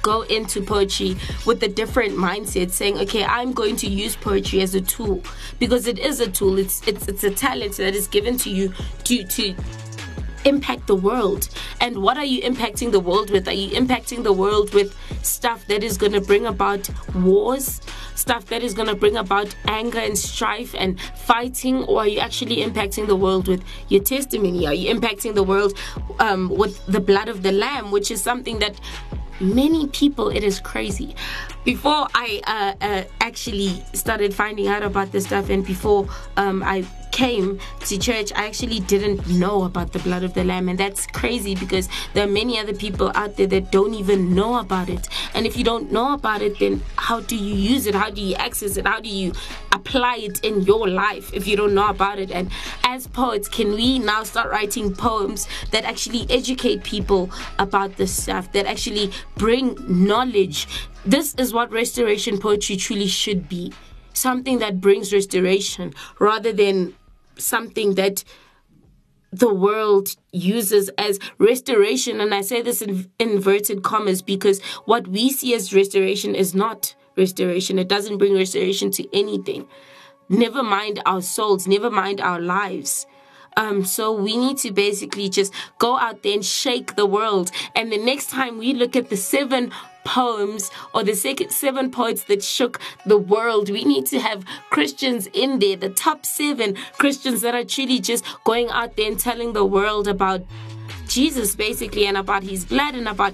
go 0.04 0.22
into 0.24 0.62
poetry 0.62 1.16
with 1.48 1.64
a 1.64 1.68
different 1.68 2.14
mindset 2.14 2.70
saying 2.70 3.00
okay 3.00 3.24
i'm 3.24 3.52
going 3.54 3.76
to 3.76 3.88
use 3.88 4.16
poetry 4.16 4.62
as 4.62 4.76
a 4.76 4.82
tool 4.82 5.24
because 5.58 5.88
it 5.88 5.98
is 5.98 6.20
a 6.20 6.30
tool 6.30 6.60
it's 6.60 6.88
it's 6.88 7.08
it's 7.08 7.24
a 7.24 7.32
talent 7.32 7.76
that 7.78 7.96
is 7.96 8.08
given 8.08 8.38
to 8.38 8.50
you 8.52 8.72
to 9.04 9.24
to 9.24 9.56
impact 10.46 10.88
the 10.88 10.96
world. 10.96 11.50
And 11.80 12.02
what 12.02 12.18
are 12.18 12.26
you 12.26 12.42
impacting 12.42 12.92
the 12.92 13.00
world 13.00 13.30
with? 13.30 13.48
Are 13.48 13.54
you 13.54 13.70
impacting 13.72 14.24
the 14.24 14.34
world 14.34 14.74
with 14.74 14.96
stuff 15.24 15.66
that 15.68 15.84
is 15.84 15.98
going 15.98 16.12
to 16.14 16.22
bring 16.22 16.46
about 16.46 16.90
wars, 17.16 17.82
stuff 18.16 18.46
that 18.48 18.64
is 18.64 18.74
going 18.74 18.88
to 18.88 18.96
bring 18.96 19.18
about 19.18 19.56
anger 19.68 20.00
and 20.00 20.18
strife 20.18 20.76
and 20.78 21.00
fighting, 21.16 21.84
or 21.84 22.00
are 22.00 22.08
you 22.08 22.20
actually 22.20 22.58
impacting 22.58 23.08
the 23.08 23.16
world 23.16 23.48
with 23.48 23.64
your 23.90 24.04
testimony? 24.04 24.68
Are 24.68 24.74
you 24.74 24.94
impacting 24.94 25.36
the 25.36 25.44
world 25.44 25.78
um, 26.20 26.50
with 26.50 26.86
the 26.88 27.00
blood 27.00 27.30
of 27.30 27.44
the 27.44 27.52
Lamb, 27.52 27.92
which 27.92 28.12
is 28.12 28.22
something 28.22 28.60
that 28.60 28.80
many 29.44 29.88
people 29.88 30.30
it 30.30 30.44
is 30.44 30.60
crazy. 30.60 31.16
Before 31.64 32.08
i 32.14 32.42
uh, 32.48 32.86
uh, 32.86 33.04
actually 33.22 33.84
started 33.94 34.34
finding 34.34 34.68
out 34.68 34.84
about 34.84 35.12
this 35.12 35.26
stuff 35.26 35.50
and 35.50 35.66
before 35.66 36.08
um, 36.38 36.64
i 36.64 36.84
came 37.14 37.60
to 37.86 37.98
church, 37.98 38.34
I 38.36 38.48
actually 38.48 38.80
didn't 38.82 39.30
know 39.30 39.64
about 39.64 39.94
the 39.94 40.00
blood 40.00 40.24
of 40.24 40.34
the 40.34 40.44
Lamb. 40.44 40.68
And 40.68 40.78
that's 40.78 41.06
crazy 41.06 41.56
because 41.56 41.88
there 42.14 42.26
are 42.26 42.30
many 42.30 42.60
other 42.60 42.74
people 42.74 43.12
out 43.14 43.38
there 43.38 43.48
that 43.48 43.72
don't 43.72 43.94
even 43.94 44.34
know 44.34 44.60
about 44.60 44.90
it. 44.90 45.08
And 45.36 45.46
if 45.46 45.56
you 45.56 45.64
don't 45.64 45.92
know 45.92 46.14
about 46.14 46.42
it, 46.42 46.60
then 46.60 46.82
how 46.98 47.22
do 47.22 47.38
you 47.38 47.54
use 47.54 47.86
it? 47.86 47.94
How 47.94 48.10
do 48.10 48.20
you 48.20 48.36
access 48.36 48.78
it? 48.78 48.88
How 48.88 49.00
do 49.00 49.10
you 49.10 49.32
apply 49.72 50.18
it 50.18 50.44
in 50.44 50.62
your 50.64 50.90
life 50.90 51.32
if 51.34 51.48
you 51.48 51.56
don't 51.56 51.76
know 51.76 51.88
about 51.88 52.18
it? 52.18 52.32
And 52.32 52.52
as 52.84 53.06
poets, 53.06 53.48
can 53.48 53.72
we 53.74 54.00
now 54.00 54.24
start 54.24 54.50
writing 54.50 54.96
poems 54.96 55.48
that 55.70 55.86
actually 55.86 56.26
educate 56.32 56.84
people 56.84 57.30
about 57.60 57.96
this 57.98 58.24
stuff, 58.24 58.52
that 58.54 58.66
actually 58.66 59.12
bring 59.38 59.78
knowledge? 59.88 60.68
This 61.06 61.36
is 61.36 61.54
what 61.54 61.72
restoration 61.72 62.40
poetry 62.40 62.76
truly 62.76 63.08
should 63.08 63.48
be 63.48 63.72
something 64.16 64.60
that 64.60 64.80
brings 64.80 65.12
restoration 65.12 65.92
rather 66.20 66.54
than 66.54 66.94
something 67.38 67.96
that 67.96 68.24
the 69.32 69.54
world 69.54 70.16
uses 70.32 70.90
as 70.98 71.20
restoration. 71.40 72.22
And 72.22 72.34
I 72.34 72.42
say 72.42 72.62
this 72.62 72.82
in 72.82 73.10
inverted 73.20 73.84
commas 73.84 74.22
because 74.22 74.62
what 74.86 75.08
we 75.08 75.32
see 75.32 75.56
as 75.56 75.74
restoration 75.74 76.36
is 76.36 76.54
not 76.54 76.96
restoration. 77.18 77.80
It 77.80 77.88
doesn't 77.88 78.18
bring 78.18 78.36
restoration 78.36 78.92
to 78.92 79.08
anything. 79.16 79.68
Never 80.30 80.64
mind 80.64 81.02
our 81.06 81.22
souls, 81.22 81.68
never 81.68 81.90
mind 81.90 82.22
our 82.22 82.40
lives. 82.40 83.06
Um, 83.58 83.86
so 83.86 84.12
we 84.12 84.38
need 84.38 84.58
to 84.60 84.72
basically 84.72 85.30
just 85.30 85.54
go 85.80 85.98
out 85.98 86.24
there 86.24 86.34
and 86.34 86.46
shake 86.46 86.96
the 86.96 87.06
world. 87.06 87.52
And 87.76 87.92
the 87.92 87.98
next 87.98 88.30
time 88.30 88.58
we 88.58 88.74
look 88.74 88.96
at 88.96 89.10
the 89.10 89.18
seven 89.18 89.72
poems 90.04 90.70
or 90.94 91.04
the 91.04 91.16
seven 91.16 91.92
poets 91.92 92.24
that 92.26 92.44
shook 92.44 92.80
the 93.06 93.18
world. 93.18 93.70
We 93.70 93.84
need 93.86 94.06
to 94.08 94.20
have 94.20 94.44
Christians 94.70 95.28
in 95.28 95.60
there, 95.60 95.78
the 95.78 95.90
top 95.90 96.26
seven 96.26 96.76
Christians 96.98 97.42
that 97.42 97.56
are 97.56 97.64
truly 97.64 98.00
just 98.00 98.26
going 98.44 98.70
out 98.70 98.96
there 98.96 99.08
and 99.08 99.20
telling 99.20 99.54
the 99.54 99.66
world 99.66 100.08
about 100.08 100.44
Jesus, 101.08 101.56
basically, 101.56 102.06
and 102.06 102.18
about 102.18 102.44
his 102.44 102.66
blood 102.66 102.96
and 102.96 103.08
about 103.08 103.34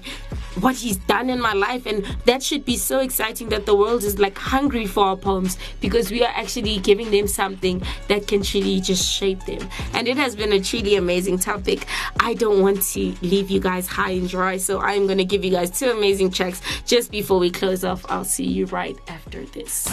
what 0.60 0.76
he's 0.76 0.96
done 0.96 1.30
in 1.30 1.40
my 1.40 1.52
life 1.52 1.86
and 1.86 2.04
that 2.24 2.42
should 2.42 2.64
be 2.64 2.76
so 2.76 3.00
exciting 3.00 3.48
that 3.50 3.66
the 3.66 3.74
world 3.74 4.02
is 4.02 4.18
like 4.18 4.36
hungry 4.36 4.86
for 4.86 5.04
our 5.04 5.16
poems 5.16 5.58
because 5.80 6.10
we 6.10 6.22
are 6.22 6.32
actually 6.34 6.78
giving 6.78 7.10
them 7.10 7.26
something 7.26 7.82
that 8.08 8.26
can 8.26 8.42
truly 8.42 8.80
just 8.80 9.08
shape 9.10 9.44
them. 9.46 9.68
And 9.94 10.08
it 10.08 10.16
has 10.16 10.34
been 10.34 10.52
a 10.52 10.60
truly 10.60 10.96
amazing 10.96 11.38
topic. 11.38 11.86
I 12.18 12.34
don't 12.34 12.60
want 12.60 12.82
to 12.82 13.14
leave 13.22 13.50
you 13.50 13.60
guys 13.60 13.86
high 13.86 14.12
and 14.12 14.28
dry 14.28 14.56
so 14.56 14.80
i'm 14.80 15.06
going 15.06 15.18
to 15.18 15.24
give 15.24 15.44
you 15.44 15.50
guys 15.50 15.70
two 15.70 15.90
amazing 15.90 16.30
tracks 16.30 16.60
just 16.86 17.10
before 17.10 17.38
we 17.38 17.50
close 17.50 17.84
off. 17.84 18.04
I'll 18.08 18.24
see 18.24 18.46
you 18.46 18.66
right 18.66 18.96
after 19.08 19.44
this. 19.46 19.88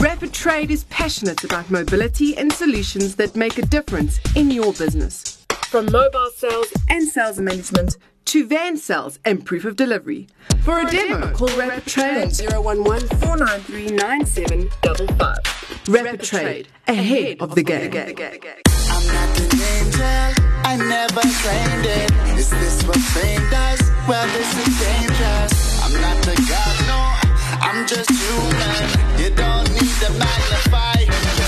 Rapid 0.00 0.32
Trade 0.32 0.70
is 0.70 0.84
passionate 0.84 1.44
about 1.44 1.70
mobility 1.70 2.36
and 2.36 2.52
solutions 2.52 3.16
that 3.16 3.36
make 3.36 3.58
a 3.58 3.62
difference 3.62 4.20
in 4.36 4.50
your 4.50 4.72
business. 4.72 5.44
From 5.68 5.90
mobile 5.90 6.30
sales 6.36 6.72
and 6.88 7.08
sales 7.08 7.40
management 7.40 7.96
to 8.26 8.46
van 8.46 8.76
sales 8.76 9.18
and 9.24 9.44
proof 9.44 9.64
of 9.64 9.76
delivery. 9.76 10.28
For 10.62 10.80
a 10.80 10.90
demo, 10.90 11.32
call 11.32 11.48
Rapid 11.56 11.86
Trade 11.86 12.40
on 12.42 12.76
011 12.78 13.08
493 13.18 13.96
9755. 13.96 15.88
Rapid 15.88 16.22
Trade, 16.22 16.68
ahead 16.88 17.36
of 17.40 17.54
the 17.54 17.62
game. 17.62 17.92
I'm 17.92 19.06
not 19.06 19.40
an 19.40 19.50
angel, 19.52 20.34
I 20.64 20.76
never 20.76 21.20
claimed 21.20 21.86
it. 21.86 22.10
Is 22.38 22.50
this 22.50 22.82
what 22.84 22.96
fame 22.96 23.50
does? 23.50 23.80
Well, 24.08 24.26
this 24.32 24.50
is 24.66 24.78
dangerous. 24.80 25.82
I'm 25.82 25.92
not 26.00 26.22
the 26.24 26.36
god, 26.48 26.76
no, 26.88 27.00
I'm 27.60 27.86
just 27.86 28.10
human. 28.10 29.20
You 29.20 29.30
don't 29.34 29.70
need 29.72 29.94
to 30.02 30.10
magnify. 30.18 31.43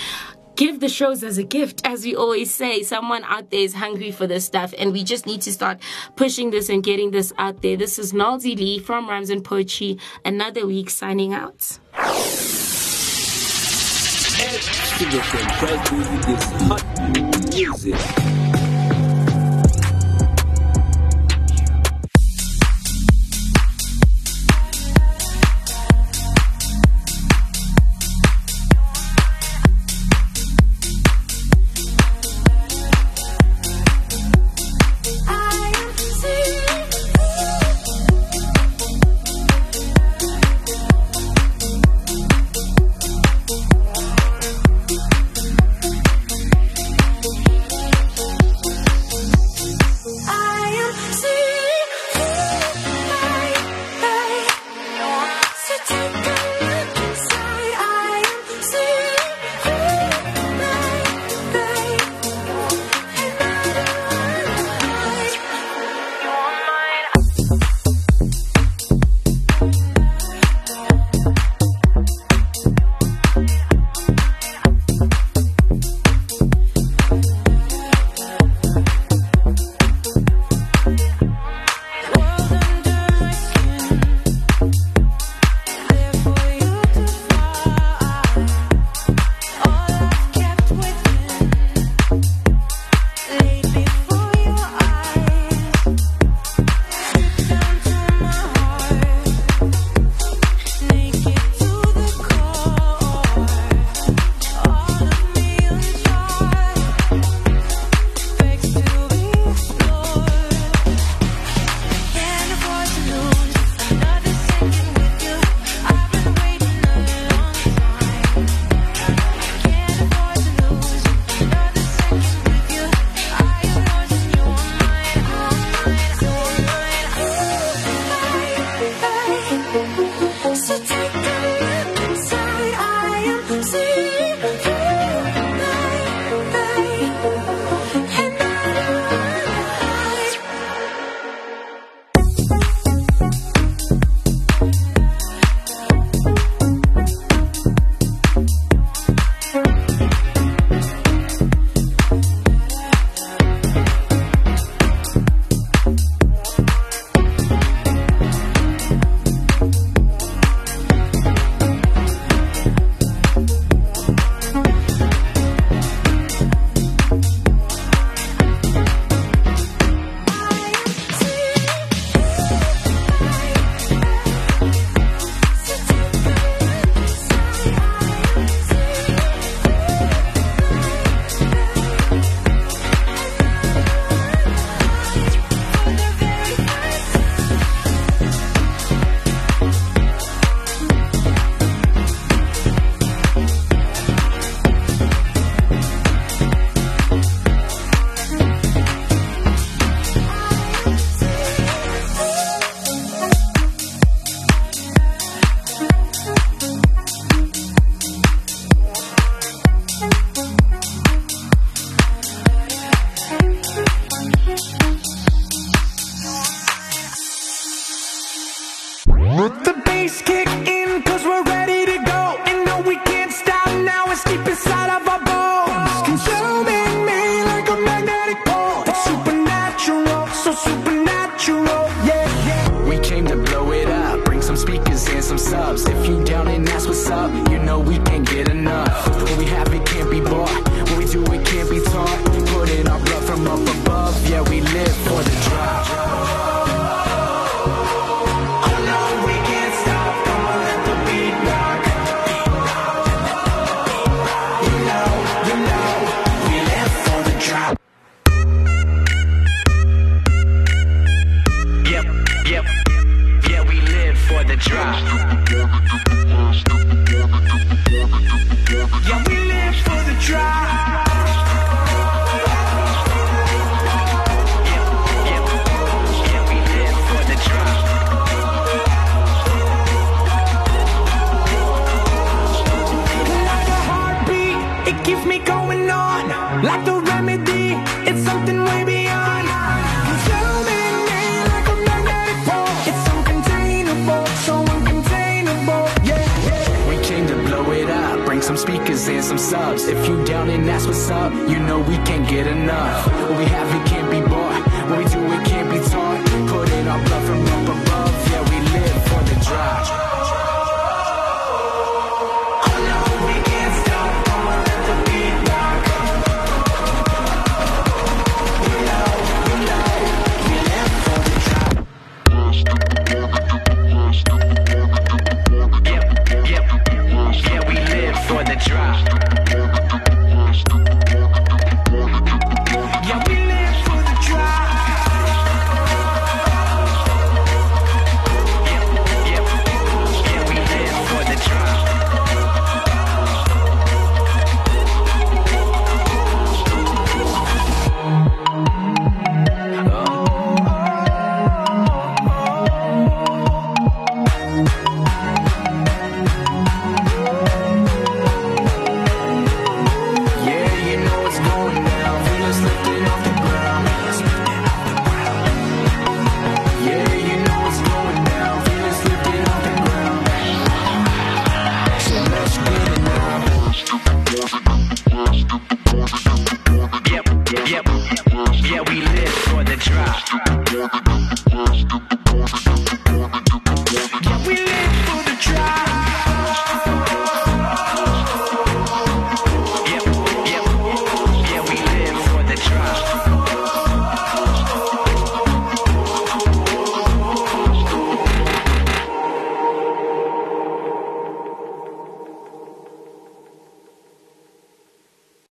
give 0.55 0.79
the 0.79 0.89
shows 0.89 1.23
as 1.23 1.38
a 1.38 1.43
gift. 1.43 1.81
As 1.86 2.05
we 2.05 2.15
always 2.15 2.53
say, 2.53 2.84
someone 2.84 3.23
out 3.25 3.49
there 3.49 3.61
is 3.61 3.73
hungry 3.73 4.11
for 4.11 4.27
this 4.27 4.45
stuff, 4.45 4.73
and 4.77 4.91
we 4.91 5.03
just 5.03 5.25
need 5.25 5.41
to 5.41 5.51
start 5.51 5.81
pushing 6.15 6.51
this 6.51 6.69
and 6.69 6.84
getting 6.84 7.11
this 7.11 7.34
out 7.38 7.61
there. 7.61 7.77
This 7.77 7.99
is 7.99 8.13
Noelzii 8.13 8.57
Lee 8.57 8.79
from 8.79 9.09
Rhymes 9.09 9.29
and 9.29 9.43
Poetry, 9.43 9.97
another 10.25 10.65
week 10.65 10.89
signing 10.89 11.34
out. 11.34 11.79